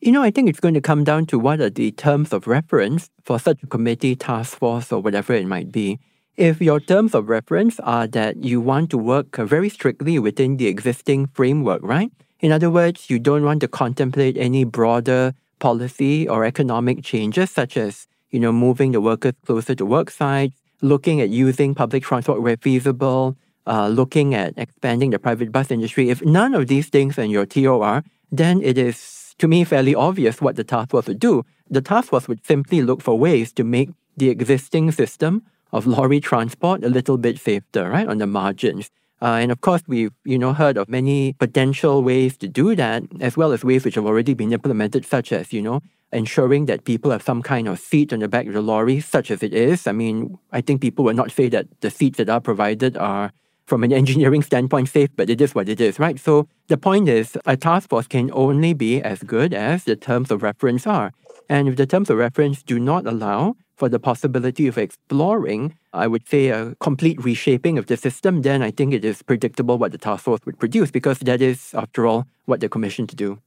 You 0.00 0.12
know, 0.12 0.22
I 0.22 0.30
think 0.30 0.48
it's 0.48 0.60
going 0.60 0.74
to 0.74 0.80
come 0.80 1.04
down 1.04 1.26
to 1.26 1.38
what 1.38 1.60
are 1.60 1.70
the 1.70 1.90
terms 1.90 2.32
of 2.32 2.46
reference 2.46 3.10
for 3.24 3.40
such 3.40 3.62
a 3.62 3.66
committee, 3.66 4.14
task 4.14 4.58
force, 4.58 4.92
or 4.92 5.00
whatever 5.00 5.32
it 5.32 5.46
might 5.46 5.72
be. 5.72 5.98
If 6.36 6.60
your 6.60 6.80
terms 6.80 7.14
of 7.14 7.28
reference 7.28 7.80
are 7.80 8.06
that 8.08 8.44
you 8.44 8.60
want 8.60 8.90
to 8.90 8.98
work 8.98 9.36
very 9.36 9.70
strictly 9.70 10.18
within 10.18 10.58
the 10.58 10.66
existing 10.66 11.28
framework, 11.28 11.80
right? 11.82 12.12
In 12.40 12.52
other 12.52 12.70
words, 12.70 13.08
you 13.08 13.18
don't 13.18 13.42
want 13.42 13.60
to 13.62 13.68
contemplate 13.68 14.36
any 14.36 14.64
broader 14.64 15.32
policy 15.58 16.28
or 16.28 16.44
economic 16.44 17.02
changes, 17.02 17.50
such 17.50 17.76
as, 17.76 18.06
you 18.30 18.38
know, 18.38 18.52
moving 18.52 18.92
the 18.92 19.00
workers 19.00 19.32
closer 19.46 19.74
to 19.74 19.86
work 19.86 20.10
sites, 20.10 20.54
looking 20.82 21.22
at 21.22 21.30
using 21.30 21.74
public 21.74 22.04
transport 22.04 22.42
where 22.42 22.58
feasible, 22.58 23.36
uh, 23.66 23.88
looking 23.88 24.34
at 24.34 24.54
expanding 24.56 25.10
the 25.10 25.18
private 25.18 25.52
bus 25.52 25.70
industry. 25.70 26.10
If 26.10 26.24
none 26.24 26.54
of 26.54 26.66
these 26.68 26.88
things 26.88 27.18
in 27.18 27.30
your 27.30 27.46
TOR, 27.46 28.02
then 28.30 28.62
it 28.62 28.78
is 28.78 29.34
to 29.38 29.48
me 29.48 29.64
fairly 29.64 29.94
obvious 29.94 30.40
what 30.40 30.56
the 30.56 30.64
task 30.64 30.90
force 30.90 31.06
would 31.06 31.18
do. 31.18 31.44
The 31.68 31.80
task 31.80 32.08
force 32.08 32.28
would 32.28 32.44
simply 32.46 32.82
look 32.82 33.02
for 33.02 33.18
ways 33.18 33.52
to 33.54 33.64
make 33.64 33.90
the 34.16 34.30
existing 34.30 34.92
system 34.92 35.42
of 35.72 35.86
lorry 35.86 36.20
transport 36.20 36.84
a 36.84 36.88
little 36.88 37.18
bit 37.18 37.38
safer, 37.38 37.90
right, 37.90 38.08
on 38.08 38.18
the 38.18 38.26
margins. 38.26 38.90
Uh, 39.20 39.38
and 39.40 39.50
of 39.50 39.60
course, 39.62 39.82
we've 39.86 40.12
you 40.24 40.38
know 40.38 40.52
heard 40.52 40.76
of 40.76 40.88
many 40.88 41.32
potential 41.34 42.02
ways 42.02 42.36
to 42.36 42.48
do 42.48 42.76
that, 42.76 43.02
as 43.20 43.36
well 43.36 43.52
as 43.52 43.64
ways 43.64 43.84
which 43.84 43.94
have 43.94 44.06
already 44.06 44.34
been 44.34 44.52
implemented, 44.52 45.04
such 45.06 45.32
as 45.32 45.52
you 45.52 45.62
know 45.62 45.80
ensuring 46.12 46.66
that 46.66 46.84
people 46.84 47.10
have 47.10 47.22
some 47.22 47.42
kind 47.42 47.66
of 47.66 47.80
seat 47.80 48.12
on 48.12 48.20
the 48.20 48.28
back 48.28 48.46
of 48.46 48.52
the 48.52 48.60
lorry, 48.60 49.00
such 49.00 49.30
as 49.30 49.42
it 49.42 49.52
is. 49.52 49.86
I 49.86 49.92
mean, 49.92 50.38
I 50.52 50.60
think 50.60 50.80
people 50.80 51.04
will 51.04 51.14
not 51.14 51.32
say 51.32 51.48
that 51.48 51.66
the 51.80 51.90
seats 51.90 52.18
that 52.18 52.28
are 52.28 52.40
provided 52.40 52.96
are 52.96 53.32
from 53.66 53.82
an 53.82 53.92
engineering 53.92 54.42
standpoint 54.42 54.88
safe, 54.88 55.10
but 55.16 55.28
it 55.28 55.40
is 55.40 55.54
what 55.54 55.68
it 55.68 55.80
is, 55.80 55.98
right? 55.98 56.18
So 56.18 56.48
the 56.68 56.76
point 56.76 57.08
is 57.08 57.36
a 57.44 57.56
task 57.56 57.90
force 57.90 58.06
can 58.06 58.30
only 58.32 58.72
be 58.72 59.02
as 59.02 59.22
good 59.22 59.52
as 59.52 59.84
the 59.84 59.96
terms 59.96 60.30
of 60.30 60.42
reference 60.42 60.86
are. 60.86 61.12
And 61.48 61.68
if 61.68 61.76
the 61.76 61.86
terms 61.86 62.10
of 62.10 62.18
reference 62.18 62.62
do 62.62 62.78
not 62.78 63.06
allow 63.06 63.56
for 63.76 63.88
the 63.88 63.98
possibility 63.98 64.66
of 64.66 64.78
exploring, 64.78 65.76
I 65.92 66.06
would 66.06 66.26
say, 66.26 66.48
a 66.48 66.74
complete 66.76 67.22
reshaping 67.22 67.76
of 67.76 67.86
the 67.86 67.96
system, 67.96 68.42
then 68.42 68.62
I 68.62 68.70
think 68.70 68.94
it 68.94 69.04
is 69.04 69.22
predictable 69.22 69.78
what 69.78 69.92
the 69.92 69.98
task 69.98 70.24
force 70.24 70.40
would 70.46 70.58
produce 70.58 70.90
because 70.90 71.18
that 71.20 71.42
is, 71.42 71.74
after 71.74 72.06
all, 72.06 72.26
what 72.46 72.60
they're 72.60 72.68
commissioned 72.68 73.10
to 73.10 73.16
do. 73.16 73.38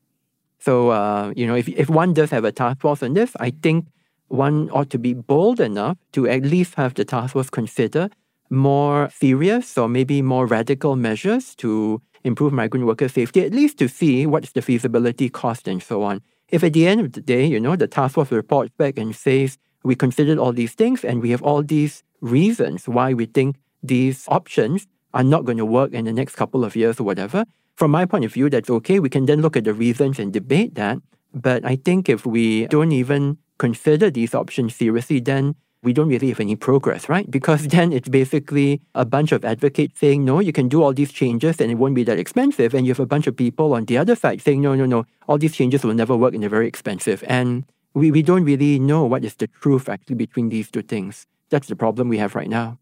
So, 0.59 0.89
uh, 0.89 1.33
you 1.35 1.47
know, 1.47 1.55
if, 1.55 1.67
if 1.69 1.89
one 1.89 2.13
does 2.13 2.29
have 2.31 2.43
a 2.43 2.51
task 2.51 2.81
force 2.81 3.01
on 3.01 3.13
this, 3.13 3.31
I 3.39 3.49
think 3.49 3.87
one 4.27 4.69
ought 4.69 4.89
to 4.91 4.99
be 4.99 5.13
bold 5.13 5.59
enough 5.59 5.97
to 6.11 6.27
at 6.27 6.43
least 6.43 6.75
have 6.75 6.93
the 6.93 7.05
task 7.05 7.33
force 7.33 7.49
consider 7.49 8.09
more 8.49 9.09
serious 9.09 9.77
or 9.77 9.87
maybe 9.87 10.21
more 10.21 10.45
radical 10.45 10.95
measures 10.95 11.55
to 11.55 12.01
improve 12.23 12.51
migrant 12.51 12.85
worker 12.85 13.07
safety, 13.07 13.41
at 13.41 13.53
least 13.53 13.77
to 13.79 13.87
see 13.87 14.25
what's 14.25 14.51
the 14.51 14.61
feasibility 14.61 15.29
cost 15.29 15.67
and 15.67 15.81
so 15.81 16.03
on. 16.03 16.21
If 16.49 16.63
at 16.63 16.73
the 16.73 16.87
end 16.87 17.01
of 17.01 17.13
the 17.13 17.21
day, 17.21 17.45
you 17.45 17.59
know, 17.59 17.75
the 17.75 17.87
task 17.87 18.15
force 18.15 18.31
reports 18.31 18.71
back 18.77 18.97
and 18.97 19.15
says, 19.15 19.57
we 19.83 19.95
considered 19.95 20.37
all 20.37 20.51
these 20.51 20.73
things 20.73 21.05
and 21.05 21.21
we 21.21 21.29
have 21.31 21.41
all 21.41 21.63
these 21.63 22.03
reasons 22.21 22.87
why 22.87 23.13
we 23.13 23.25
think 23.25 23.55
these 23.81 24.25
options 24.27 24.87
are 25.13 25.23
not 25.23 25.45
going 25.45 25.57
to 25.57 25.65
work 25.65 25.93
in 25.93 26.05
the 26.05 26.13
next 26.13 26.35
couple 26.35 26.63
of 26.63 26.75
years 26.75 26.99
or 26.99 27.03
whatever. 27.03 27.45
From 27.75 27.91
my 27.91 28.05
point 28.05 28.25
of 28.25 28.33
view, 28.33 28.49
that's 28.49 28.69
okay. 28.69 28.99
We 28.99 29.09
can 29.09 29.25
then 29.25 29.41
look 29.41 29.55
at 29.55 29.63
the 29.63 29.73
reasons 29.73 30.19
and 30.19 30.33
debate 30.33 30.75
that. 30.75 30.97
But 31.33 31.63
I 31.63 31.77
think 31.77 32.09
if 32.09 32.25
we 32.25 32.67
don't 32.67 32.91
even 32.91 33.37
consider 33.57 34.09
these 34.09 34.35
options 34.35 34.75
seriously, 34.75 35.19
then 35.19 35.55
we 35.81 35.93
don't 35.93 36.09
really 36.09 36.29
have 36.29 36.39
any 36.39 36.55
progress, 36.55 37.07
right? 37.07 37.29
Because 37.29 37.67
then 37.75 37.93
it's 37.93 38.09
basically 38.09 38.81
a 38.95 39.05
bunch 39.05 39.31
of 39.31 39.45
advocates 39.45 39.99
saying, 39.99 40.25
no, 40.25 40.39
you 40.39 40.51
can 40.51 40.67
do 40.67 40.83
all 40.83 40.93
these 40.93 41.11
changes 41.11 41.59
and 41.61 41.71
it 41.71 41.75
won't 41.75 41.95
be 41.95 42.03
that 42.03 42.19
expensive. 42.19 42.73
And 42.73 42.85
you 42.85 42.91
have 42.91 42.99
a 42.99 43.05
bunch 43.05 43.27
of 43.27 43.35
people 43.35 43.73
on 43.73 43.85
the 43.85 43.97
other 43.97 44.15
side 44.15 44.41
saying, 44.41 44.61
no, 44.61 44.75
no, 44.75 44.85
no, 44.85 45.05
all 45.27 45.37
these 45.37 45.55
changes 45.55 45.83
will 45.83 45.93
never 45.93 46.15
work 46.15 46.33
and 46.33 46.43
they're 46.43 46.49
very 46.49 46.67
expensive. 46.67 47.23
And 47.27 47.65
we, 47.93 48.11
we 48.11 48.21
don't 48.21 48.43
really 48.43 48.79
know 48.79 49.05
what 49.05 49.23
is 49.23 49.35
the 49.35 49.47
truth 49.47 49.89
actually 49.89 50.15
between 50.15 50.49
these 50.49 50.69
two 50.69 50.81
things. 50.81 51.25
That's 51.49 51.67
the 51.67 51.75
problem 51.75 52.09
we 52.09 52.17
have 52.17 52.35
right 52.35 52.49
now. 52.49 52.77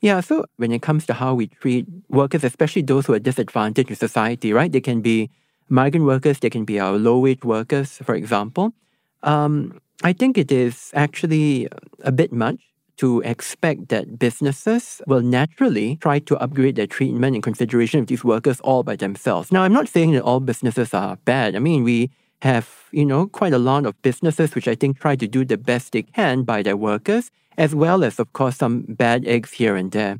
Yeah, 0.00 0.20
so 0.20 0.44
when 0.56 0.70
it 0.70 0.82
comes 0.82 1.06
to 1.06 1.14
how 1.14 1.34
we 1.34 1.46
treat 1.46 1.86
workers, 2.10 2.44
especially 2.44 2.82
those 2.82 3.06
who 3.06 3.14
are 3.14 3.18
disadvantaged 3.18 3.88
in 3.88 3.96
society, 3.96 4.52
right? 4.52 4.70
They 4.70 4.82
can 4.82 5.00
be 5.00 5.30
migrant 5.68 6.04
workers, 6.04 6.40
they 6.40 6.50
can 6.50 6.64
be 6.64 6.78
our 6.78 6.98
low 6.98 7.18
wage 7.18 7.42
workers, 7.42 7.98
for 8.04 8.14
example. 8.14 8.74
Um, 9.22 9.80
I 10.02 10.12
think 10.12 10.36
it 10.36 10.50
is 10.50 10.90
actually 10.94 11.68
a 12.02 12.12
bit 12.12 12.32
much 12.32 12.60
to 12.96 13.20
expect 13.22 13.88
that 13.88 14.18
businesses 14.18 15.02
will 15.06 15.20
naturally 15.20 15.96
try 15.96 16.18
to 16.20 16.36
upgrade 16.38 16.76
their 16.76 16.86
treatment 16.86 17.34
in 17.34 17.42
consideration 17.42 18.00
of 18.00 18.06
these 18.06 18.22
workers 18.22 18.60
all 18.60 18.82
by 18.82 18.96
themselves. 18.96 19.50
Now, 19.50 19.62
I'm 19.62 19.72
not 19.72 19.88
saying 19.88 20.12
that 20.12 20.22
all 20.22 20.40
businesses 20.40 20.94
are 20.94 21.16
bad. 21.24 21.56
I 21.56 21.58
mean, 21.58 21.82
we 21.82 22.10
have, 22.42 22.68
you 22.92 23.04
know, 23.04 23.26
quite 23.26 23.52
a 23.52 23.58
lot 23.58 23.86
of 23.86 24.00
businesses 24.02 24.54
which 24.54 24.68
I 24.68 24.74
think 24.74 25.00
try 25.00 25.16
to 25.16 25.26
do 25.26 25.44
the 25.44 25.56
best 25.56 25.92
they 25.92 26.02
can 26.02 26.42
by 26.42 26.62
their 26.62 26.76
workers, 26.76 27.30
as 27.58 27.74
well 27.74 28.04
as, 28.04 28.18
of 28.18 28.32
course, 28.32 28.56
some 28.56 28.82
bad 28.82 29.26
eggs 29.26 29.52
here 29.52 29.74
and 29.76 29.90
there. 29.90 30.18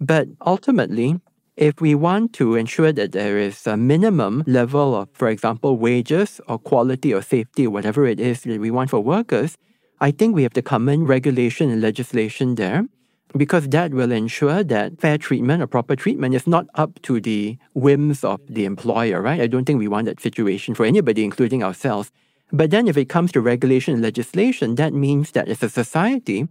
But 0.00 0.28
ultimately, 0.44 1.20
if 1.56 1.80
we 1.80 1.94
want 1.94 2.34
to 2.34 2.54
ensure 2.54 2.92
that 2.92 3.12
there 3.12 3.38
is 3.38 3.66
a 3.66 3.76
minimum 3.76 4.44
level 4.46 4.94
of, 4.94 5.08
for 5.12 5.28
example, 5.28 5.78
wages 5.78 6.40
or 6.48 6.58
quality 6.58 7.14
or 7.14 7.22
safety, 7.22 7.66
whatever 7.66 8.06
it 8.06 8.20
is 8.20 8.42
that 8.42 8.60
we 8.60 8.70
want 8.70 8.90
for 8.90 9.00
workers, 9.00 9.56
I 10.00 10.10
think 10.10 10.34
we 10.34 10.42
have 10.42 10.52
to 10.52 10.62
come 10.62 10.88
in 10.88 11.06
regulation 11.06 11.70
and 11.70 11.80
legislation 11.80 12.56
there 12.56 12.84
because 13.36 13.68
that 13.70 13.92
will 13.92 14.12
ensure 14.12 14.62
that 14.64 15.00
fair 15.00 15.16
treatment 15.16 15.62
or 15.62 15.66
proper 15.66 15.96
treatment 15.96 16.34
is 16.34 16.46
not 16.46 16.66
up 16.74 17.00
to 17.02 17.20
the 17.20 17.56
whims 17.74 18.22
of 18.22 18.40
the 18.48 18.64
employer, 18.66 19.20
right? 19.22 19.40
I 19.40 19.46
don't 19.46 19.64
think 19.64 19.78
we 19.78 19.88
want 19.88 20.06
that 20.06 20.20
situation 20.20 20.74
for 20.74 20.84
anybody, 20.84 21.24
including 21.24 21.62
ourselves. 21.62 22.12
But 22.52 22.70
then 22.70 22.86
if 22.86 22.96
it 22.96 23.08
comes 23.08 23.32
to 23.32 23.40
regulation 23.40 23.94
and 23.94 24.02
legislation, 24.02 24.74
that 24.76 24.92
means 24.92 25.32
that 25.32 25.48
as 25.48 25.62
a 25.62 25.68
society, 25.68 26.48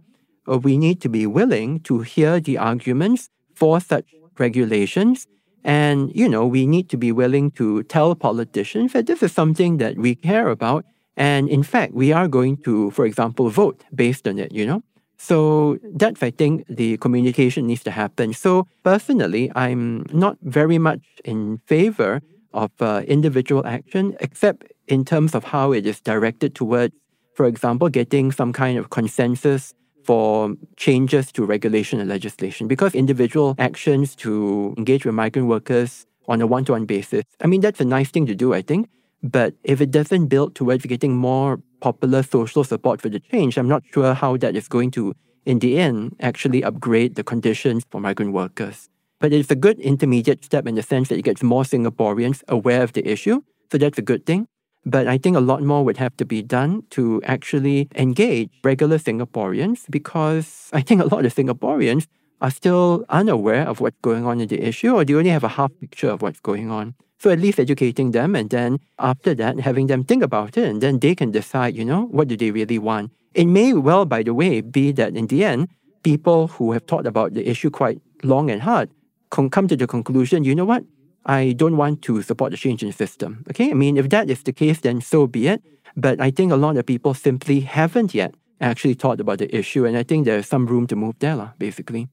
uh, 0.48 0.58
we 0.58 0.76
need 0.76 1.00
to 1.00 1.08
be 1.08 1.26
willing 1.26 1.80
to 1.80 2.00
hear 2.00 2.40
the 2.40 2.58
arguments 2.58 3.30
for 3.54 3.80
such 3.80 4.04
regulations. 4.38 5.26
And, 5.64 6.14
you 6.14 6.28
know, 6.28 6.46
we 6.46 6.66
need 6.66 6.88
to 6.90 6.96
be 6.96 7.10
willing 7.10 7.50
to 7.52 7.82
tell 7.84 8.14
politicians 8.14 8.92
that 8.92 9.06
this 9.06 9.22
is 9.22 9.32
something 9.32 9.78
that 9.78 9.96
we 9.96 10.14
care 10.14 10.48
about. 10.48 10.84
And 11.16 11.48
in 11.48 11.62
fact, 11.62 11.94
we 11.94 12.12
are 12.12 12.28
going 12.28 12.58
to, 12.58 12.90
for 12.92 13.04
example, 13.04 13.48
vote 13.50 13.82
based 13.94 14.28
on 14.28 14.38
it, 14.38 14.52
you 14.52 14.66
know? 14.66 14.82
So 15.18 15.78
that's, 15.94 16.22
I 16.22 16.30
think, 16.30 16.66
the 16.68 16.98
communication 16.98 17.66
needs 17.66 17.82
to 17.84 17.90
happen. 17.90 18.32
So 18.34 18.68
personally, 18.84 19.50
I'm 19.56 20.04
not 20.12 20.36
very 20.42 20.78
much 20.78 21.00
in 21.24 21.58
favor 21.66 22.20
of 22.52 22.70
uh, 22.80 23.02
individual 23.06 23.66
action, 23.66 24.16
except 24.20 24.72
in 24.88 25.04
terms 25.04 25.34
of 25.34 25.44
how 25.44 25.72
it 25.72 25.86
is 25.86 26.00
directed 26.00 26.54
towards, 26.54 26.94
for 27.34 27.46
example, 27.46 27.88
getting 27.88 28.30
some 28.30 28.52
kind 28.52 28.78
of 28.78 28.90
consensus 28.90 29.74
for 30.06 30.54
changes 30.76 31.32
to 31.32 31.44
regulation 31.44 32.00
and 32.00 32.08
legislation 32.08 32.68
because 32.68 32.94
individual 32.94 33.54
actions 33.58 34.14
to 34.24 34.74
engage 34.78 35.04
with 35.04 35.14
migrant 35.14 35.48
workers 35.48 36.06
on 36.28 36.40
a 36.40 36.46
one 36.46 36.64
to 36.66 36.72
one 36.72 36.86
basis, 36.86 37.24
I 37.42 37.46
mean, 37.46 37.60
that's 37.60 37.80
a 37.80 37.84
nice 37.84 38.10
thing 38.10 38.26
to 38.26 38.34
do, 38.34 38.54
I 38.54 38.62
think. 38.62 38.88
But 39.22 39.54
if 39.64 39.80
it 39.80 39.90
doesn't 39.90 40.26
build 40.26 40.54
towards 40.54 40.86
getting 40.86 41.16
more 41.16 41.60
popular 41.80 42.22
social 42.22 42.62
support 42.64 43.00
for 43.00 43.08
the 43.08 43.20
change, 43.20 43.58
I'm 43.58 43.68
not 43.68 43.82
sure 43.92 44.14
how 44.14 44.36
that 44.36 44.54
is 44.54 44.68
going 44.68 44.90
to, 44.92 45.14
in 45.44 45.58
the 45.58 45.78
end, 45.78 46.16
actually 46.20 46.62
upgrade 46.62 47.16
the 47.16 47.24
conditions 47.24 47.84
for 47.90 48.00
migrant 48.00 48.32
workers. 48.32 48.88
But 49.18 49.32
it's 49.32 49.50
a 49.50 49.56
good 49.56 49.80
intermediate 49.80 50.44
step 50.44 50.66
in 50.66 50.74
the 50.74 50.82
sense 50.82 51.08
that 51.08 51.18
it 51.18 51.22
gets 51.22 51.42
more 51.42 51.64
Singaporeans 51.64 52.42
aware 52.48 52.82
of 52.82 52.92
the 52.92 53.06
issue. 53.08 53.40
So 53.72 53.78
that's 53.78 53.98
a 53.98 54.02
good 54.02 54.26
thing. 54.26 54.46
But 54.86 55.08
I 55.08 55.18
think 55.18 55.36
a 55.36 55.40
lot 55.40 55.62
more 55.64 55.84
would 55.84 55.96
have 55.96 56.16
to 56.18 56.24
be 56.24 56.42
done 56.42 56.84
to 56.90 57.20
actually 57.24 57.88
engage 57.96 58.50
regular 58.62 58.98
Singaporeans 58.98 59.84
because 59.90 60.70
I 60.72 60.80
think 60.80 61.02
a 61.02 61.06
lot 61.12 61.26
of 61.26 61.34
Singaporeans 61.34 62.06
are 62.40 62.52
still 62.52 63.04
unaware 63.08 63.66
of 63.66 63.80
what's 63.80 63.98
going 64.00 64.24
on 64.24 64.40
in 64.40 64.46
the 64.46 64.62
issue 64.62 64.94
or 64.94 65.04
they 65.04 65.14
only 65.14 65.30
have 65.30 65.42
a 65.42 65.48
half 65.48 65.72
picture 65.80 66.08
of 66.08 66.22
what's 66.22 66.38
going 66.38 66.70
on. 66.70 66.94
So 67.18 67.30
at 67.30 67.40
least 67.40 67.58
educating 67.58 68.12
them 68.12 68.36
and 68.36 68.48
then 68.48 68.78
after 69.00 69.34
that 69.34 69.58
having 69.58 69.88
them 69.88 70.04
think 70.04 70.22
about 70.22 70.56
it 70.56 70.64
and 70.64 70.80
then 70.80 71.00
they 71.00 71.16
can 71.16 71.32
decide, 71.32 71.74
you 71.74 71.84
know, 71.84 72.02
what 72.12 72.28
do 72.28 72.36
they 72.36 72.52
really 72.52 72.78
want. 72.78 73.10
It 73.34 73.46
may 73.46 73.72
well, 73.72 74.04
by 74.04 74.22
the 74.22 74.34
way, 74.34 74.60
be 74.60 74.92
that 74.92 75.16
in 75.16 75.26
the 75.26 75.44
end, 75.44 75.68
people 76.04 76.46
who 76.46 76.72
have 76.72 76.84
thought 76.84 77.06
about 77.06 77.34
the 77.34 77.48
issue 77.48 77.70
quite 77.70 78.00
long 78.22 78.50
and 78.50 78.62
hard 78.62 78.90
can 79.30 79.50
come 79.50 79.66
to 79.66 79.76
the 79.76 79.88
conclusion, 79.88 80.44
you 80.44 80.54
know 80.54 80.64
what? 80.64 80.84
I 81.26 81.52
don't 81.52 81.76
want 81.76 82.02
to 82.02 82.22
support 82.22 82.52
the 82.52 82.56
change 82.56 82.82
in 82.82 82.92
system. 82.92 83.44
Okay, 83.50 83.70
I 83.70 83.74
mean, 83.74 83.96
if 83.96 84.08
that 84.10 84.30
is 84.30 84.42
the 84.44 84.52
case, 84.52 84.80
then 84.80 85.00
so 85.00 85.26
be 85.26 85.48
it. 85.48 85.62
But 85.96 86.20
I 86.20 86.30
think 86.30 86.52
a 86.52 86.56
lot 86.56 86.76
of 86.76 86.86
people 86.86 87.14
simply 87.14 87.60
haven't 87.60 88.14
yet 88.14 88.34
actually 88.60 88.94
thought 88.94 89.20
about 89.20 89.38
the 89.38 89.54
issue, 89.54 89.84
and 89.84 89.96
I 89.96 90.02
think 90.04 90.24
there's 90.24 90.46
some 90.46 90.66
room 90.66 90.86
to 90.86 90.96
move 90.96 91.16
there, 91.18 91.52
basically. 91.58 92.08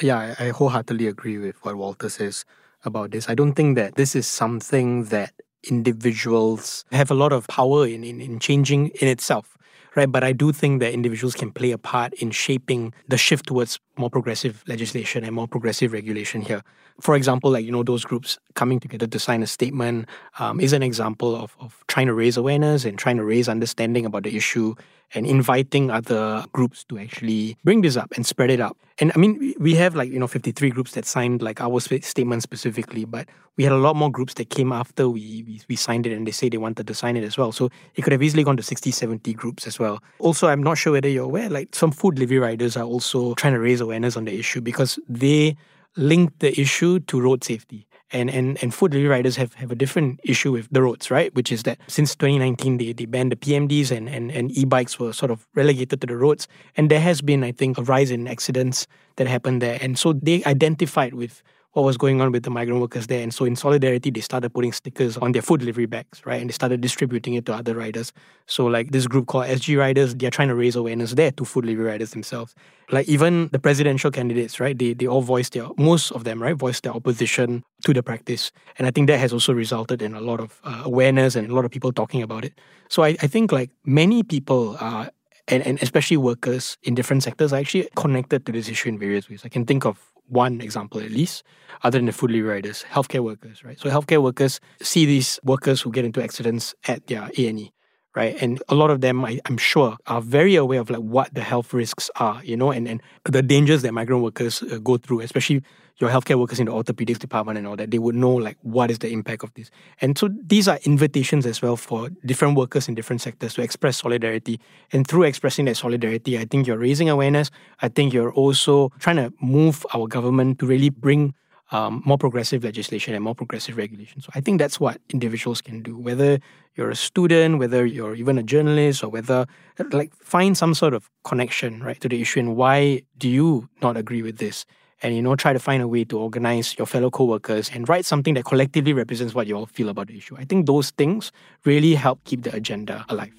Yeah, 0.00 0.34
I 0.38 0.50
wholeheartedly 0.50 1.06
agree 1.06 1.38
with 1.38 1.56
what 1.64 1.76
Walter 1.76 2.08
says 2.08 2.44
about 2.84 3.10
this. 3.10 3.28
I 3.28 3.34
don't 3.34 3.54
think 3.54 3.76
that 3.76 3.96
this 3.96 4.14
is 4.14 4.26
something 4.26 5.04
that 5.04 5.32
individuals 5.64 6.84
have 6.92 7.10
a 7.10 7.14
lot 7.14 7.32
of 7.32 7.46
power 7.48 7.86
in, 7.86 8.04
in, 8.04 8.20
in 8.20 8.38
changing 8.38 8.88
in 9.00 9.08
itself 9.08 9.56
right? 9.96 10.10
But 10.10 10.24
I 10.24 10.32
do 10.32 10.52
think 10.52 10.80
that 10.80 10.92
individuals 10.92 11.34
can 11.34 11.52
play 11.52 11.72
a 11.72 11.78
part 11.78 12.12
in 12.14 12.30
shaping 12.30 12.94
the 13.08 13.16
shift 13.16 13.46
towards 13.46 13.78
more 13.96 14.10
progressive 14.10 14.62
legislation 14.66 15.24
and 15.24 15.34
more 15.34 15.48
progressive 15.48 15.92
regulation 15.92 16.42
here. 16.42 16.62
For 17.00 17.16
example, 17.16 17.50
like, 17.50 17.64
you 17.64 17.72
know, 17.72 17.82
those 17.82 18.04
groups 18.04 18.38
coming 18.54 18.78
together 18.78 19.06
to 19.06 19.18
sign 19.18 19.42
a 19.42 19.46
statement 19.46 20.08
um, 20.38 20.60
is 20.60 20.72
an 20.72 20.82
example 20.82 21.34
of, 21.34 21.56
of 21.60 21.82
trying 21.88 22.06
to 22.06 22.14
raise 22.14 22.36
awareness 22.36 22.84
and 22.84 22.98
trying 22.98 23.16
to 23.16 23.24
raise 23.24 23.48
understanding 23.48 24.04
about 24.04 24.24
the 24.24 24.36
issue 24.36 24.74
and 25.14 25.26
inviting 25.26 25.90
other 25.90 26.44
groups 26.52 26.84
to 26.84 26.98
actually 26.98 27.56
bring 27.64 27.80
this 27.80 27.96
up 27.96 28.12
and 28.16 28.26
spread 28.26 28.50
it 28.50 28.60
out. 28.60 28.76
And 28.98 29.12
I 29.14 29.18
mean, 29.18 29.54
we 29.58 29.74
have 29.76 29.94
like, 29.94 30.10
you 30.10 30.18
know, 30.18 30.26
53 30.26 30.70
groups 30.70 30.92
that 30.92 31.04
signed 31.04 31.42
like 31.42 31.60
our 31.60 31.80
statement 31.80 32.42
specifically, 32.42 33.04
but 33.04 33.28
we 33.56 33.64
had 33.64 33.72
a 33.72 33.78
lot 33.78 33.96
more 33.96 34.10
groups 34.10 34.34
that 34.34 34.50
came 34.50 34.72
after 34.72 35.08
we, 35.08 35.42
we, 35.46 35.60
we 35.68 35.76
signed 35.76 36.06
it 36.06 36.12
and 36.12 36.26
they 36.26 36.30
say 36.30 36.48
they 36.48 36.58
wanted 36.58 36.86
to 36.86 36.94
sign 36.94 37.16
it 37.16 37.24
as 37.24 37.36
well. 37.36 37.50
So 37.50 37.70
it 37.94 38.02
could 38.02 38.12
have 38.12 38.22
easily 38.22 38.44
gone 38.44 38.56
to 38.56 38.62
60, 38.62 38.90
70 38.90 39.32
groups 39.34 39.66
as 39.66 39.78
well. 39.78 40.02
Also, 40.18 40.48
I'm 40.48 40.62
not 40.62 40.78
sure 40.78 40.92
whether 40.92 41.08
you're 41.08 41.24
aware, 41.24 41.48
like 41.48 41.74
some 41.74 41.92
food 41.92 42.14
delivery 42.16 42.38
riders 42.38 42.76
are 42.76 42.84
also 42.84 43.34
trying 43.34 43.54
to 43.54 43.60
raise 43.60 43.80
awareness 43.80 44.16
on 44.16 44.24
the 44.26 44.38
issue 44.38 44.60
because 44.60 44.98
they 45.08 45.56
link 45.96 46.32
the 46.38 46.58
issue 46.60 47.00
to 47.00 47.20
road 47.20 47.42
safety 47.42 47.86
and 48.12 48.30
and 48.30 48.58
and 48.62 48.74
food 48.74 48.92
delivery 48.92 49.08
riders 49.08 49.36
have, 49.36 49.54
have 49.54 49.70
a 49.70 49.74
different 49.74 50.20
issue 50.24 50.52
with 50.52 50.68
the 50.70 50.82
roads, 50.82 51.10
right? 51.10 51.34
Which 51.34 51.52
is 51.52 51.62
that 51.64 51.78
since 51.88 52.14
2019 52.14 52.78
they, 52.78 52.92
they 52.92 53.06
banned 53.06 53.32
the 53.32 53.36
PMDs 53.36 53.90
and, 53.90 54.08
and, 54.08 54.30
and 54.30 54.50
e-bikes 54.56 54.98
were 54.98 55.12
sort 55.12 55.30
of 55.30 55.46
relegated 55.54 56.00
to 56.00 56.06
the 56.06 56.16
roads. 56.16 56.48
And 56.76 56.90
there 56.90 57.00
has 57.00 57.20
been, 57.20 57.44
I 57.44 57.52
think, 57.52 57.78
a 57.78 57.82
rise 57.82 58.10
in 58.10 58.26
accidents 58.26 58.86
that 59.16 59.26
happened 59.26 59.62
there. 59.62 59.78
And 59.80 59.98
so 59.98 60.12
they 60.12 60.42
identified 60.44 61.14
with 61.14 61.42
what 61.72 61.84
was 61.84 61.96
going 61.96 62.20
on 62.20 62.32
with 62.32 62.42
the 62.42 62.50
migrant 62.50 62.80
workers 62.80 63.06
there. 63.06 63.22
And 63.22 63.32
so, 63.32 63.44
in 63.44 63.54
solidarity, 63.54 64.10
they 64.10 64.20
started 64.20 64.52
putting 64.52 64.72
stickers 64.72 65.16
on 65.16 65.32
their 65.32 65.42
food 65.42 65.60
delivery 65.60 65.86
bags, 65.86 66.24
right? 66.26 66.40
And 66.40 66.50
they 66.50 66.52
started 66.52 66.80
distributing 66.80 67.34
it 67.34 67.46
to 67.46 67.54
other 67.54 67.74
riders. 67.74 68.12
So, 68.46 68.66
like 68.66 68.90
this 68.90 69.06
group 69.06 69.26
called 69.28 69.46
SG 69.46 69.78
Riders, 69.78 70.14
they're 70.14 70.30
trying 70.30 70.48
to 70.48 70.54
raise 70.54 70.74
awareness 70.74 71.12
there 71.12 71.30
to 71.32 71.44
food 71.44 71.62
delivery 71.62 71.86
riders 71.86 72.10
themselves. 72.10 72.54
Like 72.90 73.08
even 73.08 73.48
the 73.52 73.60
presidential 73.60 74.10
candidates, 74.10 74.58
right? 74.58 74.76
They 74.76 74.94
they 74.94 75.06
all 75.06 75.22
voiced 75.22 75.52
their 75.52 75.68
most 75.78 76.10
of 76.10 76.24
them, 76.24 76.42
right? 76.42 76.56
Voiced 76.56 76.82
their 76.82 76.92
opposition 76.92 77.62
to 77.84 77.94
the 77.94 78.02
practice, 78.02 78.50
and 78.78 78.86
I 78.86 78.90
think 78.90 79.06
that 79.06 79.18
has 79.20 79.32
also 79.32 79.52
resulted 79.52 80.02
in 80.02 80.14
a 80.14 80.20
lot 80.20 80.40
of 80.40 80.60
uh, 80.64 80.82
awareness 80.84 81.36
and 81.36 81.48
a 81.48 81.54
lot 81.54 81.64
of 81.64 81.70
people 81.70 81.92
talking 81.92 82.22
about 82.22 82.44
it. 82.44 82.58
So 82.88 83.04
I, 83.04 83.10
I 83.22 83.28
think 83.28 83.52
like 83.52 83.70
many 83.84 84.24
people 84.24 84.76
are 84.80 85.10
and, 85.50 85.66
and 85.66 85.82
especially 85.82 86.16
workers 86.16 86.78
in 86.82 86.94
different 86.94 87.22
sectors 87.22 87.52
are 87.52 87.56
actually 87.56 87.88
connected 87.96 88.46
to 88.46 88.52
this 88.52 88.68
issue 88.68 88.88
in 88.88 88.98
various 88.98 89.28
ways. 89.28 89.42
I 89.44 89.48
can 89.48 89.66
think 89.66 89.84
of 89.84 90.09
one 90.30 90.60
example 90.60 91.00
at 91.00 91.10
least, 91.10 91.42
other 91.82 91.98
than 91.98 92.06
the 92.06 92.12
food 92.12 92.28
delivery 92.28 92.54
riders, 92.54 92.84
healthcare 92.90 93.20
workers, 93.20 93.64
right? 93.64 93.78
So 93.78 93.90
healthcare 93.90 94.22
workers 94.22 94.60
see 94.80 95.04
these 95.04 95.38
workers 95.44 95.80
who 95.80 95.90
get 95.90 96.04
into 96.04 96.22
accidents 96.22 96.74
at 96.86 97.06
their 97.06 97.30
A&E, 97.36 97.72
right? 98.14 98.36
And 98.40 98.62
a 98.68 98.74
lot 98.74 98.90
of 98.90 99.00
them, 99.00 99.24
I, 99.24 99.40
am 99.48 99.56
sure, 99.56 99.96
are 100.06 100.20
very 100.20 100.56
aware 100.56 100.80
of 100.80 100.90
like 100.90 101.00
what 101.00 101.32
the 101.32 101.42
health 101.42 101.72
risks 101.72 102.10
are, 102.16 102.42
you 102.44 102.56
know, 102.56 102.70
and, 102.72 102.88
and 102.88 103.02
the 103.24 103.42
dangers 103.42 103.82
that 103.82 103.92
migrant 103.92 104.22
workers 104.22 104.62
uh, 104.62 104.78
go 104.78 104.96
through, 104.96 105.20
especially 105.20 105.62
your 105.98 106.10
healthcare 106.10 106.38
workers 106.38 106.58
in 106.58 106.66
the 106.66 106.72
orthopedics 106.72 107.18
department 107.18 107.58
and 107.58 107.66
all 107.66 107.76
that. 107.76 107.90
They 107.90 107.98
would 107.98 108.14
know 108.14 108.32
like 108.32 108.56
what 108.62 108.90
is 108.90 108.98
the 108.98 109.10
impact 109.10 109.44
of 109.44 109.52
this. 109.54 109.70
And 110.00 110.16
so 110.16 110.30
these 110.46 110.66
are 110.66 110.78
invitations 110.84 111.46
as 111.46 111.60
well 111.62 111.76
for 111.76 112.08
different 112.24 112.56
workers 112.56 112.88
in 112.88 112.94
different 112.94 113.20
sectors 113.20 113.54
to 113.54 113.62
express 113.62 113.98
solidarity. 113.98 114.60
And 114.92 115.06
through 115.06 115.24
expressing 115.24 115.66
that 115.66 115.76
solidarity, 115.76 116.38
I 116.38 116.46
think 116.46 116.66
you're 116.66 116.78
raising 116.78 117.10
awareness. 117.10 117.50
I 117.82 117.88
think 117.88 118.12
you're 118.12 118.32
also 118.32 118.90
trying 118.98 119.16
to 119.16 119.32
move 119.40 119.84
our 119.94 120.06
government 120.06 120.58
to 120.60 120.66
really 120.66 120.90
bring 120.90 121.34
um, 121.72 122.02
more 122.04 122.18
progressive 122.18 122.64
legislation 122.64 123.14
and 123.14 123.22
more 123.22 123.34
progressive 123.34 123.76
regulation. 123.76 124.20
So 124.20 124.30
I 124.34 124.40
think 124.40 124.58
that's 124.58 124.80
what 124.80 125.00
individuals 125.10 125.60
can 125.60 125.82
do. 125.82 125.96
Whether 125.96 126.40
you're 126.76 126.90
a 126.90 126.96
student, 126.96 127.58
whether 127.58 127.86
you're 127.86 128.14
even 128.14 128.38
a 128.38 128.42
journalist, 128.42 129.04
or 129.04 129.08
whether 129.08 129.46
like 129.92 130.14
find 130.16 130.56
some 130.56 130.74
sort 130.74 130.94
of 130.94 131.08
connection 131.24 131.82
right 131.82 132.00
to 132.00 132.08
the 132.08 132.20
issue 132.20 132.40
and 132.40 132.56
why 132.56 133.02
do 133.18 133.28
you 133.28 133.68
not 133.82 133.96
agree 133.96 134.22
with 134.22 134.38
this? 134.38 134.64
And 135.02 135.16
you 135.16 135.22
know, 135.22 135.34
try 135.34 135.54
to 135.54 135.58
find 135.58 135.82
a 135.82 135.88
way 135.88 136.04
to 136.04 136.18
organize 136.18 136.76
your 136.76 136.86
fellow 136.86 137.10
co-workers 137.10 137.70
and 137.72 137.88
write 137.88 138.04
something 138.04 138.34
that 138.34 138.44
collectively 138.44 138.92
represents 138.92 139.34
what 139.34 139.46
you 139.46 139.56
all 139.56 139.66
feel 139.66 139.88
about 139.88 140.08
the 140.08 140.16
issue. 140.18 140.36
I 140.36 140.44
think 140.44 140.66
those 140.66 140.90
things 140.90 141.32
really 141.64 141.94
help 141.94 142.22
keep 142.24 142.42
the 142.42 142.54
agenda 142.54 143.06
alive. 143.08 143.32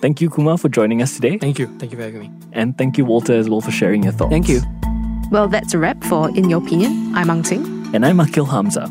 Thank 0.00 0.20
you, 0.20 0.30
Kumarr, 0.30 0.60
for 0.60 0.68
joining 0.68 1.02
us 1.02 1.14
today. 1.14 1.38
Thank 1.38 1.58
you. 1.58 1.66
Thank 1.78 1.90
you 1.90 1.98
for 1.98 2.04
having 2.04 2.20
me. 2.20 2.30
And 2.52 2.76
thank 2.78 2.96
you, 2.98 3.04
Walter, 3.04 3.32
as 3.32 3.48
well, 3.48 3.60
for 3.60 3.72
sharing 3.72 4.04
your 4.04 4.12
thoughts. 4.12 4.30
Thank 4.30 4.48
you. 4.48 4.60
Well, 5.30 5.48
that's 5.48 5.74
a 5.74 5.78
wrap 5.78 6.02
for 6.04 6.28
In 6.36 6.48
Your 6.48 6.62
Opinion. 6.62 7.14
I'm 7.14 7.30
Ang 7.30 7.42
Qing. 7.42 7.92
And 7.94 8.04
I'm 8.06 8.18
Aqil 8.18 8.46
Hamzah. 8.46 8.90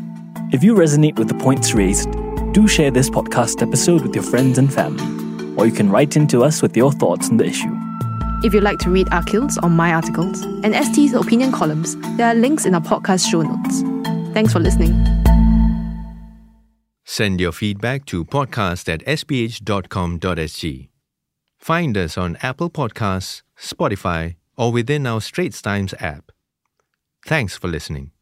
If 0.52 0.62
you 0.62 0.74
resonate 0.74 1.18
with 1.18 1.28
the 1.28 1.34
points 1.34 1.74
raised, 1.74 2.10
do 2.52 2.68
share 2.68 2.90
this 2.90 3.08
podcast 3.08 3.62
episode 3.62 4.02
with 4.02 4.14
your 4.14 4.24
friends 4.24 4.58
and 4.58 4.72
family, 4.72 5.04
or 5.56 5.66
you 5.66 5.72
can 5.72 5.90
write 5.90 6.16
in 6.16 6.26
to 6.28 6.44
us 6.44 6.60
with 6.60 6.76
your 6.76 6.92
thoughts 6.92 7.30
on 7.30 7.38
the 7.38 7.44
issue. 7.46 7.72
If 8.42 8.52
you'd 8.52 8.62
like 8.62 8.78
to 8.80 8.90
read 8.90 9.06
Aqil's 9.08 9.58
or 9.62 9.70
my 9.70 9.94
articles 9.94 10.42
and 10.42 10.74
ST's 10.74 11.14
opinion 11.14 11.50
columns, 11.50 11.96
there 12.18 12.26
are 12.28 12.34
links 12.34 12.66
in 12.66 12.74
our 12.74 12.80
podcast 12.80 13.30
show 13.30 13.40
notes. 13.42 13.82
Thanks 14.34 14.52
for 14.52 14.60
listening. 14.60 14.92
Send 17.04 17.40
your 17.40 17.52
feedback 17.52 18.04
to 18.06 18.24
podcast 18.24 18.92
at 18.92 19.00
sph.com.sg. 19.06 20.88
Find 21.58 21.96
us 21.96 22.18
on 22.18 22.36
Apple 22.42 22.68
Podcasts, 22.70 23.42
Spotify, 23.58 24.36
or 24.56 24.72
within 24.72 25.06
our 25.06 25.20
Straits 25.20 25.60
Times 25.62 25.94
app. 26.00 26.32
Thanks 27.26 27.56
for 27.56 27.68
listening. 27.68 28.13